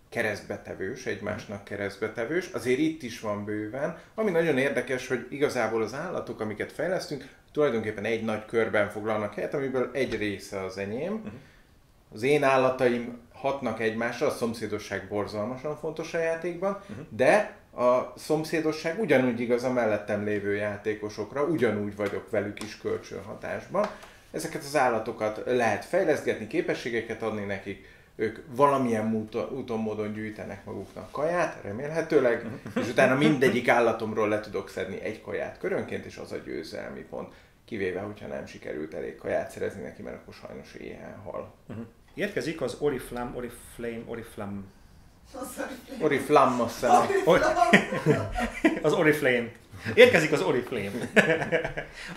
keresztbetevős, 0.09 1.07
egymásnak 1.07 1.65
keresztbetevős. 1.65 2.51
Azért 2.53 2.79
itt 2.79 3.03
is 3.03 3.21
van 3.21 3.45
bőven. 3.45 3.99
Ami 4.15 4.31
nagyon 4.31 4.59
érdekes, 4.59 5.09
hogy 5.09 5.27
igazából 5.31 5.83
az 5.83 5.95
állatok, 5.95 6.41
amiket 6.41 6.73
fejlesztünk, 6.73 7.29
tulajdonképpen 7.53 8.05
egy 8.05 8.25
nagy 8.25 8.45
körben 8.45 8.89
foglalnak 8.89 9.35
helyet, 9.35 9.55
amiből 9.55 9.91
egy 9.93 10.17
része 10.17 10.65
az 10.65 10.79
enyém. 10.79 11.13
Uh-huh. 11.13 11.33
Az 12.15 12.23
én 12.23 12.43
állataim 12.43 13.19
hatnak 13.43 13.81
egymásra, 13.81 14.27
a 14.27 14.31
szomszédosság 14.31 15.07
borzalmasan 15.09 15.77
fontos 15.77 16.15
a 16.15 16.19
játékban, 16.19 16.79
uh-huh. 16.91 17.07
de 17.09 17.57
a 17.75 18.13
szomszédosság 18.17 19.01
ugyanúgy 19.01 19.41
igaz 19.41 19.65
a 19.65 19.73
mellettem 19.73 20.25
lévő 20.25 20.55
játékosokra, 20.55 21.45
ugyanúgy 21.45 21.97
vagyok 21.97 22.31
velük 22.31 22.63
is 22.63 22.79
kölcsönhatásban. 22.79 23.87
Ezeket 24.31 24.63
az 24.63 24.77
állatokat 24.77 25.43
lehet 25.47 25.85
fejleszgetni, 25.85 26.47
képességeket 26.47 27.23
adni 27.23 27.45
nekik, 27.45 27.87
ők 28.17 28.39
valamilyen 28.57 29.15
úton, 29.51 29.79
módon 29.79 30.13
gyűjtenek 30.13 30.65
maguknak 30.65 31.11
kaját, 31.11 31.63
remélhetőleg, 31.63 32.47
és 32.75 32.89
utána 32.89 33.15
mindegyik 33.15 33.69
állatomról 33.69 34.29
le 34.29 34.41
tudok 34.41 34.69
szedni 34.69 35.01
egy 35.01 35.23
kaját 35.23 35.59
körönként, 35.59 36.05
és 36.05 36.17
az 36.17 36.33
a 36.33 36.37
győzelmi 36.37 37.01
pont. 37.01 37.35
Kivéve, 37.65 38.01
hogyha 38.01 38.27
nem 38.27 38.47
sikerült 38.47 38.95
elég 38.95 39.17
kaját 39.17 39.51
szerezni 39.51 39.83
neki, 39.83 40.03
mert 40.03 40.17
akkor 40.17 40.35
sajnos 40.35 40.75
éhen 40.75 41.17
hal. 41.25 41.55
Uh-huh. 41.69 41.87
Érkezik 42.15 42.61
az 42.61 42.77
Oriflam, 42.79 43.37
Oriflame, 43.37 44.03
Oriflam. 44.07 44.65
Oriflam, 46.01 46.61
azt 46.61 46.75
hiszem. 46.75 47.07
az 48.83 48.93
Oriflame. 48.93 49.49
Érkezik 49.95 50.33
az 50.33 50.41
Oriflame. 50.41 50.91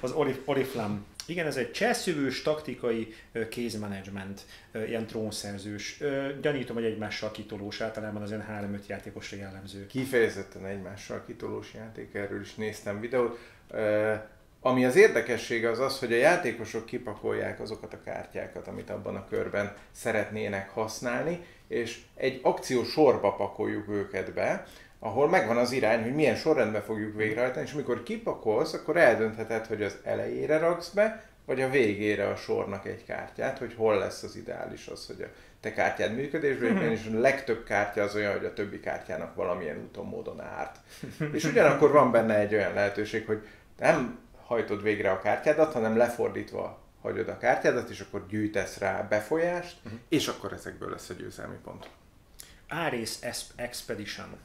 az 0.02 0.12
Orif, 0.12 0.40
Oriflam. 0.46 1.06
Igen, 1.28 1.46
ez 1.46 1.58
egy 1.58 1.72
cselszövős, 1.72 2.42
taktikai 2.42 3.16
kézmenedzsment, 3.50 4.46
ilyen 4.88 5.08
trónszerzős. 5.08 6.04
Gyanítom, 6.42 6.76
hogy 6.76 6.86
egymással 6.86 7.32
kitolós, 7.32 7.82
általában 7.82 8.22
az 8.22 8.30
ilyen 8.30 8.46
3-5 8.84 8.86
játékosra 8.88 9.38
jellemző. 9.38 9.88
Kifejezetten 9.88 10.66
egymással 10.66 11.24
kitolós 11.26 11.74
játék, 11.74 12.14
erről 12.14 12.42
is 12.42 12.56
néztem 12.56 13.00
videót. 13.00 13.40
Ami 14.66 14.86
az 14.86 14.96
érdekessége 14.96 15.70
az 15.70 15.80
az, 15.80 16.00
hogy 16.00 16.14
a 16.14 16.18
játékosok 16.18 16.86
kipakolják 16.86 17.60
azokat 17.60 17.94
a 17.94 18.02
kártyákat, 18.06 18.68
amit 18.68 18.90
abban 18.90 19.16
a 19.16 19.26
körben 19.30 19.74
szeretnének 19.92 20.70
használni, 20.70 21.46
és 21.68 22.02
egy 22.16 22.40
akció 22.44 22.84
sorba 22.84 23.32
pakoljuk 23.34 23.90
őket 23.90 24.34
be, 24.34 24.66
ahol 25.00 25.30
megvan 25.30 25.58
az 25.58 25.72
irány, 25.72 26.04
hogy 26.04 26.16
milyen 26.16 26.36
sorrendben 26.36 26.82
fogjuk 26.82 27.16
végrehajtani, 27.16 27.66
és 27.66 27.74
amikor 27.74 28.04
kipakolsz, 28.04 28.74
akkor 28.74 28.98
eldöntheted, 28.98 29.66
hogy 29.66 29.84
az 29.84 29.98
elejére 30.04 30.58
raksz 30.58 30.90
be, 30.90 31.30
vagy 31.46 31.62
a 31.62 31.70
végére 31.70 32.28
a 32.28 32.36
sornak 32.36 32.88
egy 32.88 33.04
kártyát, 33.04 33.58
hogy 33.58 33.74
hol 33.78 33.98
lesz 33.98 34.24
az 34.24 34.36
ideális 34.36 34.88
az, 34.88 35.06
hogy 35.06 35.22
a 35.22 35.28
te 35.60 35.74
kártyád 35.74 36.16
működésben, 36.16 36.74
mm-hmm. 36.74 36.92
és 36.92 37.10
a 37.14 37.20
legtöbb 37.20 37.64
kártya 37.64 38.04
az 38.04 38.16
olyan, 38.16 38.32
hogy 38.32 38.46
a 38.46 38.54
többi 38.54 38.80
kártyának 38.80 39.36
valamilyen 39.36 39.78
úton, 39.78 40.06
módon 40.06 40.42
árt. 40.42 40.76
és 41.34 41.44
ugyanakkor 41.44 41.92
van 41.92 42.12
benne 42.12 42.38
egy 42.38 42.54
olyan 42.54 42.74
lehetőség, 42.74 43.26
hogy 43.26 43.48
nem 43.80 44.24
hajtod 44.46 44.82
végre 44.82 45.12
a 45.12 45.20
kártyádat, 45.20 45.74
hanem 45.74 45.98
lefordítva 45.98 46.80
hagyod 47.02 47.30
a 47.30 47.38
kártyádat, 47.38 47.90
és 47.90 48.00
akkor 48.00 48.26
gyűjtesz 48.28 48.78
rá 48.78 49.02
befolyást, 49.02 49.78
uh-huh. 49.84 50.00
és 50.10 50.28
akkor 50.28 50.54
ezekből 50.54 50.90
lesz 50.90 51.10
a 51.10 51.14
győzelmi 51.14 51.58
pont. 51.64 51.90
Ares 52.70 53.16
Expedition. 53.56 54.28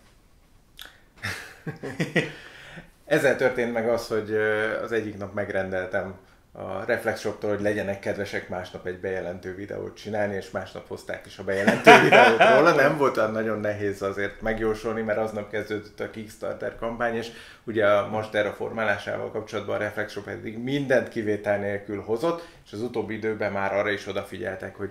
Ezzel 3.05 3.36
történt 3.36 3.72
meg 3.72 3.88
az, 3.88 4.07
hogy 4.07 4.34
az 4.82 4.92
egyik 4.92 5.18
nap 5.18 5.34
megrendeltem 5.34 6.18
a 6.53 6.84
Reflex 6.84 7.20
Shop-tól, 7.20 7.51
hogy 7.51 7.61
legyenek 7.61 7.98
kedvesek 7.98 8.48
másnap 8.48 8.86
egy 8.86 9.01
bejelentő 9.01 9.55
videót 9.55 9.96
csinálni, 9.96 10.34
és 10.34 10.51
másnap 10.51 10.88
hozták 10.88 11.26
is 11.26 11.38
a 11.38 11.44
bejelentő 11.44 11.90
videót 12.03 12.38
róla. 12.38 12.74
Nem 12.74 12.96
volt 12.96 13.16
olyan 13.16 13.32
nagyon 13.32 13.61
nehéz 13.61 14.03
azért 14.03 14.40
megjósolni, 14.40 15.03
mert 15.03 15.18
aznap 15.18 15.51
kezdődött 15.51 16.01
a 16.01 16.11
Kickstarter 16.11 16.76
kampány, 16.76 17.14
és 17.14 17.30
ugye 17.64 17.86
a 17.86 18.09
most 18.09 18.34
erre 18.34 18.53
formálásával 18.53 19.30
kapcsolatban 19.30 19.74
a 19.74 19.78
Reflex 19.78 20.12
Shop 20.12 20.26
eddig 20.26 20.59
mindent 20.59 21.09
kivétel 21.09 21.59
nélkül 21.59 22.03
hozott, 22.03 22.48
és 22.66 22.72
az 22.72 22.80
utóbbi 22.80 23.14
időben 23.14 23.53
már 23.53 23.74
arra 23.74 23.90
is 23.90 24.07
odafigyeltek, 24.07 24.76
hogy 24.76 24.90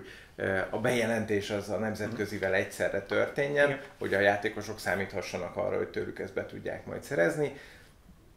a 0.70 0.78
bejelentés 0.78 1.50
az 1.50 1.68
a 1.68 1.78
nemzetközivel 1.78 2.54
egyszerre 2.54 3.00
történjen, 3.00 3.80
hogy 3.98 4.14
a 4.14 4.20
játékosok 4.20 4.78
számíthassanak 4.78 5.56
arra, 5.56 5.76
hogy 5.76 5.88
tőlük 5.88 6.18
ezt 6.18 6.34
be 6.34 6.46
tudják 6.46 6.86
majd 6.86 7.02
szerezni. 7.02 7.52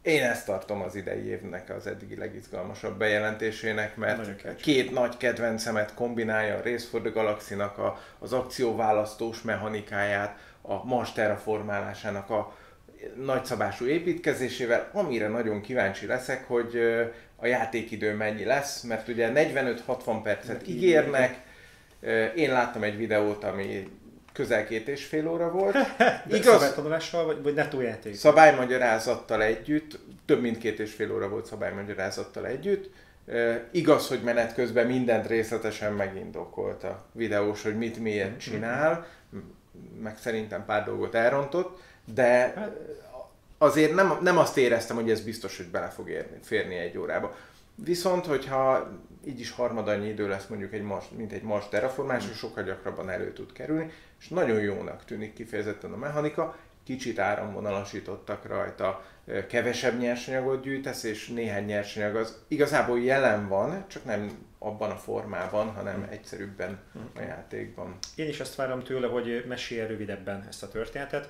Én 0.04 0.22
ezt 0.22 0.46
tartom 0.46 0.82
az 0.82 0.94
idei 0.94 1.26
évnek 1.26 1.70
az 1.70 1.86
eddigi 1.86 2.16
legizgalmasabb 2.16 2.98
bejelentésének, 2.98 3.96
mert 3.96 4.56
két 4.56 4.90
nagy 4.90 5.16
kedvencemet 5.16 5.94
kombinálja 5.94 6.54
a 6.54 6.62
Race 6.64 6.86
for 6.86 7.00
the 7.00 7.10
Galaxy-nak 7.10 7.78
a, 7.78 8.00
az 8.18 8.32
akcióválasztós 8.32 9.42
mechanikáját, 9.42 10.38
a 10.62 10.84
Mars 10.84 11.12
terraformálásának 11.12 12.30
a 12.30 12.56
nagyszabású 13.24 13.86
építkezésével, 13.86 14.90
amire 14.92 15.28
nagyon 15.28 15.60
kíváncsi 15.60 16.06
leszek, 16.06 16.44
hogy 16.46 16.78
a 17.36 17.46
játékidő 17.46 18.14
mennyi 18.14 18.44
lesz, 18.44 18.82
mert 18.82 19.08
ugye 19.08 19.30
45-60 19.34 20.20
percet 20.22 20.68
ígérnek, 20.68 21.38
én 22.34 22.52
láttam 22.52 22.82
egy 22.82 22.96
videót, 22.96 23.44
ami 23.44 23.88
közel 24.34 24.66
két 24.66 24.88
és 24.88 25.04
fél 25.04 25.28
óra 25.28 25.50
volt. 25.50 25.76
Igaz, 26.28 26.44
szabálytanulással, 26.44 27.24
vagy, 27.24 27.42
vagy 27.42 27.54
netó 27.54 27.80
játék? 27.80 28.14
Szabálymagyarázattal 28.14 29.42
együtt, 29.42 29.98
több 30.26 30.40
mint 30.40 30.58
két 30.58 30.78
és 30.78 30.92
fél 30.92 31.12
óra 31.12 31.28
volt 31.28 31.46
szabálymagyarázattal 31.46 32.46
együtt. 32.46 32.90
igaz, 33.70 34.08
hogy 34.08 34.22
menet 34.22 34.54
közben 34.54 34.86
mindent 34.86 35.26
részletesen 35.26 35.92
megindokolt 35.92 36.84
a 36.84 37.04
videós, 37.12 37.62
hogy 37.62 37.76
mit 37.76 37.98
miért 37.98 38.28
mhm. 38.30 38.38
csinál, 38.38 39.06
meg 40.02 40.18
szerintem 40.18 40.64
pár 40.64 40.84
dolgot 40.84 41.14
elrontott, 41.14 41.80
de 42.14 42.52
hát- 42.56 42.76
azért 43.58 43.94
nem, 43.94 44.18
nem 44.20 44.38
azt 44.38 44.56
éreztem, 44.56 44.96
hogy 44.96 45.10
ez 45.10 45.20
biztos, 45.20 45.56
hogy 45.56 45.66
bele 45.66 45.88
fog 45.88 46.08
érni, 46.08 46.38
férni 46.42 46.74
egy 46.74 46.98
órába. 46.98 47.36
Viszont, 47.74 48.26
hogyha 48.26 48.90
így 49.24 49.40
is 49.40 49.50
harmad 49.50 49.88
annyi 49.88 50.08
idő 50.08 50.28
lesz 50.28 50.46
mondjuk 50.46 50.72
egy 50.72 50.82
Mars, 50.82 51.04
mint 51.16 51.32
egy 51.32 51.42
Mars 51.42 51.68
terraformás, 51.68 52.24
és 52.30 52.36
sokkal 52.36 52.64
gyakrabban 52.64 53.10
elő 53.10 53.32
tud 53.32 53.52
kerülni, 53.52 53.90
és 54.20 54.28
nagyon 54.28 54.60
jónak 54.60 55.04
tűnik 55.04 55.32
kifejezetten 55.32 55.92
a 55.92 55.96
mechanika, 55.96 56.56
kicsit 56.84 57.18
áramvonalasítottak 57.18 58.46
rajta, 58.46 59.04
kevesebb 59.48 59.98
nyersanyagot 59.98 60.62
gyűjtesz, 60.62 61.02
és 61.02 61.28
néhány 61.28 61.64
nyersanyag 61.64 62.16
az 62.16 62.38
igazából 62.48 63.00
jelen 63.00 63.48
van, 63.48 63.84
csak 63.88 64.04
nem 64.04 64.30
abban 64.64 64.90
a 64.90 64.96
formában, 64.96 65.68
hanem 65.68 66.06
egyszerűbben 66.10 66.78
a 67.16 67.20
játékban. 67.20 67.98
Én 68.14 68.28
is 68.28 68.40
azt 68.40 68.54
várom 68.54 68.82
tőle, 68.82 69.06
hogy 69.06 69.44
mesélje 69.48 69.86
rövidebben 69.86 70.44
ezt 70.48 70.62
a 70.62 70.68
történetet. 70.68 71.28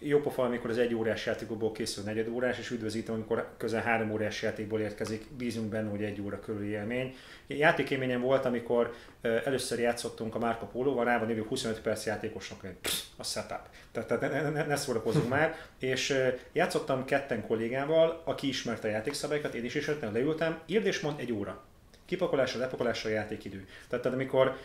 Jó 0.00 0.20
pofa, 0.20 0.42
amikor 0.42 0.70
az 0.70 0.78
egy 0.78 0.94
órás 0.94 1.26
játékokból 1.26 1.72
készül 1.72 2.04
negyed 2.04 2.28
órás, 2.28 2.58
és 2.58 2.70
üdvözítem, 2.70 3.14
amikor 3.14 3.48
közel 3.56 3.82
három 3.82 4.10
órás 4.10 4.42
játékból 4.42 4.80
érkezik, 4.80 5.32
bízunk 5.36 5.68
benne, 5.68 5.90
hogy 5.90 6.02
egy 6.02 6.20
óra 6.20 6.40
körüli 6.40 6.68
élmény. 6.68 7.14
Játékélményem 7.46 8.20
volt, 8.20 8.44
amikor 8.44 8.94
először 9.22 9.78
játszottunk 9.78 10.34
a 10.34 10.38
Marco 10.38 10.66
Polo-val, 10.66 11.04
rá 11.04 11.18
van 11.18 11.30
írva 11.30 11.44
25 11.48 11.80
perc 11.80 12.06
játékosnak, 12.06 12.66
a 13.16 13.24
setup. 13.24 13.68
Tehát, 13.92 14.20
ne, 14.20 14.28
ne, 14.28 14.50
ne, 14.50 14.66
ne 14.66 14.76
szórakozunk 14.76 15.28
már. 15.36 15.56
És 15.78 16.18
játszottam 16.52 17.04
ketten 17.04 17.46
kollégával, 17.46 18.22
aki 18.24 18.48
ismerte 18.48 18.88
a 18.88 18.90
játékszabályokat, 18.90 19.54
én 19.54 19.64
is 19.64 19.74
ismertem, 19.74 20.12
leültem, 20.12 20.58
írd 20.66 20.86
és 20.86 21.00
mond 21.00 21.20
egy 21.20 21.32
óra 21.32 21.64
kipakolásra, 22.06 22.60
lepakolásra 22.60 23.10
játékidő. 23.10 23.66
Tehát, 23.88 24.04
tehát 24.04 24.18
amikor 24.18 24.56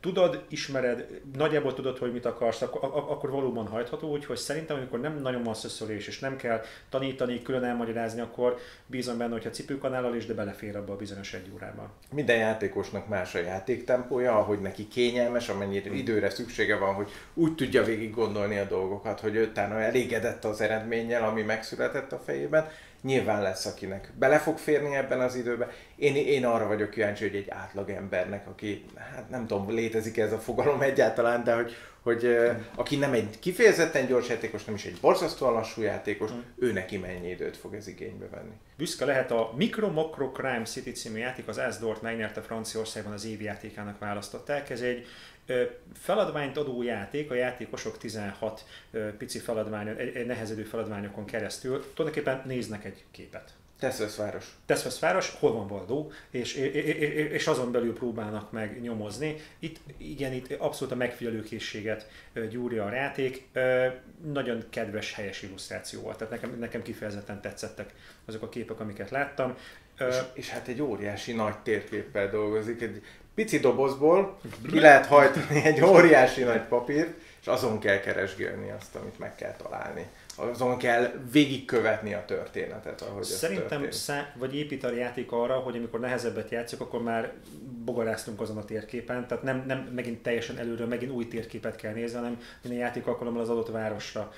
tudod, 0.00 0.44
ismered, 0.48 1.06
nagyjából 1.36 1.74
tudod, 1.74 1.98
hogy 1.98 2.12
mit 2.12 2.24
akarsz, 2.26 2.62
akkor, 2.62 2.90
akkor 2.92 3.30
valóban 3.30 3.66
hajtható, 3.66 4.10
úgyhogy 4.10 4.36
szerintem, 4.36 4.76
amikor 4.76 5.00
nem 5.00 5.20
nagyon 5.20 5.42
van 5.42 5.54
szöszölés, 5.54 6.06
és 6.06 6.18
nem 6.18 6.36
kell 6.36 6.62
tanítani, 6.88 7.42
külön 7.42 7.64
elmagyarázni, 7.64 8.20
akkor 8.20 8.58
bízom 8.86 9.18
benne, 9.18 9.32
hogyha 9.32 9.50
cipőkanállal 9.50 10.14
is, 10.14 10.26
de 10.26 10.34
belefér 10.34 10.76
abba 10.76 10.92
a 10.92 10.96
bizonyos 10.96 11.34
egy 11.34 11.50
órába. 11.54 11.90
Minden 12.12 12.36
játékosnak 12.36 13.08
más 13.08 13.34
a 13.34 13.38
játéktempója, 13.38 14.38
ahogy 14.38 14.60
neki 14.60 14.88
kényelmes, 14.88 15.48
amennyire 15.48 15.88
hmm. 15.88 15.98
időre 15.98 16.30
szüksége 16.30 16.76
van, 16.76 16.94
hogy 16.94 17.10
úgy 17.34 17.54
tudja 17.54 17.84
végig 17.84 18.14
gondolni 18.14 18.58
a 18.58 18.64
dolgokat, 18.64 19.20
hogy 19.20 19.36
utána 19.36 19.80
elégedett 19.80 20.44
az 20.44 20.60
eredménnyel, 20.60 21.24
ami 21.24 21.42
megszületett 21.42 22.12
a 22.12 22.18
fejében, 22.18 22.68
Nyilván 23.04 23.42
lesz, 23.42 23.66
akinek 23.66 24.12
bele 24.18 24.38
fog 24.38 24.58
férni 24.58 24.94
ebben 24.94 25.20
az 25.20 25.34
időben. 25.34 25.68
Én, 25.96 26.16
én 26.16 26.44
arra 26.44 26.66
vagyok 26.66 26.90
kíváncsi, 26.90 27.28
hogy 27.28 27.36
egy 27.36 27.48
átlag 27.48 27.90
embernek, 27.90 28.46
aki, 28.48 28.84
hát 28.96 29.30
nem 29.30 29.46
tudom, 29.46 29.70
létezik 29.70 30.18
ez 30.18 30.32
a 30.32 30.38
fogalom 30.38 30.80
egyáltalán, 30.80 31.44
de 31.44 31.54
hogy, 31.54 31.72
hogy 32.02 32.38
aki 32.74 32.96
nem 32.96 33.12
egy 33.12 33.38
kifejezetten 33.38 34.06
gyors 34.06 34.28
játékos, 34.28 34.64
nem 34.64 34.74
is 34.74 34.84
egy 34.84 34.98
borzasztóan 35.00 35.52
lassú 35.52 35.82
játékos, 35.82 36.30
mm. 36.32 36.38
ő 36.58 36.72
neki 36.72 36.96
mennyi 36.96 37.30
időt 37.30 37.56
fog 37.56 37.74
ez 37.74 37.88
igénybe 37.88 38.26
venni. 38.30 38.54
Büszke 38.76 39.04
lehet 39.04 39.30
a 39.30 39.52
Micro 39.56 39.90
Macro 39.90 40.30
Crime 40.30 40.64
City 40.64 40.92
című 40.92 41.18
játék, 41.18 41.48
az 41.48 41.58
Asdort 41.58 42.02
megnyerte 42.02 42.40
Franciaországban 42.40 43.12
az 43.12 43.26
évi 43.26 43.44
játékának 43.44 43.98
választották. 43.98 44.70
Ez 44.70 44.80
egy 44.80 45.06
feladványt 45.94 46.56
adó 46.56 46.82
játék, 46.82 47.30
a 47.30 47.34
játékosok 47.34 47.98
16 47.98 48.64
pici 49.18 49.38
feladvány, 49.38 49.96
nehezedő 50.26 50.62
feladványokon 50.62 51.24
keresztül 51.24 51.84
tulajdonképpen 51.94 52.42
néznek 52.46 52.84
egy 52.84 53.04
képet. 53.10 53.54
Teszvesz 53.78 54.16
város. 54.16 54.56
Teszvesz 54.66 54.98
város, 54.98 55.30
hol 55.38 55.52
van 55.52 55.66
Valdó, 55.66 56.12
és, 56.30 56.54
és 56.54 57.46
azon 57.46 57.72
belül 57.72 57.94
próbálnak 57.94 58.52
meg 58.52 58.80
nyomozni. 58.80 59.36
Itt, 59.58 59.78
igen, 59.96 60.32
itt 60.32 60.52
abszolút 60.52 60.92
a 60.92 60.96
megfigyelőkészséget 60.96 62.10
gyúrja 62.50 62.84
a 62.84 62.92
játék. 62.92 63.48
Nagyon 64.32 64.64
kedves, 64.70 65.12
helyes 65.12 65.42
illusztráció 65.42 66.00
volt, 66.00 66.16
tehát 66.16 66.32
nekem, 66.32 66.58
nekem 66.58 66.82
kifejezetten 66.82 67.40
tetszettek 67.40 67.94
azok 68.24 68.42
a 68.42 68.48
képek, 68.48 68.80
amiket 68.80 69.10
láttam. 69.10 69.56
És, 69.98 70.16
és 70.32 70.48
hát 70.48 70.68
egy 70.68 70.82
óriási 70.82 71.32
nagy 71.32 71.58
térképpel 71.58 72.28
dolgozik, 72.28 72.82
egy 72.82 73.02
pici 73.34 73.58
dobozból 73.58 74.38
ki 74.70 74.80
lehet 74.80 75.06
hajtani 75.06 75.64
egy 75.64 75.82
óriási 75.84 76.42
nagy 76.42 76.62
papírt, 76.62 77.14
és 77.40 77.46
azon 77.46 77.78
kell 77.78 78.00
keresgélni 78.00 78.70
azt, 78.78 78.94
amit 78.94 79.18
meg 79.18 79.34
kell 79.34 79.56
találni 79.62 80.06
azon 80.36 80.78
kell 80.78 81.12
végigkövetni 81.32 82.14
a 82.14 82.24
történetet, 82.24 83.00
ahogy 83.00 83.22
Szerintem 83.22 83.90
szá- 83.90 84.34
vagy 84.34 84.56
épít 84.56 84.84
a 84.84 84.92
játék 84.92 85.32
arra, 85.32 85.54
hogy 85.54 85.76
amikor 85.76 86.00
nehezebbet 86.00 86.50
játszik, 86.50 86.80
akkor 86.80 87.02
már 87.02 87.32
bogaráztunk 87.84 88.40
azon 88.40 88.56
a 88.56 88.64
térképen, 88.64 89.26
tehát 89.26 89.42
nem, 89.42 89.64
nem 89.66 89.78
megint 89.78 90.22
teljesen 90.22 90.58
előről, 90.58 90.86
megint 90.86 91.12
új 91.12 91.28
térképet 91.28 91.76
kell 91.76 91.92
nézni, 91.92 92.16
hanem 92.16 92.40
minden 92.62 92.80
játék 92.80 93.06
alkalommal 93.06 93.42
az 93.42 93.48
adott 93.48 93.70
városra 93.70 94.32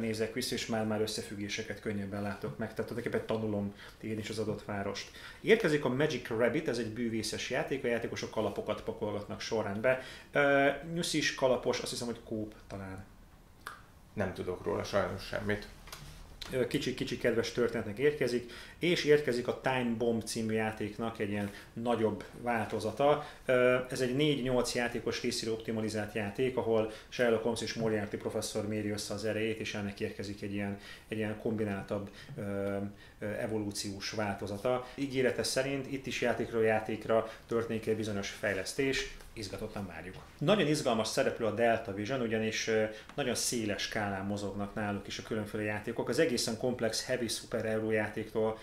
nézek 0.00 0.34
vissza, 0.34 0.54
és 0.54 0.66
már 0.66 0.86
már 0.86 1.00
összefüggéseket 1.00 1.80
könnyebben 1.80 2.22
látok 2.22 2.58
meg, 2.58 2.74
tehát 2.74 2.90
tulajdonképpen 2.90 3.26
tanulom 3.26 3.74
én 4.00 4.18
is 4.18 4.28
az 4.28 4.38
adott 4.38 4.64
várost. 4.64 5.10
Érkezik 5.40 5.84
a 5.84 5.88
Magic 5.88 6.28
Rabbit, 6.28 6.68
ez 6.68 6.78
egy 6.78 6.90
bűvészes 6.90 7.50
játék, 7.50 7.84
a 7.84 7.88
játékosok 7.88 8.30
kalapokat 8.30 8.82
pakolgatnak 8.82 9.40
sorrendbe. 9.40 10.02
Uh, 10.34 10.92
nyuszis, 10.94 11.34
kalapos, 11.34 11.80
azt 11.80 11.90
hiszem, 11.90 12.06
hogy 12.06 12.20
kóp 12.24 12.54
talán 12.68 13.04
nem 14.20 14.34
tudok 14.34 14.64
róla 14.64 14.84
sajnos 14.84 15.26
semmit. 15.26 15.66
Kicsi-kicsi 16.68 17.18
kedves 17.18 17.52
történetnek 17.52 17.98
érkezik, 17.98 18.52
és 18.80 19.04
érkezik 19.04 19.48
a 19.48 19.60
Time 19.60 19.94
Bomb 19.98 20.22
című 20.24 20.54
játéknak 20.54 21.18
egy 21.18 21.30
ilyen 21.30 21.50
nagyobb 21.72 22.24
változata. 22.42 23.26
Ez 23.90 24.00
egy 24.00 24.14
4-8 24.18 24.74
játékos 24.74 25.22
részére 25.22 25.52
optimalizált 25.52 26.14
játék, 26.14 26.56
ahol 26.56 26.90
Sherlock 27.08 27.42
Holmes 27.42 27.60
és 27.60 27.74
Moriarty 27.74 28.16
professzor 28.16 28.68
méri 28.68 28.90
össze 28.90 29.14
az 29.14 29.24
erejét, 29.24 29.58
és 29.58 29.74
ennek 29.74 30.00
érkezik 30.00 30.42
egy 30.42 30.52
ilyen, 30.52 30.78
egy 31.08 31.18
ilyen 31.18 31.38
kombináltabb 31.38 32.10
evolúciós 33.18 34.10
változata. 34.10 34.86
Ígérete 34.94 35.42
szerint 35.42 35.92
itt 35.92 36.06
is 36.06 36.20
játékról 36.20 36.64
játékra 36.64 37.30
történik 37.46 37.86
egy 37.86 37.96
bizonyos 37.96 38.28
fejlesztés, 38.28 39.16
izgatottan 39.32 39.86
várjuk. 39.86 40.14
Nagyon 40.38 40.66
izgalmas 40.66 41.08
szereplő 41.08 41.46
a 41.46 41.54
Delta 41.54 41.94
Vision, 41.94 42.20
ugyanis 42.20 42.70
nagyon 43.14 43.34
széles 43.34 43.82
skálán 43.82 44.26
mozognak 44.26 44.74
náluk 44.74 45.06
is 45.06 45.18
a 45.18 45.22
különféle 45.22 45.62
játékok. 45.62 46.08
Az 46.08 46.18
egészen 46.18 46.56
komplex 46.56 47.04
heavy 47.04 47.28
super 47.28 47.82
játéktól 47.90 48.58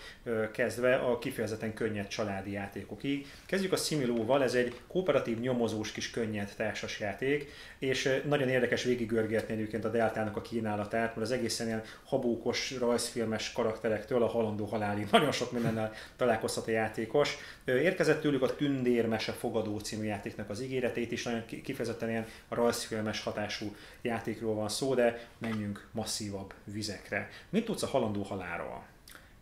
kezdve 0.52 0.94
a 0.94 1.18
kifejezetten 1.18 1.74
könnyed 1.74 2.06
családi 2.06 2.50
játékokig. 2.50 3.26
Kezdjük 3.46 3.72
a 3.72 3.76
Similóval, 3.76 4.42
ez 4.42 4.54
egy 4.54 4.80
kooperatív 4.86 5.40
nyomozós 5.40 5.92
kis 5.92 6.10
könnyed 6.10 6.52
társas 6.56 7.00
játék, 7.00 7.50
és 7.78 8.22
nagyon 8.28 8.48
érdekes 8.48 8.82
végigörgetni 8.82 9.54
egyébként 9.54 9.84
a 9.84 9.90
Deltának 9.90 10.36
a 10.36 10.42
kínálatát, 10.42 11.16
mert 11.16 11.26
az 11.26 11.30
egészen 11.30 11.66
ilyen 11.66 11.82
habókos, 12.04 12.74
rajzfilmes 12.78 13.52
karakterektől 13.52 14.22
a 14.22 14.28
halandó 14.28 14.64
halálig 14.64 15.06
nagyon 15.12 15.32
sok 15.32 15.52
mindennel 15.52 15.92
találkozhat 16.16 16.66
a 16.66 16.70
játékos. 16.70 17.36
Érkezett 17.64 18.20
tőlük 18.20 18.42
a 18.42 18.56
Tündérmese 18.56 19.32
fogadó 19.32 19.78
című 19.78 20.04
játéknak 20.04 20.50
az 20.50 20.62
ígéretét 20.62 21.12
is, 21.12 21.22
nagyon 21.22 21.44
kifejezetten 21.44 22.08
ilyen 22.08 22.26
rajzfilmes 22.48 23.22
hatású 23.22 23.74
játékról 24.02 24.54
van 24.54 24.68
szó, 24.68 24.94
de 24.94 25.28
menjünk 25.38 25.88
masszívabb 25.92 26.54
vizekre. 26.64 27.30
Mit 27.48 27.64
tudsz 27.64 27.82
a 27.82 27.86
halandó 27.86 28.22
halálról? 28.22 28.97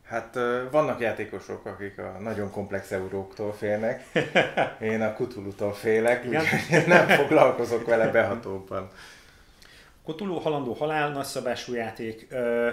Hát 0.06 0.34
vannak 0.70 1.00
játékosok, 1.00 1.66
akik 1.66 1.98
a 1.98 2.16
nagyon 2.20 2.50
komplex 2.50 2.90
euróktól 2.90 3.52
félnek. 3.52 4.04
Én 4.80 5.02
a 5.02 5.12
Cthulhu-tól 5.12 5.72
félek, 5.72 6.24
úgyhogy 6.24 6.86
nem 6.86 7.06
foglalkozok 7.06 7.86
vele 7.86 8.08
behatóban. 8.08 8.90
Cthulhu 10.04 10.38
halandó 10.38 10.72
halál, 10.72 11.10
nagyszabású 11.10 11.74
játék. 11.74 12.26
Uh, 12.30 12.68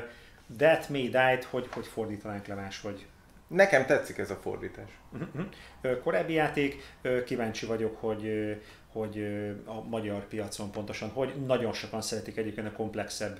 That 0.57 0.89
May 0.89 1.09
Die-t, 1.09 1.43
hogy, 1.43 1.67
hogy 1.73 1.85
fordítanánk 1.85 2.47
le 2.47 2.55
máshogy? 2.55 3.05
Nekem 3.47 3.85
tetszik 3.85 4.17
ez 4.17 4.31
a 4.31 4.35
fordítás. 4.35 4.89
Uh-huh. 5.11 6.01
Korábbi 6.01 6.33
játék, 6.33 6.83
kíváncsi 7.25 7.65
vagyok, 7.65 7.97
hogy 7.99 8.55
hogy 8.93 9.25
a 9.65 9.81
magyar 9.81 10.27
piacon 10.27 10.71
pontosan, 10.71 11.09
hogy 11.09 11.33
nagyon 11.45 11.73
sokan 11.73 12.01
szeretik 12.01 12.37
egyébként 12.37 12.67
a 12.67 12.71
komplexebb 12.71 13.39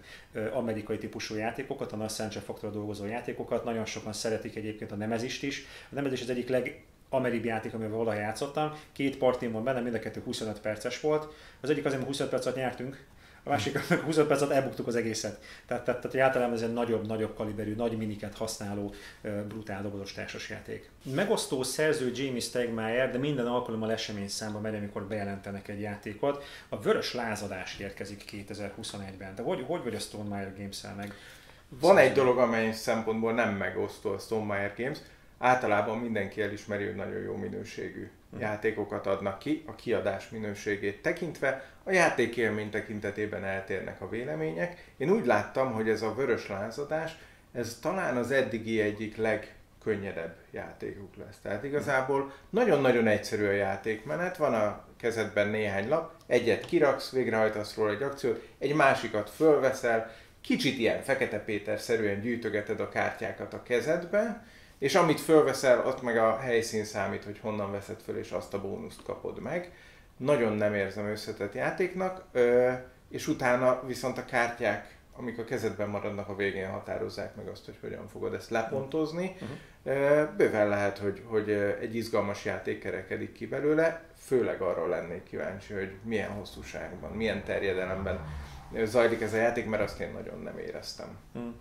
amerikai 0.54 0.98
típusú 0.98 1.36
játékokat, 1.36 1.92
a 1.92 1.96
nagy 1.96 2.10
Sancho 2.10 2.40
Factor 2.40 2.72
dolgozó 2.72 3.06
játékokat, 3.06 3.64
nagyon 3.64 3.86
sokan 3.86 4.14
szeretik 4.14 4.56
egyébként 4.56 4.92
a 4.92 4.96
Nemezist 4.96 5.44
is. 5.44 5.66
A 5.92 5.96
Nemezis 5.96 6.22
az 6.22 6.30
egyik 6.30 6.50
leg 6.50 6.84
amerikai 7.10 7.50
játék, 7.50 7.74
amivel 7.74 7.98
valaha 7.98 8.20
játszottam. 8.20 8.72
Két 8.92 9.18
partim 9.18 9.52
van 9.52 9.64
benne, 9.64 9.80
mind 9.80 9.96
a 9.96 10.00
kettő 10.00 10.22
25 10.24 10.60
perces 10.60 11.00
volt. 11.00 11.34
Az 11.62 11.70
egyik 11.70 11.86
azért, 11.86 12.00
mert 12.00 12.12
25 12.12 12.32
percet 12.32 12.56
nyertünk, 12.56 13.06
a 13.44 13.50
másik 13.50 13.78
25 14.06 14.28
perc 14.28 14.42
alatt 14.42 14.54
elbuktuk 14.54 14.88
az 14.88 14.96
egészet. 14.96 15.44
Tehát, 15.66 15.84
tehát, 15.84 16.02
tehát 16.02 16.28
általában 16.28 16.56
ez 16.56 16.62
egy 16.62 16.74
nagyobb, 16.74 17.08
nagyobb 17.08 17.36
kaliberű, 17.36 17.76
nagy 17.76 17.98
miniket 17.98 18.38
használó 18.38 18.94
brutál 19.48 19.82
dobozos 19.82 20.14
társasjáték. 20.14 20.90
Megosztó 21.04 21.64
szerző 21.64 22.12
Jamie 22.16 22.40
Stegmaier, 22.40 23.12
de 23.12 23.18
minden 23.18 23.48
alkalommal 23.48 23.92
esemény 23.92 24.28
számba 24.28 24.60
megy, 24.60 24.76
amikor 24.76 25.04
bejelentenek 25.04 25.68
egy 25.68 25.82
játékot. 25.82 26.44
A 26.70 26.80
Vörös 26.80 27.14
Lázadás 27.14 27.80
érkezik 27.80 28.24
2021-ben. 28.32 29.36
De 29.36 29.42
hogy, 29.42 29.64
hogy 29.68 29.84
vagy 29.84 29.96
a 29.96 30.00
Stonemaier 30.00 30.54
Games-el 30.58 30.96
meg? 30.96 31.14
Van 31.80 31.98
egy 31.98 32.12
dolog, 32.12 32.38
amely 32.38 32.72
szempontból 32.72 33.34
nem 33.34 33.56
megosztó 33.56 34.12
a 34.12 34.18
Stonemaier 34.18 34.74
Games. 34.78 34.98
Általában 35.38 35.98
mindenki 35.98 36.42
elismeri, 36.42 36.86
hogy 36.86 36.96
nagyon 36.96 37.22
jó 37.22 37.36
minőségű. 37.36 38.10
Játékokat 38.40 39.08
adnak 39.08 39.40
ki, 39.40 39.64
a 39.68 39.76
kiadás 39.76 40.30
minőségét 40.30 41.02
tekintve, 41.02 41.66
a 41.84 41.92
játékélmény 41.92 42.70
tekintetében 42.70 43.44
eltérnek 43.44 44.02
a 44.02 44.10
vélemények. 44.10 44.92
Én 44.98 45.10
úgy 45.10 45.26
láttam, 45.26 45.72
hogy 45.72 45.90
ez 45.90 46.02
a 46.02 46.14
vörös 46.14 46.48
lázadás, 46.48 47.18
ez 47.54 47.78
talán 47.82 48.18
az 48.18 48.32
eddigi 48.32 48.82
egyik 48.82 49.18
legkönnyedebb 49.18 50.36
játékuk 50.52 51.16
lesz. 51.16 51.38
Tehát 51.42 51.64
igazából 51.64 52.34
nagyon-nagyon 52.50 53.08
egyszerű 53.08 53.46
a 53.46 53.52
játékmenet, 53.52 54.38
van 54.38 54.54
a 54.54 54.86
kezedben 54.98 55.48
néhány 55.48 55.88
lap, 55.88 56.12
egyet 56.28 56.66
kiraksz, 56.66 57.12
végrehajtasz 57.12 57.76
róla 57.76 57.92
egy 57.92 58.04
akciót, 58.04 58.48
egy 58.58 58.76
másikat 58.76 59.30
fölveszel, 59.30 60.12
kicsit 60.42 60.78
ilyen 60.78 61.02
Fekete 61.02 61.40
Péter-szerűen 61.40 62.22
gyűjtögeted 62.22 62.80
a 62.80 62.90
kártyákat 62.90 63.54
a 63.54 63.64
kezedbe, 63.64 64.46
és 64.84 64.96
amit 64.96 65.20
fölveszel, 65.20 65.86
ott 65.88 66.02
meg 66.02 66.18
a 66.18 66.38
helyszín 66.38 66.84
számít, 66.86 67.24
hogy 67.24 67.40
honnan 67.40 67.72
veszed 67.72 68.00
föl, 68.02 68.18
és 68.18 68.32
azt 68.32 68.54
a 68.54 68.62
bónuszt 68.62 69.04
kapod 69.04 69.40
meg. 69.40 69.72
Nagyon 70.18 70.54
nem 70.54 70.74
érzem 70.74 71.06
összetett 71.06 71.54
játéknak, 71.54 72.24
és 73.10 73.28
utána 73.28 73.82
viszont 73.86 74.18
a 74.18 74.26
kártyák, 74.26 74.98
amik 75.18 75.40
a 75.40 75.44
kezedben 75.44 75.90
maradnak, 75.90 76.30
a 76.30 76.36
végén 76.36 76.70
határozzák 76.70 77.36
meg 77.36 77.48
azt, 77.48 77.66
hogy 77.66 77.78
hogyan 77.82 78.08
fogod 78.08 78.34
ezt 78.34 78.50
lepontozni. 78.50 79.36
Uh-huh. 79.42 80.36
Bőven 80.38 80.68
lehet, 80.68 80.98
hogy, 80.98 81.22
hogy 81.26 81.50
egy 81.82 81.96
izgalmas 81.96 82.46
játék 82.46 82.80
kerekedik 82.80 83.32
ki 83.32 83.48
belőle, 83.48 84.04
főleg 84.18 84.62
arról 84.62 84.90
lennék 84.90 85.24
kíváncsi, 85.24 85.74
hogy 85.74 85.92
milyen 86.04 86.32
hosszúságban, 86.32 87.12
milyen 87.12 87.44
terjedelemben 87.44 88.20
zajlik 88.84 89.22
ez 89.22 89.34
a 89.34 89.38
játék, 89.38 89.66
mert 89.66 89.84
azt 89.84 90.00
én 90.00 90.12
nagyon 90.14 90.40
nem 90.40 90.58
éreztem. 90.58 91.18
Hmm. 91.34 91.56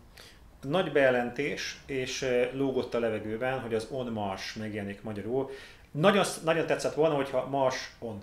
Nagy 0.68 0.92
bejelentés, 0.92 1.76
és 1.86 2.26
lógott 2.52 2.94
a 2.94 2.98
levegőben, 2.98 3.60
hogy 3.60 3.74
az 3.74 3.86
On 3.90 4.12
Mars 4.12 4.54
megjelenik 4.54 5.02
magyarul. 5.02 5.50
Nagyon, 5.90 6.24
nagyon 6.44 6.66
tetszett 6.66 6.94
volna, 6.94 7.14
hogyha 7.14 7.46
Mars 7.46 7.90
On. 7.98 8.22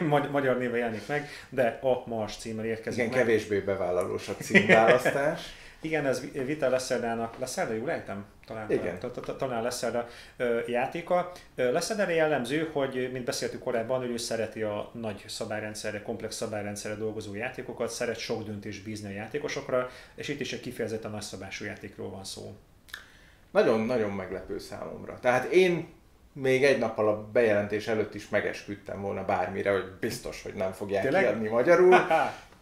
Magyar 0.30 0.58
néve 0.58 0.76
jelenik 0.76 1.06
meg, 1.06 1.28
de 1.48 1.78
a 1.82 2.08
Mars 2.08 2.36
címmel 2.36 2.64
érkezik 2.64 2.98
Igen, 2.98 3.10
meg. 3.10 3.18
kevésbé 3.18 3.58
bevállalós 3.58 4.28
a 4.28 4.32
címválasztás. 4.32 5.42
Igen, 5.80 6.06
ez 6.06 6.30
Vita 6.32 6.68
Leszerdának, 6.68 7.38
Leszerda, 7.38 7.72
jól 7.74 7.90
ejtem? 7.90 8.24
Talán, 8.46 8.70
Igen. 8.70 8.98
talán 9.38 9.62
Leszerda 9.62 10.08
játéka. 10.66 11.32
Leszerdára 11.54 12.10
jellemző, 12.10 12.70
hogy, 12.72 13.10
mint 13.12 13.24
beszéltük 13.24 13.62
korábban, 13.62 14.00
hogy 14.00 14.10
ő 14.10 14.16
szereti 14.16 14.62
a 14.62 14.90
nagy 14.92 15.24
szabályrendszerre, 15.26 16.02
komplex 16.02 16.36
szabályrendszerre 16.36 16.96
dolgozó 16.96 17.34
játékokat, 17.34 17.90
szeret 17.90 18.18
sok 18.18 18.44
döntést 18.44 18.84
bízni 18.84 19.08
a 19.08 19.14
játékosokra, 19.14 19.90
és 20.14 20.28
itt 20.28 20.40
is 20.40 20.52
egy 20.52 20.60
kifejezetten 20.60 21.10
nagyszabású 21.10 21.64
játékról 21.64 22.10
van 22.10 22.24
szó. 22.24 22.54
Nagyon-nagyon 23.50 24.10
meglepő 24.10 24.58
számomra. 24.58 25.18
Tehát 25.20 25.52
én 25.52 25.88
még 26.32 26.64
egy 26.64 26.78
nappal 26.78 27.08
a 27.08 27.28
bejelentés 27.32 27.88
előtt 27.88 28.14
is 28.14 28.28
megesküdtem 28.28 29.00
volna 29.00 29.24
bármire, 29.24 29.70
hogy 29.70 29.84
biztos, 30.00 30.42
hogy 30.42 30.54
nem 30.54 30.72
fogják 30.72 31.02
Tényleg? 31.02 31.22
kiadni 31.22 31.48
magyarul. 31.48 31.96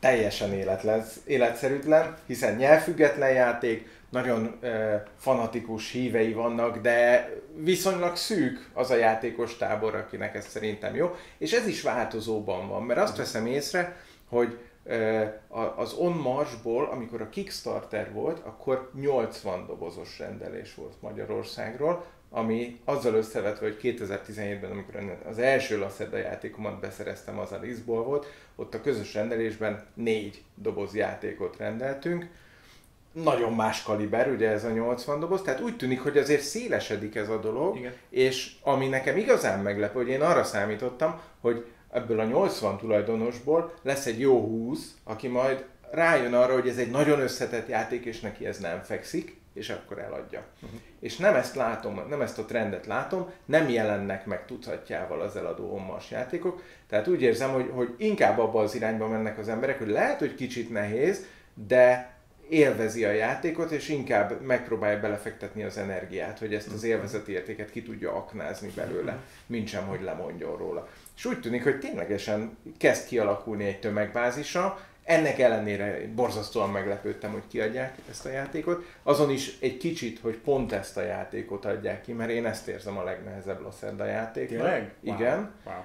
teljesen 0.02 0.52
életlen, 0.52 1.04
életszerűtlen, 1.26 2.16
hiszen 2.26 2.56
nyelvfüggetlen 2.56 3.32
játék, 3.32 3.88
nagyon 4.12 4.56
e, 4.60 5.02
fanatikus 5.18 5.90
hívei 5.90 6.32
vannak, 6.32 6.78
de 6.78 7.28
viszonylag 7.56 8.16
szűk 8.16 8.70
az 8.72 8.90
a 8.90 8.96
játékos 8.96 9.56
tábor, 9.56 9.94
akinek 9.94 10.34
ez 10.34 10.46
szerintem 10.46 10.94
jó, 10.94 11.14
és 11.38 11.52
ez 11.52 11.66
is 11.66 11.82
változóban 11.82 12.68
van, 12.68 12.82
mert 12.82 13.00
azt 13.00 13.16
veszem 13.16 13.46
észre, 13.46 13.96
hogy 14.28 14.58
e, 14.84 15.40
az 15.76 15.92
On 15.92 16.12
Marsból, 16.12 16.84
amikor 16.84 17.20
a 17.20 17.28
Kickstarter 17.28 18.12
volt, 18.12 18.38
akkor 18.38 18.90
80 19.00 19.66
dobozos 19.66 20.18
rendelés 20.18 20.74
volt 20.74 20.94
Magyarországról, 21.00 22.04
ami 22.30 22.80
azzal 22.84 23.14
összevetve, 23.14 23.66
hogy 23.66 23.78
2017-ben, 23.82 24.70
amikor 24.70 25.18
az 25.28 25.38
első 25.38 25.78
Lacerda 25.78 26.16
játékomat 26.16 26.80
beszereztem, 26.80 27.38
az 27.38 27.52
a 27.52 27.58
Liszból 27.62 28.04
volt, 28.04 28.26
ott 28.56 28.74
a 28.74 28.80
közös 28.80 29.14
rendelésben 29.14 29.86
négy 29.94 30.42
doboz 30.54 30.94
játékot 30.94 31.56
rendeltünk, 31.56 32.26
nagyon 33.12 33.52
más 33.52 33.82
kaliber, 33.82 34.28
ugye 34.30 34.48
ez 34.48 34.64
a 34.64 34.70
80 34.70 35.20
doboz, 35.20 35.42
tehát 35.42 35.60
úgy 35.60 35.76
tűnik, 35.76 36.00
hogy 36.00 36.18
azért 36.18 36.42
szélesedik 36.42 37.14
ez 37.14 37.28
a 37.28 37.38
dolog, 37.38 37.76
Igen. 37.76 37.92
és 38.10 38.52
ami 38.62 38.88
nekem 38.88 39.16
igazán 39.16 39.60
meglepő, 39.60 39.98
hogy 39.98 40.08
én 40.08 40.20
arra 40.20 40.44
számítottam, 40.44 41.20
hogy 41.40 41.66
ebből 41.90 42.20
a 42.20 42.24
80 42.24 42.78
tulajdonosból 42.78 43.74
lesz 43.82 44.06
egy 44.06 44.20
jó 44.20 44.40
20, 44.40 44.94
aki 45.04 45.28
majd 45.28 45.64
rájön 45.90 46.34
arra, 46.34 46.52
hogy 46.52 46.68
ez 46.68 46.76
egy 46.76 46.90
nagyon 46.90 47.20
összetett 47.20 47.68
játék, 47.68 48.04
és 48.04 48.20
neki 48.20 48.46
ez 48.46 48.58
nem 48.58 48.82
fekszik, 48.82 49.40
és 49.54 49.70
akkor 49.70 49.98
eladja. 49.98 50.42
Uh-huh. 50.62 50.80
És 51.00 51.16
nem 51.16 51.34
ezt 51.34 51.54
látom, 51.54 52.02
nem 52.08 52.20
ezt 52.20 52.38
a 52.38 52.44
trendet 52.44 52.86
látom, 52.86 53.30
nem 53.44 53.68
jelennek 53.68 54.26
meg 54.26 54.44
tucatjával 54.46 55.20
az 55.20 55.36
eladó 55.36 55.74
ommas 55.74 56.10
játékok, 56.10 56.62
tehát 56.88 57.08
úgy 57.08 57.22
érzem, 57.22 57.50
hogy, 57.50 57.70
hogy 57.74 57.94
inkább 57.98 58.38
abba 58.38 58.60
az 58.60 58.74
irányba 58.74 59.08
mennek 59.08 59.38
az 59.38 59.48
emberek, 59.48 59.78
hogy 59.78 59.88
lehet, 59.88 60.18
hogy 60.18 60.34
kicsit 60.34 60.70
nehéz, 60.70 61.24
de 61.54 62.14
élvezi 62.52 63.04
a 63.04 63.10
játékot, 63.10 63.70
és 63.70 63.88
inkább 63.88 64.40
megpróbálja 64.40 65.00
belefektetni 65.00 65.62
az 65.62 65.78
energiát, 65.78 66.38
hogy 66.38 66.54
ezt 66.54 66.72
az 66.72 66.82
élvezeti 66.82 67.32
értéket 67.32 67.70
ki 67.70 67.82
tudja 67.82 68.14
aknázni 68.14 68.70
belőle, 68.74 69.18
mint 69.46 69.68
sem, 69.68 69.86
hogy 69.86 70.02
lemondjon 70.02 70.56
róla. 70.56 70.88
És 71.16 71.24
úgy 71.24 71.40
tűnik, 71.40 71.62
hogy 71.62 71.78
ténylegesen 71.78 72.56
kezd 72.78 73.06
kialakulni 73.06 73.64
egy 73.64 73.80
tömegbázisa, 73.80 74.86
ennek 75.04 75.38
ellenére 75.38 76.00
borzasztóan 76.14 76.70
meglepődtem, 76.70 77.32
hogy 77.32 77.42
kiadják 77.48 77.94
ezt 78.10 78.26
a 78.26 78.30
játékot. 78.30 78.84
Azon 79.02 79.30
is 79.30 79.58
egy 79.60 79.76
kicsit, 79.76 80.18
hogy 80.20 80.36
pont 80.36 80.72
ezt 80.72 80.96
a 80.96 81.02
játékot 81.02 81.64
adják 81.64 82.02
ki, 82.02 82.12
mert 82.12 82.30
én 82.30 82.46
ezt 82.46 82.68
érzem 82.68 82.98
a 82.98 83.04
legnehezebb 83.04 83.60
Lacerda 83.60 84.04
játéknak. 84.04 84.58
Tényleg? 84.58 84.92
Igen. 85.00 85.38
Wow. 85.64 85.74
Wow. 85.74 85.84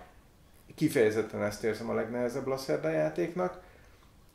Kifejezetten 0.76 1.44
ezt 1.44 1.64
érzem 1.64 1.90
a 1.90 1.94
legnehezebb 1.94 2.48
Lacerda 2.48 2.90
játéknak. 2.90 3.66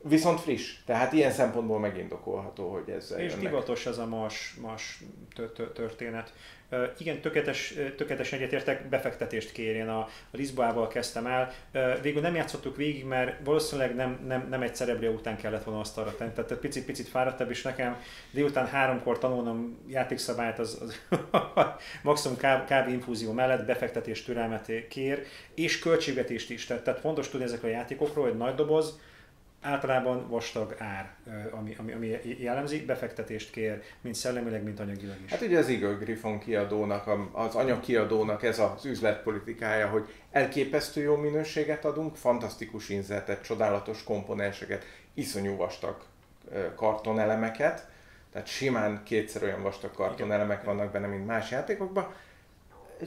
Viszont 0.02 0.40
friss, 0.40 0.74
tehát 0.84 1.12
ilyen 1.12 1.30
szempontból 1.30 1.78
megindokolható, 1.78 2.72
hogy 2.72 2.90
ez. 2.90 3.14
És 3.16 3.34
divatos 3.34 3.86
ez 3.86 3.98
a 3.98 4.06
más, 4.06 4.54
más 4.62 5.02
történet. 5.74 6.32
Igen, 6.98 7.20
tökéletes, 7.20 7.74
tökéletes 7.96 8.32
egyetértek, 8.32 8.88
befektetést 8.88 9.52
kér. 9.52 9.76
Én 9.76 9.88
a, 9.88 9.98
a 9.98 10.08
Lisboával 10.30 10.88
kezdtem 10.88 11.26
el. 11.26 11.52
Végül 12.02 12.20
nem 12.20 12.34
játszottuk 12.34 12.76
végig, 12.76 13.04
mert 13.04 13.44
valószínűleg 13.44 13.94
nem, 13.94 14.20
nem, 14.26 14.46
nem 14.48 14.62
egy 14.62 14.74
cerebria 14.74 15.10
után 15.10 15.36
kellett 15.36 15.64
volna 15.64 15.80
azt 15.80 15.98
arra 15.98 16.14
tenni. 16.16 16.30
Tehát 16.32 16.54
picit, 16.54 16.84
picit 16.84 17.08
fáradtabb, 17.08 17.50
és 17.50 17.62
nekem 17.62 17.96
délután 18.30 18.66
háromkor 18.66 19.18
tanulnom 19.18 19.78
játékszabályt, 19.86 20.58
az, 20.58 20.78
az 20.80 21.00
maximum 22.02 22.36
kávé 22.66 22.92
infúzió 22.92 23.32
mellett 23.32 23.66
befektetés 23.66 24.22
türelmet 24.22 24.70
kér, 24.88 25.26
és 25.54 25.78
költségvetést 25.78 26.50
is. 26.50 26.66
Tehát, 26.66 26.84
tehát 26.84 27.00
fontos 27.00 27.28
tudni 27.28 27.46
ezekről 27.46 27.70
a 27.70 27.74
játékokról, 27.74 28.24
hogy 28.24 28.36
nagy 28.36 28.54
doboz, 28.54 29.00
általában 29.62 30.28
vastag 30.28 30.74
ár, 30.78 31.14
ami, 31.50 31.74
ami, 31.78 31.92
ami 31.92 32.18
jellemzi, 32.38 32.84
befektetést 32.84 33.50
kér, 33.50 33.82
mint 34.00 34.14
szellemileg, 34.14 34.62
mint 34.62 34.80
anyagilag 34.80 35.16
is. 35.24 35.30
Hát 35.30 35.40
ugye 35.40 35.58
az 35.58 35.68
Eagle 35.68 35.92
Griffon 35.92 36.38
kiadónak, 36.38 37.10
az 37.32 37.54
anyagkiadónak 37.54 38.42
ez 38.42 38.58
az 38.58 38.84
üzletpolitikája, 38.84 39.88
hogy 39.88 40.08
elképesztő 40.30 41.02
jó 41.02 41.16
minőséget 41.16 41.84
adunk, 41.84 42.16
fantasztikus 42.16 42.88
inzetet, 42.88 43.42
csodálatos 43.42 44.04
komponenseket, 44.04 44.84
iszonyú 45.14 45.56
vastag 45.56 46.04
kartonelemeket, 46.74 47.88
tehát 48.32 48.46
simán 48.46 49.02
kétszer 49.04 49.42
olyan 49.42 49.62
vastag 49.62 49.90
kartonelemek 49.90 50.64
vannak 50.64 50.92
benne, 50.92 51.06
mint 51.06 51.26
más 51.26 51.50
játékokban. 51.50 52.14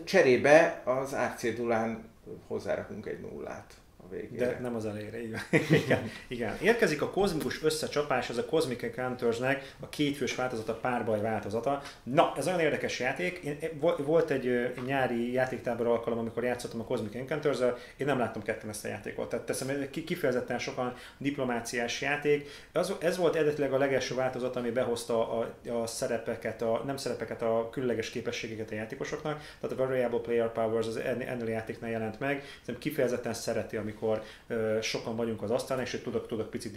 Cserébe 0.03 0.81
az 0.83 1.13
árcédulán 1.13 2.09
hozzárakunk 2.47 3.05
egy 3.05 3.19
nullát 3.19 3.73
végére. 4.21 4.45
De 4.45 4.59
nem 4.61 4.75
az 4.75 4.85
elejére, 4.85 5.23
igen. 5.23 5.41
igen. 5.83 6.11
igen. 6.27 6.57
Érkezik 6.61 7.01
a 7.01 7.09
kozmikus 7.09 7.63
összecsapás, 7.63 8.29
ez 8.29 8.37
a 8.37 8.45
Cosmic 8.45 8.83
Encountersnek 8.83 9.73
a 9.79 9.89
kétfős 9.89 10.35
változata, 10.35 10.73
párbaj 10.73 11.21
változata. 11.21 11.81
Na, 12.03 12.33
ez 12.37 12.47
olyan 12.47 12.59
érdekes 12.59 12.99
játék. 12.99 13.37
Én, 13.37 13.57
volt 13.97 14.29
egy 14.29 14.73
nyári 14.85 15.31
játéktábor 15.31 15.87
alkalom, 15.87 16.19
amikor 16.19 16.43
játszottam 16.43 16.79
a 16.79 16.83
Cosmic 16.83 17.15
encounters 17.15 17.59
én 17.97 18.07
nem 18.07 18.19
láttam 18.19 18.43
ketten 18.43 18.69
ezt 18.69 18.85
a 18.85 18.87
játékot. 18.87 19.29
Tehát 19.29 19.45
teszem, 19.45 19.89
kifejezetten 19.89 20.59
sokan 20.59 20.93
diplomáciás 21.17 22.01
játék. 22.01 22.49
Az, 22.73 22.93
ez 22.99 23.17
volt 23.17 23.35
eredetileg 23.35 23.73
a 23.73 23.77
legelső 23.77 24.15
változat, 24.15 24.55
ami 24.55 24.69
behozta 24.69 25.39
a, 25.39 25.55
a 25.81 25.87
szerepeket, 25.87 26.61
a, 26.61 26.81
nem 26.85 26.97
szerepeket, 26.97 27.41
a 27.41 27.69
különleges 27.71 28.09
képességeket 28.09 28.71
a 28.71 28.75
játékosoknak. 28.75 29.41
Tehát 29.61 29.79
a 29.79 29.87
Variable 29.87 30.19
Player 30.19 30.51
Powers 30.51 30.87
az 30.87 30.97
ennél 30.97 31.47
játéknál 31.47 31.91
jelent 31.91 32.19
meg. 32.19 32.43
Szerintem 32.59 32.77
kifejezetten 32.77 33.33
szereti, 33.33 33.77
amikor 33.77 34.04
amikor 34.05 34.81
sokan 34.81 35.15
vagyunk 35.15 35.41
az 35.41 35.51
asztalon, 35.51 35.83
és 35.83 36.01
tudok, 36.03 36.27
tudok 36.27 36.49
picit 36.49 36.71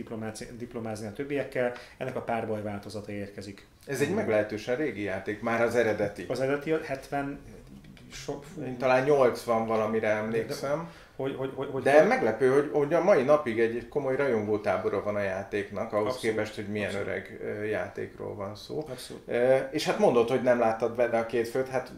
diplomázni, 0.56 1.06
a 1.06 1.12
többiekkel, 1.12 1.72
ennek 1.96 2.16
a 2.16 2.20
párbaj 2.20 2.62
változata 2.62 3.12
érkezik. 3.12 3.66
Ez 3.86 4.00
egy 4.00 4.14
meglehetősen 4.14 4.76
régi 4.76 5.02
játék, 5.02 5.40
már 5.40 5.60
az 5.60 5.74
eredeti. 5.74 6.24
Az 6.28 6.40
eredeti 6.40 6.74
70, 6.84 7.38
sok, 8.12 8.44
Én 8.64 8.78
talán 8.78 9.04
80 9.04 9.66
valamire 9.66 10.08
emlékszem. 10.08 10.78
De, 10.78 11.06
hogy, 11.16 11.34
hogy, 11.36 11.52
hogy, 11.54 11.68
hogy, 11.70 11.82
De 11.82 12.02
meglepő, 12.02 12.52
hogy, 12.52 12.70
hogy 12.72 12.94
a 12.94 13.02
mai 13.02 13.22
napig 13.22 13.60
egy 13.60 13.88
komoly 13.88 14.16
rajongótábora 14.16 15.02
van 15.02 15.14
a 15.16 15.20
játéknak, 15.20 15.92
ahhoz 15.92 16.06
Abszolút. 16.14 16.36
képest, 16.36 16.54
hogy 16.54 16.68
milyen 16.68 16.88
Abszolút. 16.88 17.08
öreg 17.08 17.66
játékról 17.70 18.34
van 18.34 18.56
szó. 18.56 18.86
Abszolút. 18.88 19.30
És 19.70 19.84
hát 19.84 19.98
mondod, 19.98 20.28
hogy 20.28 20.42
nem 20.42 20.58
láttad 20.58 20.96
benne 20.96 21.18
a 21.18 21.26
két 21.26 21.48
főt, 21.48 21.68
hát 21.68 21.92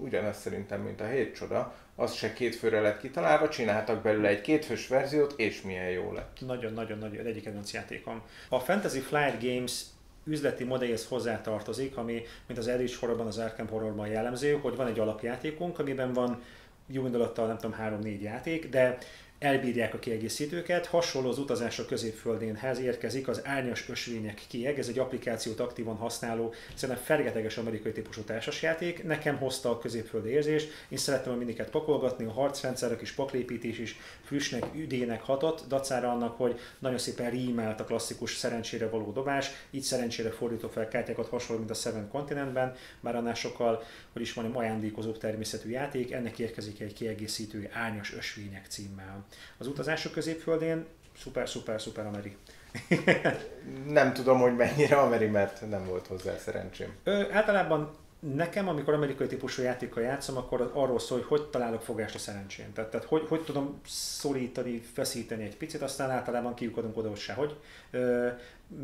ugyanaz 0.00 0.36
szerintem, 0.36 0.80
mint 0.80 1.00
a 1.00 1.06
hét 1.06 1.34
csoda, 1.34 1.74
az 1.96 2.14
se 2.14 2.32
két 2.32 2.56
főre 2.56 2.80
lett 2.80 3.00
kitalálva, 3.00 3.48
csináltak 3.48 4.02
belőle 4.02 4.28
egy 4.28 4.40
kétfős 4.40 4.88
verziót, 4.88 5.34
és 5.36 5.62
milyen 5.62 5.90
jó 5.90 6.12
lett. 6.12 6.38
Nagyon-nagyon-nagyon 6.46 7.26
egyik 7.26 7.42
kedvenc 7.42 7.72
játékom. 7.72 8.22
A 8.48 8.58
Fantasy 8.58 9.00
Flight 9.00 9.42
Games 9.42 9.82
üzleti 10.24 10.64
modellhez 10.64 11.06
hozzátartozik, 11.06 11.96
ami, 11.96 12.22
mint 12.46 12.58
az 12.58 12.68
Eldritch 12.68 12.98
Horrorban, 12.98 13.26
az 13.26 13.38
Arkham 13.38 13.68
Horrorban 13.68 14.08
jellemző, 14.08 14.52
hogy 14.52 14.76
van 14.76 14.86
egy 14.86 14.98
alapjátékunk, 14.98 15.78
amiben 15.78 16.12
van 16.12 16.42
jó 16.86 17.04
indulattal 17.04 17.46
nem 17.46 17.56
tudom, 17.56 17.72
három-négy 17.72 18.22
játék, 18.22 18.68
de 18.68 18.98
elbírják 19.38 19.94
a 19.94 19.98
kiegészítőket. 19.98 20.86
Hasonló 20.86 21.28
az 21.28 21.38
utazás 21.38 21.78
a 21.78 21.86
középföldénhez 21.86 22.78
érkezik 22.78 23.28
az 23.28 23.40
árnyas 23.44 23.88
ösvények 23.88 24.42
kieg, 24.48 24.78
ez 24.78 24.88
egy 24.88 24.98
applikációt 24.98 25.60
aktívan 25.60 25.96
használó, 25.96 26.54
szerintem 26.74 27.04
fergeteges 27.04 27.56
amerikai 27.56 27.92
típusú 27.92 28.22
társasjáték. 28.22 29.04
Nekem 29.04 29.36
hozta 29.36 29.70
a 29.70 29.78
középföldi 29.78 30.28
érzést, 30.28 30.68
én 30.88 30.98
szerettem 30.98 31.32
a 31.32 31.36
miniket 31.36 31.70
pakolgatni, 31.70 32.24
a 32.24 32.32
harcrendszer, 32.32 32.92
a 32.92 32.96
kis 32.96 33.12
paklépítés 33.12 33.78
is 33.78 33.96
frissnek, 34.26 34.64
üdének 34.74 35.22
hatott, 35.22 35.64
dacára 35.68 36.10
annak, 36.10 36.36
hogy 36.36 36.58
nagyon 36.78 36.98
szépen 36.98 37.30
rímelt 37.30 37.80
a 37.80 37.84
klasszikus 37.84 38.36
szerencsére 38.36 38.88
való 38.88 39.12
dobás, 39.12 39.50
így 39.70 39.82
szerencsére 39.82 40.30
fordító 40.30 40.68
fel 40.68 40.88
kártyákat 40.88 41.28
hasonló, 41.28 41.58
mint 41.58 41.70
a 41.70 41.74
Seven 41.74 42.08
Continentben, 42.08 42.74
már 43.00 43.16
annál 43.16 43.34
sokkal, 43.34 43.82
hogy 44.12 44.22
is 44.22 44.34
mondjam, 44.34 44.56
ajándékozóbb 44.56 45.18
természetű 45.18 45.70
játék, 45.70 46.12
ennek 46.12 46.38
érkezik 46.38 46.80
egy 46.80 46.92
kiegészítő 46.92 47.70
árnyas 47.72 48.14
ösvények 48.14 48.66
címmel. 48.68 49.24
Az 49.58 49.66
utazások 49.66 50.12
középföldén 50.12 50.84
szuper, 51.18 51.48
szuper, 51.48 51.80
szuper 51.80 52.06
Ameri. 52.06 52.36
nem 53.98 54.12
tudom, 54.12 54.38
hogy 54.40 54.56
mennyire 54.56 54.96
Ameri, 54.96 55.26
mert 55.26 55.68
nem 55.68 55.86
volt 55.86 56.06
hozzá 56.06 56.36
szerencsém. 56.36 56.94
Ö, 57.04 57.32
általában 57.32 57.90
nekem, 58.34 58.68
amikor 58.68 58.94
amerikai 58.94 59.26
típusú 59.26 59.62
játékkal 59.62 60.02
játszom, 60.02 60.36
akkor 60.36 60.70
arról 60.74 60.98
szól, 60.98 61.18
hogy 61.18 61.26
hogy 61.26 61.48
találok 61.48 61.82
fogást 61.82 62.14
a 62.14 62.18
szerencsén. 62.18 62.72
Tehát, 62.72 62.90
tehát 62.90 63.06
hogy, 63.06 63.24
hogy 63.28 63.40
tudom 63.40 63.80
szorítani, 63.86 64.82
feszíteni 64.92 65.44
egy 65.44 65.56
picit, 65.56 65.82
aztán 65.82 66.10
általában 66.10 66.54
kiukadunk 66.54 66.96
oda, 66.96 67.08
hogy 67.08 67.18
sehogy. 67.18 67.56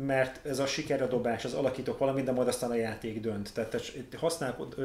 Mert 0.05 0.45
ez 0.45 0.59
a 0.59 0.65
sikerre 0.65 1.07
dobás, 1.07 1.45
az 1.45 1.53
alakítok 1.53 1.97
valamit, 1.97 2.25
de 2.25 2.31
majd 2.31 2.47
aztán 2.47 2.69
a 2.69 2.75
játék 2.75 3.19
dönt. 3.19 3.53
Tehát 3.53 3.93
használok 4.17 4.75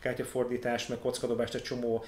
kártyafordítást, 0.00 0.88
meg 0.88 0.98
kockadobást 0.98 1.54
egy 1.54 1.62
csomó 1.62 2.04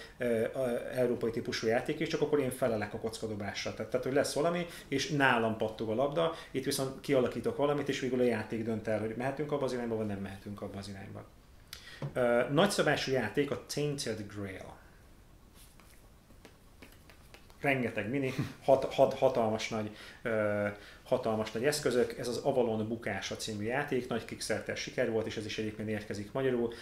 európai 0.94 1.30
típusú 1.30 1.66
játék, 1.66 1.98
és 1.98 2.08
csak 2.08 2.20
akkor 2.20 2.40
én 2.40 2.50
felelek 2.50 2.94
a 2.94 2.98
kockadobásra. 2.98 3.74
Tehát, 3.74 3.90
tehát, 3.90 4.06
hogy 4.06 4.14
lesz 4.14 4.34
valami, 4.34 4.66
és 4.88 5.10
nálam 5.10 5.56
pattog 5.56 5.88
a 5.90 5.94
labda, 5.94 6.32
itt 6.50 6.64
viszont 6.64 7.00
kialakítok 7.00 7.56
valamit, 7.56 7.88
és 7.88 8.00
végül 8.00 8.20
a 8.20 8.24
játék 8.24 8.64
dönt 8.64 8.88
el, 8.88 9.00
hogy 9.00 9.14
mehetünk 9.16 9.52
abba 9.52 9.64
az 9.64 9.72
irányba, 9.72 9.96
vagy 9.96 10.06
nem 10.06 10.18
mehetünk 10.18 10.62
abba 10.62 10.78
az 10.78 10.88
irányba. 10.88 11.24
Nagyszabású 12.50 13.12
játék 13.12 13.50
a 13.50 13.66
Tainted 13.74 14.24
Grail. 14.34 14.76
Rengeteg 17.60 18.08
mini, 18.10 18.34
hat, 18.64 18.94
hat, 18.94 19.18
hatalmas 19.18 19.68
nagy 19.68 19.96
hatalmas 21.08 21.52
nagy 21.52 21.64
eszközök. 21.64 22.18
Ez 22.18 22.28
az 22.28 22.36
Avalon 22.36 22.88
bukása 22.88 23.36
című 23.36 23.64
játék, 23.64 24.08
nagy 24.08 24.24
kickstarter 24.24 24.76
siker 24.76 25.10
volt, 25.10 25.26
és 25.26 25.36
ez 25.36 25.44
is 25.44 25.58
egyébként 25.58 25.88
érkezik 25.88 26.32
magyarul. 26.32 26.72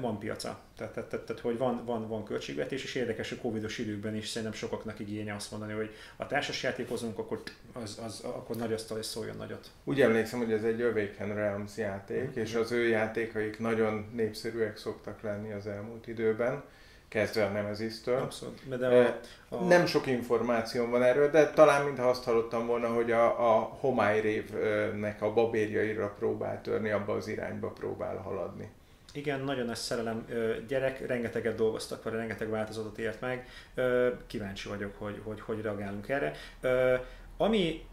Van 0.00 0.18
piaca, 0.18 0.60
tehát, 0.76 0.92
tehát, 0.92 1.08
tehát, 1.08 1.26
tehát 1.26 1.42
hogy 1.42 1.58
van, 1.58 1.84
van, 1.84 2.08
van 2.08 2.24
költségvetés, 2.24 2.84
és 2.84 2.94
érdekes, 2.94 3.28
hogy 3.28 3.38
covidos 3.38 3.78
időkben 3.78 4.16
is 4.16 4.28
szerintem 4.28 4.58
sokaknak 4.58 4.98
igénye 4.98 5.34
azt 5.34 5.50
mondani, 5.50 5.72
hogy 5.72 5.94
a 6.16 6.26
társas 6.26 6.62
játékozunk, 6.62 7.18
akkor, 7.18 7.42
az, 7.72 8.00
az, 8.04 8.20
akkor 8.20 8.56
nagy 8.56 8.72
asztal 8.72 8.98
és 8.98 9.06
szóljon 9.06 9.36
nagyot. 9.36 9.70
Úgy 9.84 10.00
emlékszem, 10.00 10.38
hogy 10.38 10.52
ez 10.52 10.62
egy 10.62 10.80
Awaken 10.80 11.34
Realms 11.34 11.76
játék, 11.76 12.22
mm-hmm. 12.22 12.40
és 12.40 12.54
az 12.54 12.72
ő 12.72 12.88
játékaik 12.88 13.58
nagyon 13.58 14.10
népszerűek 14.14 14.76
szoktak 14.76 15.22
lenni 15.22 15.52
az 15.52 15.66
elmúlt 15.66 16.06
időben 16.06 16.62
kezdve 17.08 17.44
a 17.44 17.48
Nemesis-től. 17.48 18.18
Abszolút. 18.18 18.78
De 18.78 18.86
a, 18.86 19.56
a... 19.56 19.64
Nem 19.64 19.86
sok 19.86 20.06
információm 20.06 20.90
van 20.90 21.02
erről, 21.02 21.30
de 21.30 21.50
talán 21.50 21.84
mintha 21.84 22.08
azt 22.08 22.24
hallottam 22.24 22.66
volna, 22.66 22.88
hogy 22.88 23.10
a, 23.10 23.56
a 23.56 23.60
Homály 23.60 24.20
révnek 24.20 25.22
a 25.22 25.32
babérjaira 25.32 26.14
próbál 26.18 26.60
törni, 26.60 26.90
abba 26.90 27.12
az 27.12 27.28
irányba 27.28 27.68
próbál 27.68 28.16
haladni. 28.16 28.70
Igen, 29.12 29.40
nagyon 29.40 29.66
nagy 29.66 29.76
szerelem 29.76 30.26
gyerek, 30.68 31.06
rengeteget 31.06 31.54
dolgoztak 31.54 32.02
vele, 32.02 32.16
rengeteg 32.16 32.50
változatot 32.50 32.98
ért 32.98 33.20
meg. 33.20 33.46
Kíváncsi 34.26 34.68
vagyok, 34.68 34.94
hogy 34.98 35.20
hogy, 35.24 35.40
hogy 35.40 35.60
reagálunk 35.60 36.08
erre. 36.08 36.32
Ami 37.36 37.87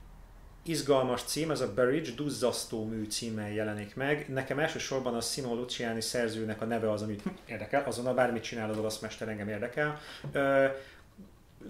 izgalmas 0.65 1.23
cím, 1.23 1.51
ez 1.51 1.61
a 1.61 1.73
Berridge 1.73 2.11
Duzzasztó 2.11 2.85
mű 2.85 3.05
címmel 3.05 3.51
jelenik 3.51 3.95
meg. 3.95 4.25
Nekem 4.29 4.59
elsősorban 4.59 5.15
a 5.15 5.21
Simo 5.21 5.55
Luciani 5.55 6.01
szerzőnek 6.01 6.61
a 6.61 6.65
neve 6.65 6.91
az, 6.91 7.01
amit 7.01 7.23
érdekel, 7.45 7.83
azon 7.85 8.07
a 8.07 8.13
bármit 8.13 8.43
csinál 8.43 8.69
az 8.69 8.77
olasz 8.77 8.99
mester, 8.99 9.27
engem 9.27 9.49
érdekel. 9.49 9.99
Ö, 10.31 10.65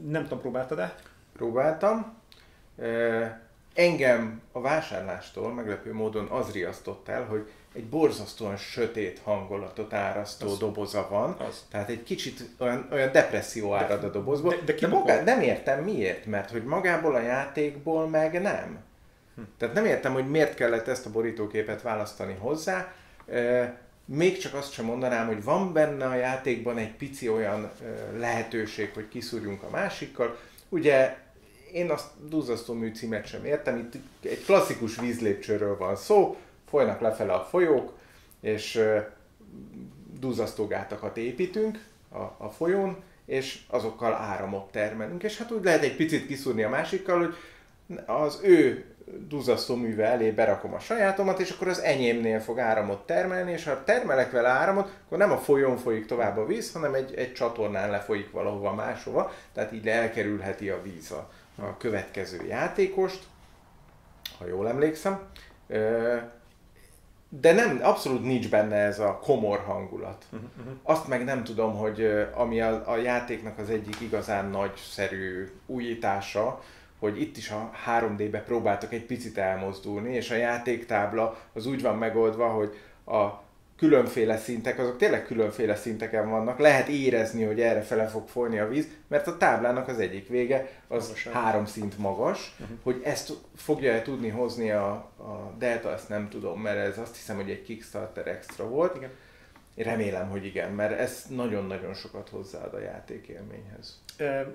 nem 0.06 0.24
tudom, 0.24 0.40
próbáltad-e? 0.40 0.96
Próbáltam. 1.34 2.18
Engem 3.74 4.42
a 4.52 4.62
vásárlástól 4.62 5.54
meglepő 5.54 5.94
módon 5.94 6.28
az 6.28 6.52
riasztott 6.52 7.08
el, 7.08 7.26
hogy 7.26 7.50
egy 7.76 7.86
borzasztóan 7.86 8.58
sötét 8.58 9.20
hangolatot 9.24 9.94
árasztó 9.94 10.48
az, 10.48 10.58
doboza 10.58 11.08
van. 11.10 11.36
Az. 11.48 11.66
Tehát 11.72 11.90
egy 11.90 12.04
kicsit 12.04 12.50
olyan, 12.58 12.88
olyan 12.92 13.12
depresszió 13.12 13.74
árad 13.74 14.04
a 14.04 14.10
dobozból. 14.10 14.56
De, 14.66 14.74
de, 14.74 14.80
de 14.80 14.88
magá, 14.88 15.24
nem 15.24 15.42
értem 15.42 15.84
miért, 15.84 16.26
mert 16.26 16.52
hogy 16.52 16.64
magából 16.64 17.16
a 17.16 17.22
játékból 17.22 18.08
meg 18.08 18.42
nem. 18.42 18.80
Hm. 19.36 19.42
Tehát 19.58 19.76
nem 19.76 19.86
értem, 19.86 20.14
hogy 20.14 20.30
miért 20.30 20.56
kellett 20.56 20.88
ezt 20.88 21.06
a 21.06 21.12
borítóképet 21.12 21.82
választani 21.82 22.36
hozzá. 22.40 22.94
Még 24.06 24.38
csak 24.38 24.54
azt 24.54 24.72
sem 24.72 24.86
mondanám, 24.86 25.28
hogy 25.28 25.44
van 25.44 25.74
benne 25.74 26.06
a 26.06 26.16
játékban 26.16 26.78
egy 26.78 26.96
pici 26.96 27.30
olyan 27.30 27.72
lehetőség, 28.18 28.92
hogy 28.94 29.08
kiszúrjunk 29.08 29.64
a 29.64 29.70
másikkal. 29.70 30.38
Ugye 30.70 31.18
én 31.72 31.90
azt 31.90 32.08
duzzasztó 32.30 32.74
műcímet 32.74 33.26
sem 33.26 33.46
értem, 33.46 33.78
itt 33.78 33.94
egy 34.22 34.44
klasszikus 34.46 35.00
vízlépcsőről 35.00 35.78
van 35.78 35.96
szó, 35.96 36.38
folynak 36.70 37.00
lefele 37.00 37.34
a 37.34 37.44
folyók, 37.44 37.94
és 38.42 38.82
duzzasztógátakat 40.20 41.18
építünk 41.18 41.80
a, 42.12 42.44
a 42.46 42.50
folyón, 42.50 43.04
és 43.26 43.62
azokkal 43.70 44.14
áramot 44.14 44.72
termelünk, 44.72 45.24
és 45.24 45.38
hát 45.38 45.52
úgy 45.52 45.64
lehet 45.64 45.84
egy 45.84 45.96
picit 45.96 46.28
kiszúrni 46.28 46.64
a 46.64 46.70
másikkal, 46.70 47.18
hogy 47.18 47.36
az 48.06 48.40
ő 48.44 48.86
duzzasztó 49.28 49.76
műve 49.76 50.06
elé 50.06 50.32
berakom 50.32 50.74
a 50.74 50.80
sajátomat, 50.80 51.40
és 51.40 51.50
akkor 51.50 51.68
az 51.68 51.80
enyémnél 51.80 52.40
fog 52.40 52.60
áramot 52.60 53.06
termelni, 53.06 53.52
és 53.52 53.64
ha 53.64 53.84
termelek 53.84 54.32
vele 54.32 54.48
áramot, 54.48 54.94
akkor 55.06 55.18
nem 55.18 55.32
a 55.32 55.38
folyón 55.38 55.78
folyik 55.78 56.06
tovább 56.06 56.38
a 56.38 56.46
víz, 56.46 56.72
hanem 56.72 56.94
egy, 56.94 57.14
egy 57.16 57.34
csatornán 57.34 57.90
lefolyik 57.90 58.32
valahova 58.32 58.74
máshova, 58.74 59.32
tehát 59.54 59.72
így 59.72 59.88
elkerülheti 59.88 60.70
a 60.70 60.82
víz 60.82 61.12
a, 61.12 61.30
a 61.56 61.78
következő 61.78 62.46
játékost, 62.48 63.24
ha 64.38 64.46
jól 64.48 64.68
emlékszem 64.68 65.20
de 67.40 67.54
nem, 67.54 67.80
abszolút 67.82 68.24
nincs 68.24 68.50
benne 68.50 68.76
ez 68.76 69.00
a 69.00 69.20
komor 69.24 69.60
hangulat. 69.60 70.26
Uh-huh, 70.32 70.50
uh-huh. 70.58 70.74
Azt 70.84 71.08
meg 71.08 71.24
nem 71.24 71.44
tudom, 71.44 71.76
hogy 71.76 72.28
ami 72.34 72.62
a, 72.62 72.92
a 72.92 72.98
játéknak 72.98 73.58
az 73.58 73.70
egyik 73.70 74.02
igazán 74.02 74.50
nagyszerű 74.50 75.52
újítása, 75.66 76.62
hogy 77.00 77.22
itt 77.22 77.38
is 77.38 77.50
a 77.50 77.72
3D-be 77.88 78.40
próbáltak 78.40 78.94
egy 78.94 79.06
picit 79.06 79.38
elmozdulni, 79.38 80.14
és 80.14 80.32
a 80.32 80.36
játéktábla 80.36 81.38
az 81.54 81.66
úgy 81.66 81.82
van 81.82 81.98
megoldva, 81.98 82.48
hogy 82.48 82.78
a 83.06 83.44
különféle 83.78 84.38
szintek, 84.38 84.80
azok 84.80 84.98
tényleg 84.98 85.26
különféle 85.26 85.76
szinteken 85.76 86.30
vannak, 86.30 86.60
lehet 86.60 86.88
érezni, 86.88 87.44
hogy 87.44 87.62
erre 87.62 87.82
fele 87.82 88.08
fog 88.08 88.28
folyni 88.28 88.60
a 88.60 88.68
víz, 88.68 88.88
mert 89.08 89.28
a 89.28 89.38
táblának 89.38 89.88
az 89.88 90.00
egyik 90.00 90.28
vége 90.28 90.70
az 90.88 91.08
Magasan. 91.08 91.34
három 91.34 91.66
szint 91.66 91.98
magas, 91.98 92.56
uh-huh. 92.60 92.78
hogy 92.84 93.02
ezt 93.04 93.32
fogja-e 93.56 94.02
tudni 94.02 94.30
hozni 94.30 94.72
a, 94.72 94.92
a 95.18 95.56
Delta, 95.60 95.92
ezt 95.92 96.10
nem 96.10 96.30
tudom, 96.30 96.62
mert 96.62 96.78
ez 96.78 96.98
azt 96.98 97.16
hiszem, 97.16 97.36
hogy 97.36 97.50
egy 97.50 97.64
Kickstarter 97.64 98.28
extra 98.28 98.68
volt. 98.68 98.96
Igen. 98.96 99.12
Én 99.76 99.86
remélem, 99.86 100.30
hogy 100.30 100.46
igen, 100.46 100.72
mert 100.72 101.00
ez 101.00 101.26
nagyon-nagyon 101.30 101.94
sokat 101.94 102.30
hozzáad 102.30 102.74
a 102.74 102.80
játékélményhez. 102.80 104.04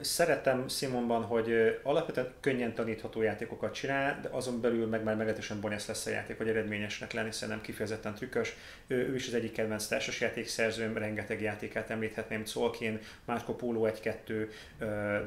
Szeretem 0.01 0.69
Simonban, 0.69 1.23
hogy 1.23 1.79
alapvetően 1.83 2.33
könnyen 2.41 2.75
tanítható 2.75 3.23
játékokat 3.23 3.75
csinál, 3.75 4.21
de 4.23 4.29
azon 4.31 4.61
belül 4.61 4.87
meg 4.87 5.03
már 5.03 5.17
meglehetősen 5.17 5.61
bonyolult 5.61 5.87
lesz 5.87 6.07
a 6.07 6.11
játék, 6.11 6.37
vagy 6.37 6.49
eredményesnek 6.49 7.13
lenni, 7.13 7.33
szerintem 7.33 7.61
kifejezetten 7.61 8.15
trükkös. 8.15 8.57
Ő, 8.87 9.15
is 9.15 9.27
az 9.27 9.35
egyik 9.35 9.53
kedvenc 9.53 9.87
társasjátékszerzőm, 9.87 10.97
rengeteg 10.97 11.41
játékát 11.41 11.91
említhetném, 11.91 12.45
Szolkén, 12.45 12.99
Marco 13.25 13.55
Polo 13.55 13.89
1-2, 13.89 14.49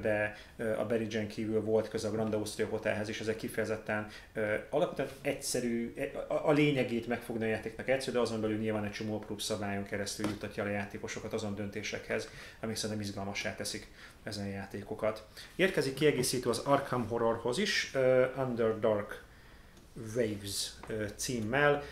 de 0.02 0.36
a 0.78 0.86
Berrigen 0.86 1.28
kívül 1.28 1.62
volt 1.62 1.90
köze 1.90 2.08
a 2.08 2.12
Grand 2.12 2.34
Austria 2.34 2.68
Hotelhez 2.68 3.10
is, 3.10 3.20
ezek 3.20 3.36
kifejezetten 3.36 4.08
alapvetően 4.70 5.10
egyszerű, 5.22 5.94
e, 5.98 6.12
a 6.28 6.52
lényegét 6.52 7.08
megfogni 7.08 7.44
a 7.44 7.48
játéknak 7.48 7.90
egyszerű, 7.90 8.16
de 8.16 8.22
azon 8.22 8.42
belül 8.42 8.58
nyilván 8.58 8.86
egy 8.86 8.92
csomó 8.92 9.20
prób 9.20 9.40
szabályon 9.84 9.86
keresztül 9.86 10.30
jutatja 10.30 10.64
a 10.64 10.68
játékosokat 10.68 11.34
azon 11.34 11.56
döntésekhez, 11.56 12.30
amik 12.62 12.76
szerintem 12.76 13.02
izgalmasá 13.02 13.56
teszik 13.56 13.88
ezen 14.24 14.48
játékokat. 14.48 15.26
Érkezik 15.56 15.94
kiegészítő 15.94 16.50
az 16.50 16.60
Arkham 16.60 17.08
Horrorhoz 17.08 17.58
is, 17.58 17.92
uh, 17.96 18.48
Under 18.48 18.80
Dark 18.80 19.24
Waves 20.16 20.72
uh, 20.90 21.06
címmel. 21.16 21.84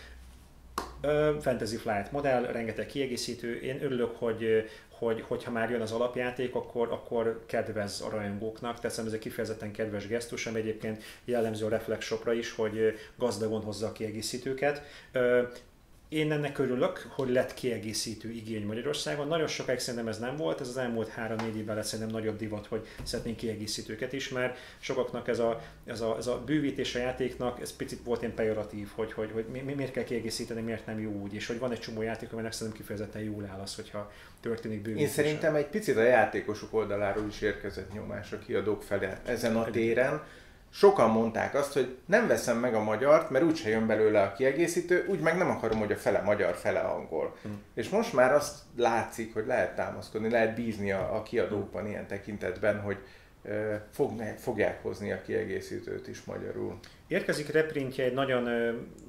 Uh, 1.03 1.39
Fantasy 1.41 1.77
Flight 1.77 2.11
modell, 2.11 2.41
rengeteg 2.41 2.85
kiegészítő. 2.85 3.59
Én 3.59 3.83
örülök, 3.83 4.15
hogy 4.17 4.69
hogy 4.89 5.23
hogyha 5.27 5.51
már 5.51 5.69
jön 5.69 5.81
az 5.81 5.91
alapjáték, 5.91 6.55
akkor, 6.55 6.91
akkor 6.91 7.43
kedvez 7.45 8.01
a 8.01 8.09
rajongóknak, 8.09 8.79
tehát 8.79 8.97
ez 8.97 9.13
egy 9.13 9.19
kifejezetten 9.19 9.71
kedves 9.71 10.07
gesztus, 10.07 10.45
ami 10.45 10.59
egyébként 10.59 11.03
jellemző 11.25 11.65
a 11.65 11.69
Reflex 11.69 12.05
Shopra 12.05 12.33
is, 12.33 12.51
hogy 12.51 12.99
gazdagon 13.15 13.61
hozza 13.61 13.87
a 13.87 13.91
kiegészítőket. 13.91 14.81
Én 16.11 16.31
ennek 16.31 16.57
örülök, 16.57 17.07
hogy 17.09 17.29
lett 17.29 17.53
kiegészítő 17.53 18.29
igény 18.29 18.65
Magyarországon. 18.65 19.27
Nagyon 19.27 19.47
sokáig 19.47 19.79
szerintem 19.79 20.07
ez 20.07 20.19
nem 20.19 20.35
volt, 20.35 20.61
ez 20.61 20.67
az 20.67 20.77
elmúlt 20.77 21.11
3-4 21.17 21.55
évben 21.55 21.75
lett 21.75 21.85
szerintem 21.85 22.15
nagyobb 22.15 22.37
divat, 22.37 22.67
hogy 22.67 22.87
szeretnénk 23.03 23.37
kiegészítőket 23.37 24.13
is, 24.13 24.29
mert 24.29 24.57
sokaknak 24.79 25.27
ez 25.27 25.39
a, 25.39 25.61
ez 25.85 26.01
a, 26.01 26.15
ez 26.17 26.27
a 26.27 26.43
bővítés 26.45 26.95
a 26.95 26.99
játéknak, 26.99 27.61
ez 27.61 27.75
picit 27.75 28.03
volt 28.03 28.21
ilyen 28.21 28.33
pejoratív, 28.33 28.89
hogy, 28.95 29.13
hogy, 29.13 29.31
hogy 29.33 29.45
mi, 29.45 29.73
miért 29.73 29.91
kell 29.91 30.03
kiegészíteni, 30.03 30.61
miért 30.61 30.85
nem 30.85 30.99
jó 30.99 31.11
úgy, 31.11 31.33
és 31.33 31.47
hogy 31.47 31.59
van 31.59 31.71
egy 31.71 31.79
csomó 31.79 32.01
játék, 32.01 32.33
aminek 32.33 32.51
szerintem 32.51 32.81
kifejezetten 32.81 33.21
jól 33.21 33.45
áll 33.45 33.59
az, 33.59 33.75
hogyha 33.75 34.11
történik 34.41 34.81
bővítés. 34.81 35.07
Én 35.07 35.13
szerintem 35.13 35.55
egy 35.55 35.67
picit 35.67 35.97
a 35.97 36.03
játékosok 36.03 36.73
oldaláról 36.73 37.27
is 37.27 37.41
érkezett 37.41 37.93
nyomás 37.93 38.31
a 38.31 38.39
kiadók 38.39 38.83
felé 38.83 39.07
ezen 39.25 39.55
a 39.55 39.69
téren, 39.69 40.23
sokan 40.73 41.09
mondták 41.09 41.53
azt, 41.53 41.73
hogy 41.73 41.97
nem 42.05 42.27
veszem 42.27 42.57
meg 42.57 42.75
a 42.75 42.83
magyart, 42.83 43.29
mert 43.29 43.45
úgyse 43.45 43.69
jön 43.69 43.87
belőle 43.87 44.21
a 44.21 44.33
kiegészítő, 44.33 45.05
úgy 45.09 45.19
meg 45.19 45.37
nem 45.37 45.49
akarom, 45.49 45.79
hogy 45.79 45.91
a 45.91 45.95
fele 45.95 46.21
magyar, 46.21 46.55
fele 46.55 46.79
angol. 46.79 47.35
Mm. 47.47 47.51
És 47.73 47.89
most 47.89 48.13
már 48.13 48.33
azt 48.33 48.59
látszik, 48.77 49.33
hogy 49.33 49.45
lehet 49.45 49.75
támaszkodni, 49.75 50.29
lehet 50.29 50.55
bízni 50.55 50.91
a, 50.91 51.15
a 51.15 51.23
kiadókban 51.23 51.87
ilyen 51.87 52.07
tekintetben, 52.07 52.81
hogy 52.81 52.97
ö, 53.43 53.75
fog, 53.91 54.21
fogják 54.37 54.81
hozni 54.81 55.11
a 55.11 55.21
kiegészítőt 55.21 56.07
is 56.07 56.23
magyarul. 56.23 56.79
Érkezik 57.07 57.51
reprintje 57.51 58.03
egy 58.03 58.13
nagyon, 58.13 58.49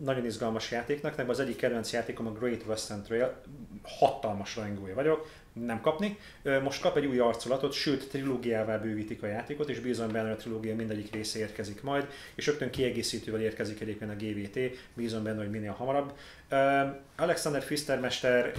nagyon 0.04 0.24
izgalmas 0.24 0.70
játéknak, 0.70 1.28
az 1.28 1.40
egyik 1.40 1.56
kedvenc 1.56 1.92
játékom 1.92 2.26
a 2.26 2.32
Great 2.32 2.62
Western 2.66 3.02
Trail, 3.02 3.40
hatalmas 3.82 4.56
rajongója 4.56 4.94
vagyok, 4.94 5.30
nem 5.52 5.80
kapni. 5.80 6.18
Most 6.62 6.80
kap 6.80 6.96
egy 6.96 7.06
új 7.06 7.18
arculatot, 7.18 7.72
sőt 7.72 8.08
trilógiával 8.08 8.78
bővítik 8.78 9.22
a 9.22 9.26
játékot, 9.26 9.68
és 9.68 9.80
bízom 9.80 10.12
benne, 10.12 10.28
hogy 10.28 10.36
a 10.38 10.40
trilógia 10.40 10.74
mindegyik 10.74 11.12
része 11.12 11.38
érkezik 11.38 11.82
majd, 11.82 12.06
és 12.34 12.46
rögtön 12.46 12.70
kiegészítővel 12.70 13.40
érkezik 13.40 13.80
egyébként 13.80 14.10
a 14.10 14.24
GVT, 14.24 14.58
bízom 14.94 15.22
benne, 15.22 15.38
hogy 15.38 15.50
minél 15.50 15.72
hamarabb. 15.72 16.12
Alexander 17.16 17.62
Fistermester 17.62 18.52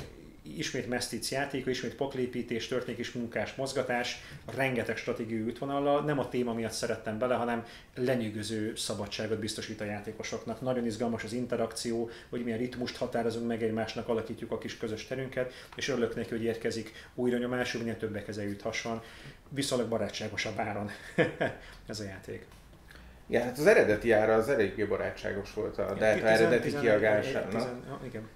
ismét 0.43 0.87
mesztic 0.87 1.31
játéka, 1.31 1.69
ismét 1.69 1.95
poklépítés, 1.95 2.67
történik 2.67 2.99
is 2.99 3.11
munkás 3.11 3.55
mozgatás, 3.55 4.21
rengeteg 4.55 4.97
stratégiai 4.97 5.41
útvonallal, 5.41 6.01
nem 6.01 6.19
a 6.19 6.29
téma 6.29 6.53
miatt 6.53 6.71
szerettem 6.71 7.17
bele, 7.17 7.35
hanem 7.35 7.65
lenyűgöző 7.95 8.75
szabadságot 8.75 9.39
biztosít 9.39 9.81
a 9.81 9.85
játékosoknak. 9.85 10.61
Nagyon 10.61 10.85
izgalmas 10.85 11.23
az 11.23 11.33
interakció, 11.33 12.09
hogy 12.29 12.43
milyen 12.43 12.57
ritmust 12.57 12.97
határozunk 12.97 13.47
meg 13.47 13.63
egymásnak, 13.63 14.07
alakítjuk 14.07 14.51
a 14.51 14.57
kis 14.57 14.77
közös 14.77 15.07
terünket, 15.07 15.53
és 15.75 15.87
örülök 15.87 16.15
neki, 16.15 16.29
hogy 16.29 16.43
érkezik 16.43 16.91
újra 17.15 17.37
nyomású, 17.37 17.77
minél 17.77 17.97
többek 17.97 18.27
ezen 18.27 18.45
juthasson. 18.45 19.01
Viszonylag 19.49 19.89
barátságosabb 19.89 20.59
áron 20.59 20.89
ez 21.87 21.99
a 21.99 22.03
játék. 22.03 22.45
Igen, 23.27 23.43
hát 23.43 23.57
az 23.57 23.65
eredeti 23.65 24.11
ára 24.11 24.33
az 24.33 24.49
eléggé 24.49 24.83
barátságos 24.83 25.53
volt 25.53 25.77
a 25.77 25.93
Delta 25.93 26.27
eredeti 26.27 26.77
kiagásának. 26.79 27.69
Igen. 28.05 28.29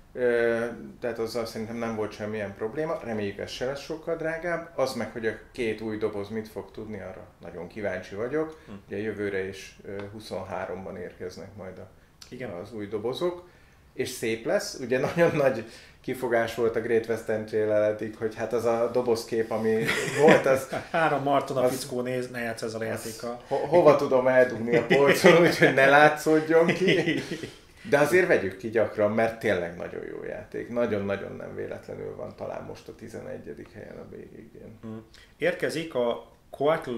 Tehát 0.99 1.19
azzal 1.19 1.45
szerintem 1.45 1.75
nem 1.75 1.95
volt 1.95 2.11
semmilyen 2.11 2.53
probléma. 2.55 2.99
Reméljük 3.03 3.37
ez 3.37 3.49
se 3.49 3.65
lesz 3.65 3.81
sokkal 3.81 4.15
drágább. 4.15 4.71
Az 4.75 4.93
meg, 4.93 5.11
hogy 5.11 5.27
a 5.27 5.31
két 5.51 5.81
új 5.81 5.97
doboz 5.97 6.29
mit 6.29 6.47
fog 6.47 6.71
tudni, 6.71 7.01
arra 7.01 7.27
nagyon 7.41 7.67
kíváncsi 7.67 8.15
vagyok. 8.15 8.61
Hm. 8.65 8.71
Ugye 8.87 8.97
jövőre 8.97 9.47
is 9.47 9.79
23-ban 10.19 10.97
érkeznek 10.97 11.55
majd 11.55 11.77
a, 11.77 11.89
Igen. 12.29 12.49
az 12.49 12.73
új 12.73 12.87
dobozok. 12.87 13.49
És 13.93 14.09
szép 14.09 14.45
lesz. 14.45 14.79
Ugye 14.79 14.99
nagyon 14.99 15.35
nagy 15.35 15.65
kifogás 16.01 16.55
volt 16.55 16.75
a 16.75 16.81
Great 16.81 17.07
Western 17.07 17.45
trail 17.45 17.97
hogy 18.19 18.35
hát 18.35 18.53
az 18.53 18.65
a 18.65 18.89
dobozkép, 18.93 19.51
ami 19.51 19.83
volt, 20.21 20.45
az... 20.45 20.67
Három 20.91 21.23
Marton 21.23 21.57
a 21.57 21.67
fickó 21.67 22.01
néz, 22.01 22.29
ne 22.29 22.39
játsz 22.39 22.61
ezzel 22.61 22.79
a 22.79 22.83
játékkal. 22.83 23.41
Ho- 23.47 23.65
hova 23.65 23.95
tudom 23.95 24.27
eldugni 24.27 24.75
a 24.75 24.85
polcon, 24.85 25.41
úgyhogy 25.41 25.73
ne 25.73 25.85
látszódjon 25.85 26.65
ki. 26.65 27.21
De 27.89 27.97
azért 27.99 28.27
vegyük 28.27 28.57
ki 28.57 28.69
gyakran, 28.69 29.11
mert 29.11 29.39
tényleg 29.39 29.77
nagyon 29.77 30.05
jó 30.05 30.23
játék. 30.23 30.69
Nagyon-nagyon 30.69 31.35
nem 31.35 31.55
véletlenül 31.55 32.15
van 32.15 32.35
talán 32.35 32.63
most 32.63 32.87
a 32.87 32.95
11. 32.95 33.67
helyen 33.73 33.97
a 33.97 34.05
BGG-n. 34.09 34.87
Mm. 34.87 34.97
Érkezik 35.37 35.95
a 35.95 36.31
Coatl 36.49 36.95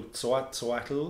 Coatl 0.60 1.06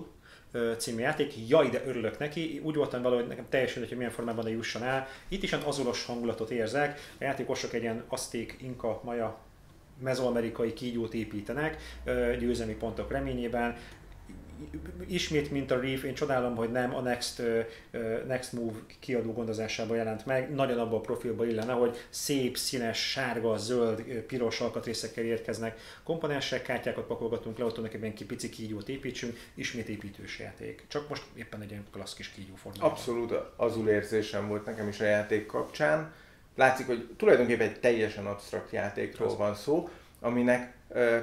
című 0.77 1.01
játék. 1.01 1.33
Jaj, 1.47 1.69
de 1.69 1.83
örülök 1.85 2.19
neki. 2.19 2.61
Úgy 2.63 2.75
voltam 2.75 3.01
valahogy 3.01 3.27
nekem 3.27 3.45
teljesen, 3.49 3.87
hogy 3.87 3.97
milyen 3.97 4.11
formában 4.11 4.43
de 4.43 4.49
jusson 4.49 4.83
el. 4.83 5.07
Itt 5.27 5.43
is 5.43 5.53
egy 5.53 5.63
azonos 5.65 6.05
hangulatot 6.05 6.49
érzek. 6.49 6.99
A 7.19 7.23
játékosok 7.23 7.73
egy 7.73 7.81
ilyen 7.81 8.03
azték, 8.07 8.57
inka, 8.61 9.01
maja 9.03 9.37
mezoamerikai 10.01 10.73
kígyót 10.73 11.13
építenek, 11.13 11.77
győzelmi 12.39 12.73
pontok 12.75 13.11
reményében 13.11 13.75
ismét, 15.07 15.51
mint 15.51 15.71
a 15.71 15.79
Reef, 15.79 16.03
én 16.03 16.13
csodálom, 16.13 16.55
hogy 16.55 16.71
nem 16.71 16.95
a 16.95 17.01
Next, 17.01 17.39
uh, 17.39 18.25
Next 18.27 18.53
Move 18.53 18.79
kiadó 18.99 19.33
gondozásában 19.33 19.97
jelent 19.97 20.25
meg, 20.25 20.53
nagyon 20.53 20.79
abban 20.79 20.99
a 20.99 21.01
profilba 21.01 21.45
illene, 21.45 21.73
hogy 21.73 21.97
szép, 22.09 22.57
színes, 22.57 23.09
sárga, 23.09 23.57
zöld, 23.57 24.01
piros 24.01 24.59
alkatrészekkel 24.59 25.23
érkeznek 25.23 25.79
komponensek, 26.03 26.61
kártyákat 26.61 27.05
pakolgatunk 27.05 27.57
le, 27.57 27.65
ott 27.65 27.93
egy 27.93 28.13
ki 28.13 28.25
pici 28.25 28.49
kígyót 28.49 28.89
építsünk, 28.89 29.37
ismét 29.53 29.87
építős 29.87 30.39
játék. 30.39 30.83
Csak 30.87 31.09
most 31.09 31.23
éppen 31.35 31.61
egy 31.61 31.71
ilyen 31.71 31.85
klassz 31.91 32.13
kis 32.13 32.29
kígyó 32.29 32.55
formában. 32.55 32.89
Abszolút 32.89 33.33
azul 33.55 33.89
érzésem 33.89 34.47
volt 34.47 34.65
nekem 34.65 34.87
is 34.87 34.99
a 34.99 35.05
játék 35.05 35.45
kapcsán. 35.45 36.13
Látszik, 36.55 36.85
hogy 36.85 37.09
tulajdonképpen 37.17 37.67
egy 37.67 37.79
teljesen 37.79 38.25
absztrakt 38.25 38.71
játékról 38.71 39.35
van 39.35 39.55
szó, 39.55 39.89
aminek 40.19 40.77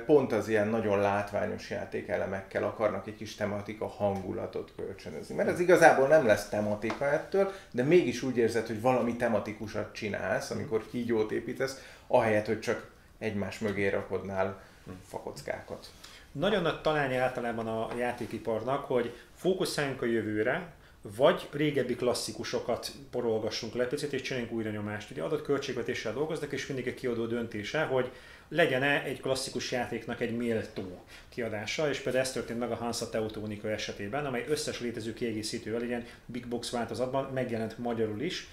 pont 0.06 0.32
az 0.32 0.48
ilyen 0.48 0.68
nagyon 0.68 1.00
látványos 1.00 1.70
játékelemekkel 1.70 2.64
akarnak 2.64 3.06
egy 3.06 3.16
kis 3.16 3.34
tematika 3.34 3.86
hangulatot 3.86 4.72
kölcsönözni. 4.76 5.34
Mert 5.34 5.48
ez 5.48 5.60
igazából 5.60 6.08
nem 6.08 6.26
lesz 6.26 6.48
tematika 6.48 7.04
ettől, 7.04 7.52
de 7.70 7.82
mégis 7.82 8.22
úgy 8.22 8.36
érzed, 8.36 8.66
hogy 8.66 8.80
valami 8.80 9.16
tematikusat 9.16 9.94
csinálsz, 9.94 10.50
amikor 10.50 10.86
kígyót 10.90 11.30
építesz, 11.30 11.84
ahelyett, 12.06 12.46
hogy 12.46 12.60
csak 12.60 12.90
egymás 13.18 13.58
mögé 13.58 13.88
rakodnál 13.88 14.60
fakockákat. 15.08 15.86
Nagyon 16.32 16.62
nagy 16.62 16.80
találja 16.80 17.22
általában 17.22 17.66
a 17.66 17.88
játékiparnak, 17.98 18.84
hogy 18.84 19.14
fókuszáljunk 19.34 20.02
a 20.02 20.06
jövőre, 20.06 20.72
vagy 21.16 21.48
régebbi 21.52 21.94
klasszikusokat 21.94 22.90
porolgassunk 23.10 23.74
le 23.74 23.86
picit, 23.86 24.12
és 24.12 24.20
csináljunk 24.22 24.52
újra 24.52 24.70
nyomást. 24.70 25.10
Ugye 25.10 25.22
adott 25.22 25.42
költségvetéssel 25.42 26.12
dolgoznak, 26.12 26.52
és 26.52 26.66
mindig 26.66 26.86
egy 26.86 26.94
kiadó 26.94 27.26
döntése, 27.26 27.82
hogy 27.82 28.10
legyen-e 28.48 29.02
egy 29.02 29.20
klasszikus 29.20 29.72
játéknak 29.72 30.20
egy 30.20 30.36
méltó 30.36 31.04
kiadása, 31.28 31.88
és 31.88 31.98
például 31.98 32.24
ez 32.24 32.32
történt 32.32 32.58
meg 32.58 32.70
a 32.70 32.74
Hansa 32.74 33.08
Teutonica 33.08 33.70
esetében, 33.70 34.26
amely 34.26 34.44
összes 34.48 34.80
létező 34.80 35.14
kiegészítővel, 35.14 35.82
ilyen 35.82 36.06
big 36.26 36.46
box 36.46 36.70
változatban 36.70 37.32
megjelent 37.32 37.78
magyarul 37.78 38.20
is. 38.20 38.48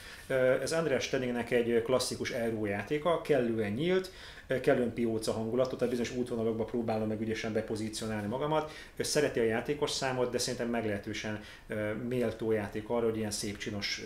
Ez 0.61 0.71
Andreas 0.71 1.03
Stedingnek 1.03 1.51
egy 1.51 1.81
klasszikus 1.81 2.31
Euro 2.31 2.65
játéka, 2.65 3.21
kellően 3.21 3.71
nyílt, 3.71 4.11
kellően 4.61 4.93
pióca 4.93 5.31
hangulatot, 5.31 5.79
tehát 5.79 5.95
bizonyos 5.95 6.15
útvonalakba 6.21 6.63
próbálom 6.63 7.07
meg 7.07 7.21
ügyesen 7.21 7.53
bepozícionálni 7.53 8.27
magamat. 8.27 8.71
Ő 8.95 9.03
szereti 9.03 9.39
a 9.39 9.43
játékos 9.43 9.91
számot, 9.91 10.31
de 10.31 10.37
szerintem 10.37 10.69
meglehetősen 10.69 11.43
méltó 12.07 12.51
játék 12.51 12.89
arra, 12.89 13.05
hogy 13.05 13.17
ilyen 13.17 13.31
szép 13.31 13.57
csinos 13.57 14.03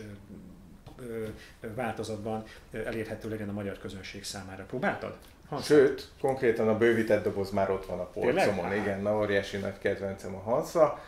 változatban 1.75 2.43
elérhető 2.71 3.29
legyen 3.29 3.49
a 3.49 3.53
magyar 3.53 3.77
közönség 3.77 4.23
számára. 4.23 4.63
Próbáltad? 4.63 5.17
Hansa. 5.49 5.65
Sőt, 5.65 6.07
konkrétan 6.21 6.67
a 6.67 6.77
bővített 6.77 7.23
doboz 7.23 7.51
már 7.51 7.69
ott 7.69 7.85
van 7.85 7.99
a 7.99 8.03
polcomon, 8.03 8.73
igen, 8.73 9.01
na 9.01 9.17
óriási 9.17 9.57
nagy 9.57 9.77
kedvencem 9.77 10.35
a 10.35 10.39
Hansa. 10.39 10.99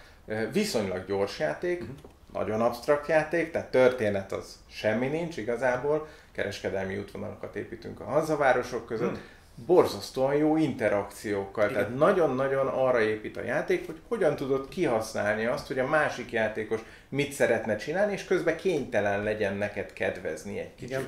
Viszonylag 0.51 1.05
gyors 1.05 1.39
játék, 1.39 1.81
uh-huh. 1.81 1.95
nagyon 2.33 2.61
absztrakt 2.61 3.07
játék, 3.07 3.51
tehát 3.51 3.71
történet 3.71 4.31
az 4.31 4.59
semmi 4.69 5.07
nincs 5.07 5.37
igazából, 5.37 6.07
kereskedelmi 6.31 6.97
útvonalakat 6.97 7.55
építünk 7.55 7.99
a 7.99 8.03
hazavárosok 8.03 8.85
között, 8.85 9.09
hmm 9.09 9.37
borzasztóan 9.65 10.35
jó 10.35 10.57
interakciókkal. 10.57 11.69
Igen. 11.69 11.75
Tehát 11.75 11.97
nagyon-nagyon 11.97 12.67
arra 12.67 13.01
épít 13.01 13.37
a 13.37 13.43
játék, 13.43 13.85
hogy 13.85 13.99
hogyan 14.07 14.35
tudod 14.35 14.67
kihasználni 14.69 15.45
azt, 15.45 15.67
hogy 15.67 15.79
a 15.79 15.87
másik 15.87 16.31
játékos 16.31 16.79
mit 17.09 17.31
szeretne 17.31 17.75
csinálni, 17.75 18.13
és 18.13 18.25
közben 18.25 18.57
kénytelen 18.57 19.23
legyen 19.23 19.55
neked 19.55 19.93
kedvezni 19.93 20.59
egy 20.59 20.75
kicsit. 20.75 20.89
Igen 20.89 21.07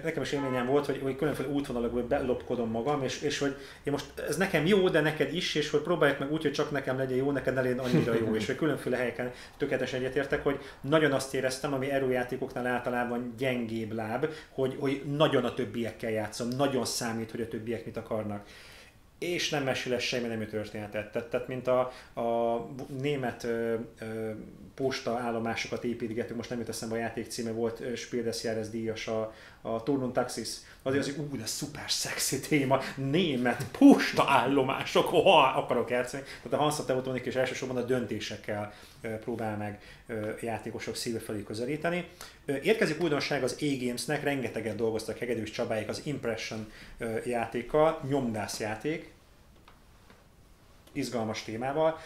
nekem 0.00 0.22
is 0.22 0.32
élményem 0.32 0.66
volt, 0.66 0.86
hogy, 0.86 1.00
hogy 1.02 1.16
különféle 1.16 1.48
útvonalakból 1.48 2.02
belopkodom 2.02 2.70
magam, 2.70 3.02
és, 3.02 3.22
és 3.22 3.38
hogy 3.38 3.56
én 3.82 3.92
most 3.92 4.04
ez 4.28 4.36
nekem 4.36 4.66
jó, 4.66 4.88
de 4.88 5.00
neked 5.00 5.34
is, 5.34 5.54
és 5.54 5.70
hogy 5.70 5.80
próbáljuk 5.80 6.18
meg 6.18 6.32
úgy, 6.32 6.42
hogy 6.42 6.52
csak 6.52 6.70
nekem 6.70 6.96
legyen 6.96 7.16
jó, 7.16 7.30
neked 7.30 7.54
ne 7.54 7.60
legyen 7.60 7.78
annyira 7.78 8.14
jó, 8.14 8.34
és 8.34 8.46
hogy 8.46 8.56
különféle 8.56 8.96
helyeken 8.96 9.32
tökéletesen 9.56 10.00
egyetértek, 10.00 10.42
hogy 10.42 10.58
nagyon 10.80 11.12
azt 11.12 11.34
éreztem, 11.34 11.72
ami 11.72 11.90
erőjátékoknál 11.90 12.66
általában 12.66 13.34
gyengébb 13.38 13.92
láb, 13.92 14.26
hogy, 14.50 14.76
hogy 14.78 15.02
nagyon 15.16 15.44
a 15.44 15.54
többiekkel 15.54 16.10
játszom, 16.10 16.48
nagyon 16.48 16.84
számít, 16.84 17.30
hogy 17.30 17.40
a 17.40 17.48
többiek 17.48 17.84
mit 17.84 17.96
akarnak 17.96 18.46
és 19.22 19.48
nem 19.48 19.62
mesél 19.62 19.98
semmi 19.98 20.26
nemű 20.26 20.44
történetet. 20.44 21.12
Tehát, 21.12 21.28
tehát 21.28 21.48
mint 21.48 21.66
a, 21.66 21.80
a 22.20 22.58
német 23.00 23.44
ö, 23.44 23.74
ö, 23.98 24.30
posta 24.74 25.18
állomásokat 25.18 25.84
építgetünk, 25.84 26.36
most 26.36 26.50
nem 26.50 26.58
jut 26.58 26.68
eszembe 26.68 26.94
a 26.94 26.98
játék 26.98 27.26
címe, 27.26 27.50
volt 27.50 27.96
Spiel 27.96 28.22
des 28.22 28.44
Jahres 28.44 28.68
díjas 28.68 29.08
a, 29.08 29.34
a 29.62 29.82
Turnun 29.82 30.12
Taxis. 30.12 30.48
Azért 30.82 31.02
az, 31.02 31.14
hogy 31.14 31.26
ú, 31.32 31.36
de 31.36 31.46
szuper 31.46 31.90
szexi 31.90 32.40
téma, 32.40 32.80
német 32.96 33.64
posta 33.78 34.24
állomások, 34.28 35.08
ha 35.08 35.42
akarok 35.42 35.90
játszani. 35.90 36.22
Tehát 36.22 36.58
a 36.58 36.62
Hansa 36.62 36.84
Teutonik 36.84 37.24
és 37.24 37.34
elsősorban 37.34 37.76
a 37.76 37.82
döntésekkel 37.82 38.72
próbál 39.20 39.56
meg 39.56 39.80
játékosok 40.40 40.96
szíve 40.96 41.18
felé 41.18 41.42
közelíteni. 41.42 42.08
Érkezik 42.62 43.02
újdonság 43.02 43.42
az 43.42 43.56
E-Gamesnek, 43.60 44.22
rengeteget 44.22 44.76
dolgoztak 44.76 45.18
Hegedűs 45.18 45.50
Csabáik 45.50 45.88
az 45.88 46.00
Impression 46.04 46.72
játékkal, 47.24 48.00
nyomdász 48.08 48.60
játék, 48.60 49.12
izgalmas 50.92 51.42
témával. 51.42 51.98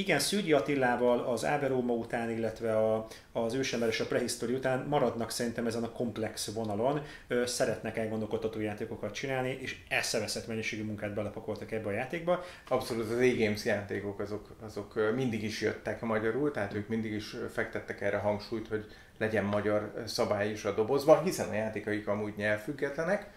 Igen, 0.00 0.18
Szűgyi 0.18 0.52
Attilával 0.52 1.18
az 1.18 1.44
Áberóma 1.44 1.92
után, 1.92 2.30
illetve 2.30 2.76
a, 2.76 3.06
az 3.32 3.54
ősember 3.54 3.88
és 3.88 4.00
a 4.00 4.06
prehisztori 4.06 4.52
után 4.52 4.86
maradnak 4.88 5.30
szerintem 5.30 5.66
ezen 5.66 5.82
a 5.82 5.90
komplex 5.90 6.52
vonalon, 6.52 7.02
szeretnek 7.44 7.96
elgondolkodtató 7.96 8.60
játékokat 8.60 9.14
csinálni, 9.14 9.58
és 9.60 9.76
eszeveszett 9.88 10.46
mennyiségű 10.46 10.84
munkát 10.84 11.14
belepakoltak 11.14 11.72
ebbe 11.72 11.88
a 11.88 11.92
játékba. 11.92 12.44
Abszolút 12.68 13.10
az 13.10 13.18
e-games 13.18 13.64
játékok 13.64 14.20
azok, 14.20 14.56
azok 14.60 15.12
mindig 15.14 15.42
is 15.42 15.60
jöttek 15.60 16.00
magyarul, 16.00 16.50
tehát 16.50 16.74
ők 16.74 16.88
mindig 16.88 17.12
is 17.12 17.36
fektettek 17.52 18.00
erre 18.00 18.16
hangsúlyt, 18.16 18.68
hogy 18.68 18.84
legyen 19.18 19.44
magyar 19.44 19.92
szabály 20.06 20.50
is 20.50 20.64
a 20.64 20.74
dobozban, 20.74 21.22
hiszen 21.22 21.48
a 21.48 21.54
játékaik 21.54 22.08
amúgy 22.08 22.34
nyelvfüggetlenek. 22.36 23.30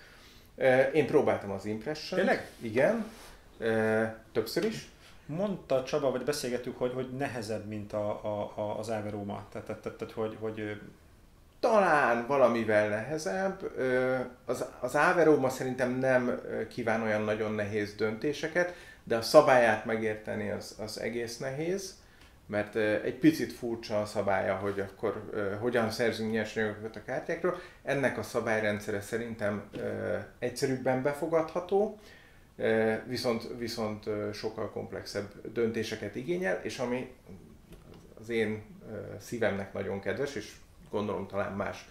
Én 0.94 1.08
próbáltam 1.08 1.52
az 1.52 1.66
Impression. 1.66 2.20
Tényleg? 2.20 2.50
Igen. 2.62 3.06
Többször 4.32 4.66
is 4.66 4.92
Mondta 5.26 5.84
Csaba, 5.84 6.12
vagy 6.12 6.24
beszélgettük, 6.24 6.78
hogy, 6.78 6.94
hogy 6.94 7.10
nehezebb, 7.18 7.68
mint 7.68 7.94
a, 7.94 8.10
a, 8.24 8.52
a, 8.56 8.80
az 8.80 8.90
Áveróma. 8.90 9.46
Tehát, 9.52 9.68
tehát, 9.68 9.98
tehát, 9.98 10.14
hogy, 10.14 10.38
hogy 10.40 10.82
talán 11.60 12.28
valamivel 12.28 12.90
nehezebb. 12.90 13.72
Az, 14.46 14.66
az 14.80 14.96
Áveróma 14.96 15.50
szerintem 15.50 15.92
nem 15.92 16.42
kíván 16.70 17.02
olyan 17.02 17.22
nagyon 17.22 17.54
nehéz 17.54 17.96
döntéseket, 17.96 18.74
de 19.04 19.16
a 19.16 19.22
szabályát 19.22 19.86
megérteni 19.86 20.50
az, 20.50 20.76
az 20.80 21.00
egész 21.00 21.38
nehéz, 21.38 22.02
mert 22.46 22.76
egy 22.76 23.16
picit 23.20 23.54
furcsa 23.54 24.02
a 24.02 24.06
szabálya, 24.06 24.56
hogy 24.56 24.80
akkor 24.80 25.30
hogyan 25.62 25.90
szerzünk 25.90 26.32
nyersanyagokat 26.32 26.96
a 26.96 27.04
kártyákról. 27.06 27.60
Ennek 27.84 28.18
a 28.18 28.24
szabályrendszere 28.24 29.02
szerintem 29.02 29.70
egyszerűbben 30.40 31.02
befogadható, 31.02 32.00
viszont, 33.08 33.48
viszont 33.58 34.10
sokkal 34.34 34.70
komplexebb 34.70 35.52
döntéseket 35.54 36.16
igényel, 36.16 36.60
és 36.64 36.78
ami 36.78 37.12
az 38.20 38.30
én 38.30 38.64
szívemnek 39.20 39.74
nagyon 39.74 40.00
kedves, 40.00 40.36
és 40.36 40.52
gondolom 40.90 41.28
talán 41.28 41.54
más 41.54 41.88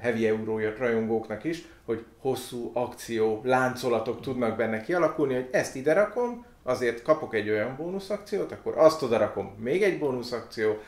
heavy 0.00 0.26
euró 0.26 0.58
rajongóknak 0.78 1.44
is, 1.44 1.62
hogy 1.84 2.04
hosszú 2.18 2.70
akció, 2.74 3.40
láncolatok 3.44 4.20
tudnak 4.20 4.56
benne 4.56 4.80
kialakulni, 4.80 5.34
hogy 5.34 5.48
ezt 5.50 5.76
ide 5.76 5.92
rakom, 5.92 6.44
azért 6.62 7.02
kapok 7.02 7.34
egy 7.34 7.50
olyan 7.50 7.76
bónuszakciót, 7.76 8.52
akkor 8.52 8.78
azt 8.78 9.02
oda 9.02 9.18
rakom, 9.18 9.54
még 9.58 9.82
egy 9.82 9.98
bónuszakció, 9.98 10.78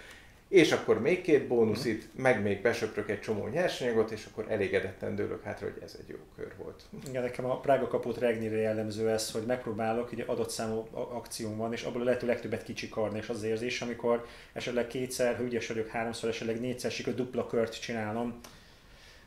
és 0.48 0.72
akkor 0.72 1.00
még 1.00 1.20
két 1.20 1.46
bónuszit, 1.46 2.08
meg 2.16 2.42
még 2.42 2.62
besöprök 2.62 3.10
egy 3.10 3.20
csomó 3.20 3.46
nyersanyagot, 3.46 4.10
és 4.10 4.28
akkor 4.30 4.46
elégedetten 4.48 5.14
dőlök 5.14 5.42
hátra, 5.42 5.66
hogy 5.66 5.82
ez 5.82 5.96
egy 6.00 6.08
jó 6.08 6.16
kör 6.36 6.52
volt. 6.56 6.82
Igen, 7.08 7.22
nekem 7.22 7.44
a 7.44 7.60
Prága 7.60 7.86
kapott 7.86 8.18
Regnire 8.18 8.56
jellemző 8.56 9.10
ez, 9.10 9.30
hogy 9.30 9.42
megpróbálok, 9.46 10.08
hogy 10.08 10.24
adott 10.26 10.50
számú 10.50 10.86
akcióm 10.92 11.56
van, 11.56 11.72
és 11.72 11.82
abból 11.82 12.00
a 12.00 12.04
lehető 12.04 12.26
legtöbbet 12.26 12.62
kicsikarni, 12.62 13.18
és 13.18 13.28
az 13.28 13.42
érzés, 13.42 13.80
amikor 13.80 14.26
esetleg 14.52 14.86
kétszer, 14.86 15.36
ha 15.36 15.42
ügyes 15.42 15.68
vagyok, 15.68 15.88
háromszor, 15.88 16.28
esetleg 16.28 16.60
négyszer 16.60 16.90
sikor 16.90 17.14
dupla 17.14 17.46
kört 17.46 17.80
csinálom, 17.80 18.40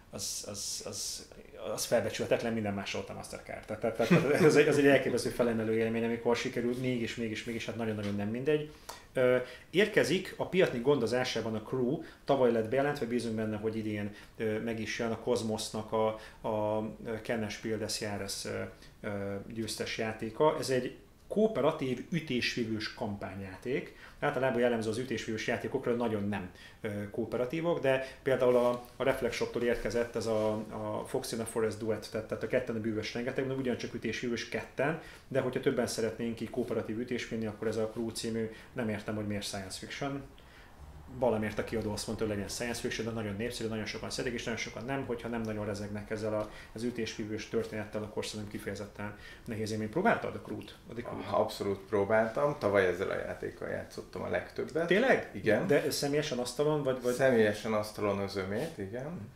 az, 0.09 0.45
az, 0.47 0.83
az 0.85 1.27
az 1.73 1.85
felbecsülhetetlen, 1.85 2.53
minden 2.53 2.73
más 2.73 2.93
volt 2.93 3.09
a 3.09 3.13
Mastercard. 3.13 3.65
Tehát, 3.65 3.81
tehát, 3.81 3.95
tehát 4.09 4.41
ez, 4.41 4.55
egy, 4.55 4.67
ez 4.67 4.77
egy 4.77 4.87
elképesztő 4.87 5.29
felemelő 5.29 5.77
élmény, 5.77 6.03
amikor 6.03 6.35
sikerül 6.35 6.75
mégis, 6.79 7.15
mégis, 7.15 7.43
mégis, 7.43 7.65
hát 7.65 7.75
nagyon-nagyon 7.75 8.15
nem 8.15 8.27
mindegy. 8.27 8.71
Érkezik 9.69 10.33
a 10.37 10.47
piatni 10.47 10.79
gondozásában 10.79 11.55
a 11.55 11.61
Crew, 11.61 12.03
tavaly 12.25 12.51
lett 12.51 12.69
bejelentve, 12.69 13.05
bízunk 13.05 13.35
benne, 13.35 13.57
hogy 13.57 13.77
idén 13.77 14.15
meg 14.63 14.79
is 14.79 14.99
jön 14.99 15.11
a 15.11 15.17
Cosmosnak 15.17 15.91
a, 15.91 16.07
a 16.47 16.87
Kennes 17.21 17.57
Pildes 17.57 18.01
Járes 18.01 18.47
győztes 19.53 19.97
játéka. 19.97 20.57
Ez 20.59 20.69
egy 20.69 20.95
kooperatív 21.31 22.05
ütésvívős 22.09 22.93
kampányjáték. 22.93 23.95
Általában 24.19 24.59
jellemző 24.59 24.89
az 24.89 24.97
ütésvívős 24.97 25.47
játékokra 25.47 25.93
nagyon 25.93 26.27
nem 26.27 26.51
kooperatívok, 27.11 27.79
de 27.79 28.07
például 28.23 28.55
a, 28.55 28.69
a 28.95 29.03
Reflexshop-tól 29.03 29.63
érkezett 29.63 30.15
ez 30.15 30.25
a, 30.25 30.53
a 30.53 31.03
Fox 31.07 31.31
in 31.31 31.39
a 31.39 31.45
Forest 31.45 31.77
Duet, 31.77 32.07
tehát, 32.11 32.27
tehát 32.27 32.43
a 32.43 32.47
ketten 32.47 32.75
a 32.75 32.79
bűvös 32.79 33.13
rengeteg, 33.13 33.57
ugyancsak 33.57 33.93
ütésvívős 33.93 34.49
ketten, 34.49 35.01
de 35.27 35.39
hogyha 35.39 35.59
többen 35.59 35.87
szeretnénk 35.87 36.41
így 36.41 36.49
kooperatív 36.49 36.99
ütésvinni, 36.99 37.45
akkor 37.45 37.67
ez 37.67 37.77
a 37.77 37.89
Crew 37.89 38.09
című, 38.09 38.49
nem 38.73 38.89
értem, 38.89 39.15
hogy 39.15 39.27
miért 39.27 39.43
science 39.43 39.77
fiction, 39.79 40.21
valamiért 41.19 41.59
a 41.59 41.63
kiadó 41.63 41.91
azt 41.91 42.07
mondta, 42.07 42.25
hogy 42.25 42.33
legyen 42.33 42.49
science 42.49 42.79
fiction, 42.79 43.07
de 43.07 43.11
nagyon 43.13 43.35
népszerű, 43.35 43.69
nagyon 43.69 43.85
sokan 43.85 44.09
szedik, 44.09 44.33
és 44.33 44.43
nagyon 44.43 44.59
sokan 44.59 44.85
nem, 44.85 45.05
hogyha 45.05 45.27
nem 45.27 45.41
nagyon 45.41 45.65
rezegnek 45.65 46.09
ezzel 46.09 46.33
a, 46.33 46.49
az 46.73 46.83
ütésvívős 46.83 47.49
történettel, 47.49 48.03
akkor 48.03 48.25
szerintem 48.25 48.51
kifejezetten 48.51 49.17
nehéz 49.45 49.71
élmény. 49.71 49.89
Próbáltad 49.89 50.35
a 50.35 50.39
krút? 50.39 50.75
Abszolút 51.31 51.79
próbáltam, 51.79 52.55
tavaly 52.59 52.85
ezzel 52.85 53.09
a 53.09 53.15
játékkal 53.15 53.69
játszottam 53.69 54.21
a 54.21 54.29
legtöbbet. 54.29 54.87
Tényleg? 54.87 55.29
Igen. 55.33 55.67
De 55.67 55.91
személyesen 55.91 56.37
asztalon? 56.37 56.83
Vagy, 56.83 57.01
vagy... 57.01 57.13
Személyesen 57.13 57.73
asztalon 57.73 58.19
az 58.19 58.35
ömét, 58.35 58.77
igen. 58.77 59.29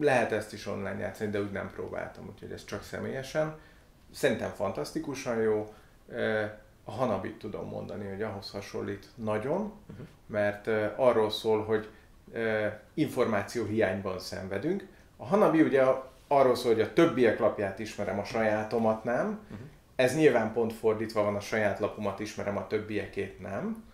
Lehet 0.00 0.32
ezt 0.32 0.52
is 0.52 0.66
online 0.66 0.98
játszani, 0.98 1.30
de 1.30 1.40
úgy 1.40 1.52
nem 1.52 1.70
próbáltam, 1.70 2.28
úgyhogy 2.32 2.50
ez 2.52 2.64
csak 2.64 2.82
személyesen. 2.82 3.58
Szerintem 4.12 4.50
fantasztikusan 4.50 5.40
jó 5.40 5.74
a 6.84 6.90
Hanabit 6.90 7.38
tudom 7.38 7.68
mondani, 7.68 8.08
hogy 8.08 8.22
ahhoz 8.22 8.50
hasonlít 8.50 9.08
nagyon, 9.14 9.60
uh-huh. 9.60 10.06
mert 10.26 10.66
uh, 10.66 10.92
arról 10.96 11.30
szól, 11.30 11.64
hogy 11.64 11.88
uh, 12.32 12.66
információ 12.94 13.64
hiányban 13.64 14.18
szenvedünk. 14.18 14.86
A 15.16 15.26
Hanabi 15.26 15.62
ugye 15.62 15.82
arról 16.28 16.54
szól, 16.54 16.72
hogy 16.72 16.80
a 16.80 16.92
többiek 16.92 17.38
lapját 17.38 17.78
ismerem, 17.78 18.18
a 18.18 18.24
sajátomat 18.24 19.04
nem. 19.04 19.26
Uh-huh. 19.26 19.66
Ez 19.96 20.16
nyilván 20.16 20.52
pont 20.52 20.72
fordítva 20.72 21.22
van, 21.22 21.36
a 21.36 21.40
saját 21.40 21.78
lapomat 21.78 22.20
ismerem, 22.20 22.56
a 22.56 22.66
többiekét 22.66 23.40
nem. 23.40 23.84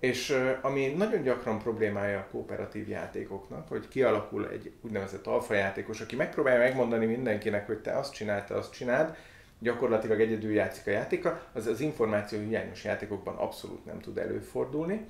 És 0.00 0.30
uh, 0.30 0.50
ami 0.62 0.86
nagyon 0.86 1.22
gyakran 1.22 1.58
problémája 1.58 2.18
a 2.18 2.26
kooperatív 2.30 2.88
játékoknak, 2.88 3.68
hogy 3.68 3.88
kialakul 3.88 4.48
egy 4.48 4.72
úgynevezett 4.80 5.26
alfa 5.26 5.54
játékos, 5.54 6.00
aki 6.00 6.16
megpróbálja 6.16 6.58
megmondani 6.58 7.06
mindenkinek, 7.06 7.66
hogy 7.66 7.78
te 7.78 7.98
azt 7.98 8.12
csináld, 8.12 8.44
te 8.44 8.54
azt 8.54 8.72
csináld, 8.72 9.16
gyakorlatilag 9.58 10.20
egyedül 10.20 10.52
játszik 10.52 10.86
a 10.86 10.90
játéka, 10.90 11.42
az 11.52 11.66
az 11.66 11.80
információ 11.80 12.40
hiányos 12.40 12.84
játékokban 12.84 13.36
abszolút 13.36 13.84
nem 13.84 14.00
tud 14.00 14.18
előfordulni. 14.18 15.06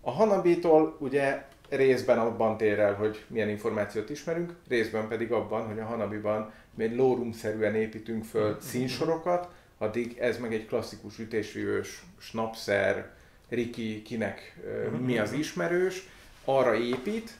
A 0.00 0.10
Hanabi-tól 0.10 0.96
ugye 0.98 1.44
részben 1.68 2.18
abban 2.18 2.56
tér 2.56 2.78
el, 2.78 2.94
hogy 2.94 3.24
milyen 3.26 3.48
információt 3.48 4.10
ismerünk, 4.10 4.54
részben 4.68 5.08
pedig 5.08 5.32
abban, 5.32 5.66
hogy 5.66 5.78
a 5.78 5.84
Hanabiban 5.84 6.52
mi 6.74 6.84
egy 6.84 6.96
lórumszerűen 6.96 7.74
építünk 7.74 8.24
föl 8.24 8.48
mm-hmm. 8.48 8.58
színsorokat, 8.60 9.48
addig 9.78 10.16
ez 10.18 10.38
meg 10.38 10.54
egy 10.54 10.66
klasszikus 10.66 11.18
ütésvívős, 11.18 12.02
snapszer, 12.18 13.10
Riki, 13.48 14.02
kinek 14.02 14.58
mm-hmm. 14.66 15.04
mi 15.04 15.18
az 15.18 15.32
ismerős, 15.32 16.08
arra 16.44 16.74
épít, 16.74 17.30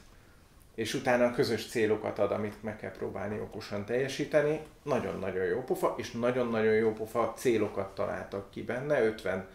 és 0.75 0.93
utána 0.93 1.33
közös 1.33 1.67
célokat 1.67 2.19
ad, 2.19 2.31
amit 2.31 2.63
meg 2.63 2.77
kell 2.77 2.91
próbálni 2.91 3.39
okosan 3.39 3.85
teljesíteni. 3.85 4.59
Nagyon-nagyon 4.83 5.45
jó 5.45 5.63
pofa, 5.63 5.93
és 5.97 6.11
nagyon-nagyon 6.11 6.73
jó 6.73 6.93
pofa 6.93 7.33
célokat 7.35 7.95
találtak 7.95 8.51
ki 8.51 8.63
benne, 8.63 9.03
50 9.03 9.47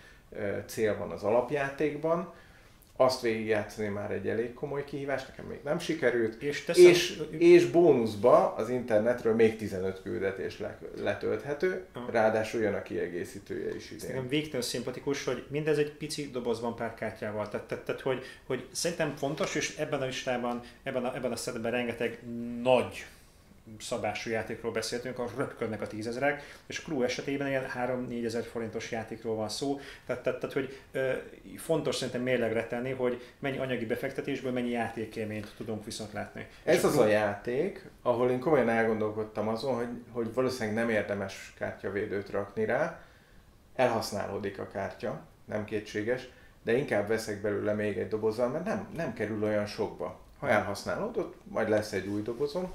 cél 0.67 0.99
van 0.99 1.11
az 1.11 1.23
alapjátékban, 1.23 2.33
azt 3.01 3.21
végigjátszani 3.21 3.89
már 3.89 4.11
egy 4.11 4.29
elég 4.29 4.55
komoly 4.55 4.85
kihívás, 4.85 5.27
nekem 5.27 5.45
még 5.45 5.59
nem 5.65 5.79
sikerült, 5.79 6.43
és, 6.43 6.65
teszem, 6.65 6.85
és, 6.85 7.23
és 7.31 7.71
bónuszba 7.71 8.55
az 8.55 8.69
internetről 8.69 9.35
még 9.35 9.57
15 9.57 10.03
küldetés 10.03 10.59
le, 10.59 10.79
letölthető, 11.01 11.85
uh. 11.95 12.11
ráadásul 12.11 12.61
jön 12.61 12.75
a 12.75 12.83
kiegészítője 12.83 13.75
is 13.75 13.91
idén. 13.91 14.09
Nekem 14.09 14.29
végtelen 14.29 14.63
szimpatikus, 14.63 15.25
hogy 15.25 15.45
mindez 15.49 15.79
egy 15.79 15.93
pici 15.93 16.31
dobozban 16.31 16.77
pár 16.77 16.95
kártyával, 16.95 17.49
tehát, 17.49 17.67
tehát, 17.67 17.85
tehát 17.85 18.01
hogy, 18.01 18.23
hogy 18.47 18.67
szerintem 18.73 19.17
fontos, 19.17 19.55
és 19.55 19.77
ebben 19.77 20.03
a 20.03 20.05
listában, 20.05 20.61
ebben 20.83 21.05
a, 21.05 21.17
ebben 21.17 21.33
a 21.33 21.37
szedben 21.37 21.73
rengeteg 21.73 22.19
nagy 22.63 23.07
szabású 23.79 24.31
játékról 24.31 24.73
beszéltünk, 24.73 25.19
a 25.19 25.27
röpködnek 25.37 25.83
a 25.83 25.87
tízezerek, 25.87 26.43
és 26.67 26.79
a 26.79 26.83
Crew 26.83 27.03
esetében 27.03 27.49
ilyen 27.49 27.67
3-4 27.75 28.25
ezer 28.25 28.45
forintos 28.45 28.91
játékról 28.91 29.35
van 29.35 29.49
szó, 29.49 29.81
tehát, 30.07 30.23
tehát, 30.23 30.41
tehát 30.41 30.55
hogy 30.55 30.79
ö, 30.93 31.13
fontos 31.57 31.97
szerintem 31.97 32.23
mérlegre 32.23 32.67
tenni, 32.67 32.91
hogy 32.91 33.23
mennyi 33.39 33.59
anyagi 33.59 33.87
befektetésből 33.87 34.53
mennyi 34.53 34.71
játékélményt 34.71 35.55
tudunk 35.57 35.85
viszont 35.85 36.13
látni. 36.13 36.47
Ez 36.65 36.85
az 36.85 36.99
a 36.99 37.07
játék, 37.07 37.89
ahol 38.03 38.31
én 38.31 38.41
komolyan 38.41 38.69
elgondolkodtam 38.69 39.49
azon, 39.49 39.75
hogy, 39.75 39.89
hogy 40.13 40.35
valószínűleg 40.35 40.75
nem 40.75 40.91
érdemes 40.91 41.55
kártyavédőt 41.59 42.31
rakni 42.31 42.65
rá, 42.65 43.01
elhasználódik 43.75 44.59
a 44.59 44.69
kártya, 44.69 45.21
nem 45.45 45.65
kétséges, 45.65 46.29
de 46.63 46.77
inkább 46.77 47.09
veszek 47.09 47.41
belőle 47.41 47.73
még 47.73 47.99
egy 47.99 48.09
dobozzal, 48.09 48.49
mert 48.49 48.65
nem, 48.65 48.89
nem 48.97 49.13
kerül 49.13 49.43
olyan 49.43 49.67
sokba. 49.67 50.21
Ha 50.39 50.49
elhasználódott, 50.49 51.35
majd 51.45 51.69
lesz 51.69 51.93
egy 51.93 52.07
új 52.07 52.23
dobozom. 52.23 52.73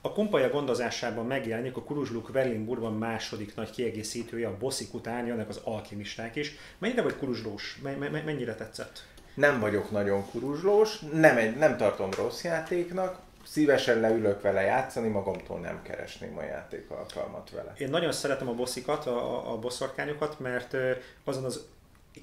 A 0.00 0.12
kumpaja 0.12 0.50
gondozásában 0.50 1.26
megjelenik 1.26 1.76
a 1.76 1.82
Kuruzsluk 1.82 2.32
Verlinburgban 2.32 2.94
második 2.94 3.54
nagy 3.54 3.70
kiegészítője, 3.70 4.48
a 4.48 4.56
bosszik 4.58 4.94
után 4.94 5.26
jönnek 5.26 5.48
az 5.48 5.60
alkimisták 5.64 6.36
is. 6.36 6.56
Mennyire 6.78 7.02
vagy 7.02 7.16
kuruzslós? 7.16 7.80
Mennyire 8.24 8.54
tetszett? 8.54 9.06
Nem 9.34 9.60
vagyok 9.60 9.90
nagyon 9.90 10.30
kuruzslós, 10.30 10.98
nem, 10.98 11.36
egy, 11.36 11.56
nem 11.56 11.76
tartom 11.76 12.10
rossz 12.10 12.44
játéknak, 12.44 13.18
szívesen 13.44 14.00
leülök 14.00 14.40
vele 14.40 14.60
játszani, 14.60 15.08
magamtól 15.08 15.58
nem 15.58 15.82
keresném 15.82 16.38
a 16.38 16.42
játékalkalmat 16.42 17.50
vele. 17.50 17.74
Én 17.78 17.90
nagyon 17.90 18.12
szeretem 18.12 18.48
a 18.48 18.54
bosszikat, 18.54 19.06
a, 19.06 19.52
a 19.52 19.58
bosszorkányokat, 19.58 20.38
mert 20.38 20.76
azon 21.24 21.44
az 21.44 21.66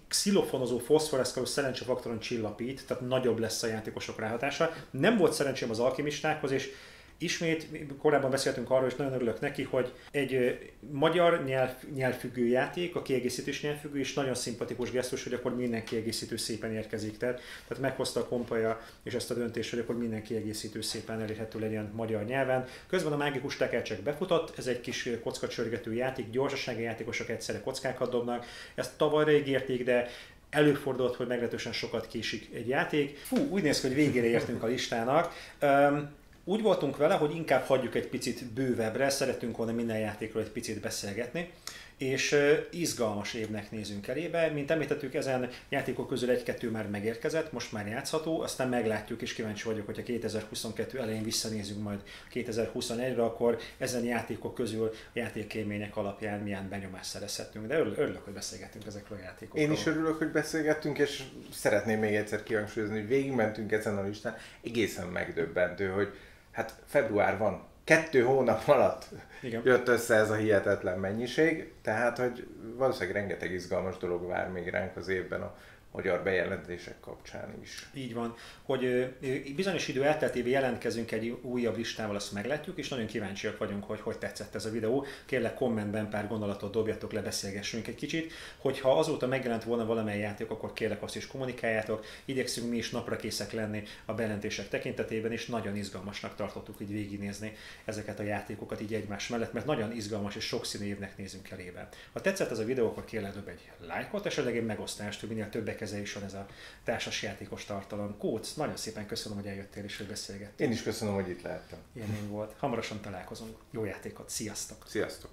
xilofonozó 0.08 0.78
foszforeszkaló 0.78 1.46
szerencsefaktoron 1.46 2.20
csillapít, 2.20 2.88
tehát 2.88 3.08
nagyobb 3.08 3.40
lesz 3.40 3.64
a 3.64 3.68
játékosok 3.68 4.20
ráhatása. 4.20 4.74
Nem 4.92 5.18
volt 5.18 5.34
szerencsém 5.34 5.70
az 5.70 5.80
alkimistákhoz, 5.80 6.52
és 6.52 6.70
Ismét, 7.18 7.68
korábban 8.00 8.32
beszéltünk 8.32 8.70
arról, 8.70 8.88
és 8.88 8.96
nagyon 8.96 9.14
örülök 9.14 9.40
neki, 9.40 9.64
hogy 9.64 9.94
egy 10.12 10.60
magyar 10.92 11.44
nyelv, 11.44 11.72
nyelvfüggő 11.96 12.46
játék, 12.46 12.96
a 12.96 13.02
kiegészítős 13.02 13.62
nyelvfüggő, 13.62 14.00
és 14.00 14.14
nagyon 14.14 14.36
szimpatikus 14.36 14.92
gesztus, 14.92 15.24
hogy 15.24 15.34
akkor 15.34 15.56
minden 15.56 15.84
kiegészítő 15.84 16.38
szépen 16.38 16.74
érkezik. 16.74 17.18
Tehát, 17.18 17.42
tehát 17.68 17.84
meghozta 17.84 18.20
a 18.20 18.26
kompaja 18.26 18.82
és 19.04 19.14
ezt 19.14 19.32
a 19.32 19.34
döntést, 19.34 19.70
hogy 19.70 19.80
akkor 19.80 19.98
minden 19.98 20.24
kiegészítő 20.24 20.82
szépen 20.82 21.22
elérhető 21.22 21.60
legyen 21.60 21.92
magyar 21.96 22.26
nyelven. 22.26 22.68
Közben 22.88 23.14
a 23.14 23.18
mágikus 23.18 23.58
tekercsek 23.58 24.02
befutott, 24.02 24.58
ez 24.58 24.68
egy 24.68 24.82
kis 24.82 25.10
kockacsörgető 25.24 25.94
játék, 25.94 26.30
gyorsasági 26.30 26.82
játékosok 26.82 27.30
egyszerre 27.30 27.62
kockákat 27.62 28.10
dobnak. 28.12 28.46
Ezt 28.76 28.98
tavalyra 28.98 29.32
ígérték, 29.32 29.84
de 29.84 30.08
előfordult, 30.50 31.16
hogy 31.16 31.28
meglehetősen 31.28 31.74
sokat 31.74 32.08
késik 32.08 32.50
egy 32.54 32.68
játék. 32.68 33.18
Fú, 33.18 33.48
úgy 33.50 33.64
néz 33.64 33.82
ki, 33.82 33.88
hogy 33.88 33.96
végére 33.96 34.28
értünk 34.28 34.64
a 34.64 34.68
listának. 34.68 35.34
Um, 35.62 36.10
úgy 36.46 36.62
voltunk 36.62 36.98
vele, 36.98 37.14
hogy 37.14 37.36
inkább 37.36 37.64
hagyjuk 37.64 37.96
egy 37.96 38.08
picit 38.08 38.46
bővebbre, 38.46 39.10
szeretünk 39.10 39.58
volna 39.58 39.72
minden 39.72 40.00
játékról 40.00 40.44
egy 40.44 40.50
picit 40.50 40.80
beszélgetni, 40.80 41.52
és 41.98 42.36
izgalmas 42.72 43.34
évnek 43.34 43.72
nézünk 43.72 44.08
elébe. 44.08 44.50
Mint 44.50 44.72
említettük, 44.72 45.14
ezen 45.14 45.50
játékok 45.70 46.08
közül 46.08 46.30
egy-kettő 46.30 46.70
már 46.70 46.90
megérkezett, 46.90 47.52
most 47.52 47.72
már 47.72 47.88
játszható, 47.88 48.42
aztán 48.42 48.70
meglátjuk, 48.70 49.22
és 49.22 49.34
kíváncsi 49.34 49.68
vagyok, 49.68 49.86
hogyha 49.86 50.04
2022 50.04 51.00
elején 51.00 51.24
visszanézünk 51.24 51.84
majd 51.84 52.00
2021-re, 52.34 53.24
akkor 53.24 53.58
ezen 53.78 54.04
játékok 54.04 54.54
közül 54.54 54.86
a 54.86 54.92
játékélmények 55.14 55.98
alapján 55.98 56.40
milyen 56.40 56.70
benyomást 56.70 57.10
szerezhetünk. 57.10 57.68
De 57.68 57.78
örülök, 57.78 58.24
hogy 58.24 58.34
beszélgetünk 58.34 58.86
ezekről 58.86 59.18
a 59.18 59.22
játékokról. 59.22 59.64
Én 59.64 59.72
is 59.72 59.86
örülök, 59.86 60.18
hogy 60.18 60.32
beszélgettünk, 60.32 60.98
és 60.98 61.24
szeretném 61.52 62.00
még 62.00 62.16
egyszer 62.16 62.44
kihangsúlyozni, 62.44 63.00
hogy 63.00 63.08
végigmentünk 63.08 63.72
ezen 63.72 63.98
a 63.98 64.04
listán. 64.04 64.36
Egészen 64.64 65.08
megdöbbentő, 65.08 65.88
hogy 65.88 66.14
hát 66.56 66.74
február 66.86 67.38
van, 67.38 67.64
kettő 67.84 68.22
hónap 68.22 68.68
alatt 68.68 69.06
Igen. 69.42 69.62
jött 69.66 69.88
össze 69.88 70.16
ez 70.16 70.30
a 70.30 70.36
hihetetlen 70.36 71.00
mennyiség, 71.00 71.74
tehát 71.82 72.18
hogy 72.18 72.48
valószínűleg 72.76 73.16
rengeteg 73.16 73.52
izgalmas 73.52 73.98
dolog 73.98 74.28
vár 74.28 74.50
még 74.50 74.68
ránk 74.68 74.98
az 74.98 75.08
évben 75.08 75.42
a 75.42 75.56
magyar 75.96 76.24
bejelentések 76.24 77.00
kapcsán 77.00 77.54
is. 77.62 77.90
Így 77.94 78.14
van, 78.14 78.36
hogy 78.64 79.14
bizonyos 79.56 79.88
idő 79.88 80.04
elteltével 80.04 80.52
jelentkezünk 80.52 81.12
egy 81.12 81.30
újabb 81.42 81.78
listával, 81.78 82.16
azt 82.16 82.32
meglátjuk, 82.32 82.78
és 82.78 82.88
nagyon 82.88 83.06
kíváncsiak 83.06 83.58
vagyunk, 83.58 83.84
hogy 83.84 84.00
hogy 84.00 84.18
tetszett 84.18 84.56
ez 84.56 84.66
a 84.66 84.70
videó. 84.70 85.06
Kérlek 85.26 85.54
kommentben 85.54 86.10
pár 86.10 86.28
gondolatot 86.28 86.72
dobjatok 86.72 87.12
le, 87.12 87.22
beszélgessünk 87.22 87.88
egy 87.88 87.96
kicsit. 87.96 88.34
Hogyha 88.58 88.98
azóta 88.98 89.28
megjelent 89.28 89.64
volna 89.64 89.86
valamely 89.86 90.20
játék, 90.20 90.50
akkor 90.50 90.74
kérlek 90.74 91.04
azt 91.04 91.16
is 91.16 91.28
kommunikáljátok. 91.28 92.06
Igyekszünk 92.26 92.70
mi 92.70 92.78
is 92.78 92.90
napra 92.90 93.16
készek 93.16 93.52
lenni 93.52 93.84
a 94.06 94.14
bejelentések 94.14 94.70
tekintetében, 94.70 95.32
és 95.32 95.46
nagyon 95.46 95.76
izgalmasnak 95.76 96.36
tartottuk 96.36 96.76
így 96.80 96.92
végignézni 96.92 97.56
ezeket 97.86 98.20
a 98.20 98.24
játékokat 98.24 98.82
így 98.82 98.94
egymás 98.94 99.28
mellett, 99.28 99.54
mert 99.54 99.66
nagyon 99.66 99.92
izgalmas 99.96 100.36
és 100.36 100.44
sokszínű 100.44 100.86
évnek 100.86 101.18
nézünk 101.18 101.50
elébe. 101.50 101.90
Ha 102.14 102.22
tetszett 102.22 102.52
ez 102.52 102.60
a 102.60 102.66
videó, 102.66 102.88
akkor 102.88 103.06
kérlek 103.06 103.34
dob 103.34 103.48
egy 103.48 103.72
lájkot, 103.88 104.26
esetleg 104.26 104.58
egy 104.58 104.66
megosztást, 104.66 105.20
hogy 105.20 105.30
minél 105.30 105.50
többek 105.50 105.82
is 105.94 106.14
van 106.14 106.24
ez 106.24 106.34
a 106.34 106.46
társasjátékos 106.84 107.66
tartalom. 107.66 108.18
Kóc, 108.18 108.54
nagyon 108.54 108.78
szépen 108.78 109.06
köszönöm, 109.06 109.38
hogy 109.38 109.48
eljöttél 109.48 109.84
és 109.84 109.98
hogy 109.98 110.08
beszélgettünk. 110.08 110.60
Én 110.70 110.72
is 110.72 110.84
köszönöm, 110.84 111.14
hogy 111.14 111.30
itt 111.30 111.42
lehettem. 111.42 111.80
Élmény 111.94 112.28
volt. 112.30 112.54
Hamarosan 112.58 113.02
találkozunk. 113.02 113.58
Jó 113.72 113.84
játékot. 113.84 114.30
Sziasztok! 114.30 114.86
Sziasztok! 114.88 115.30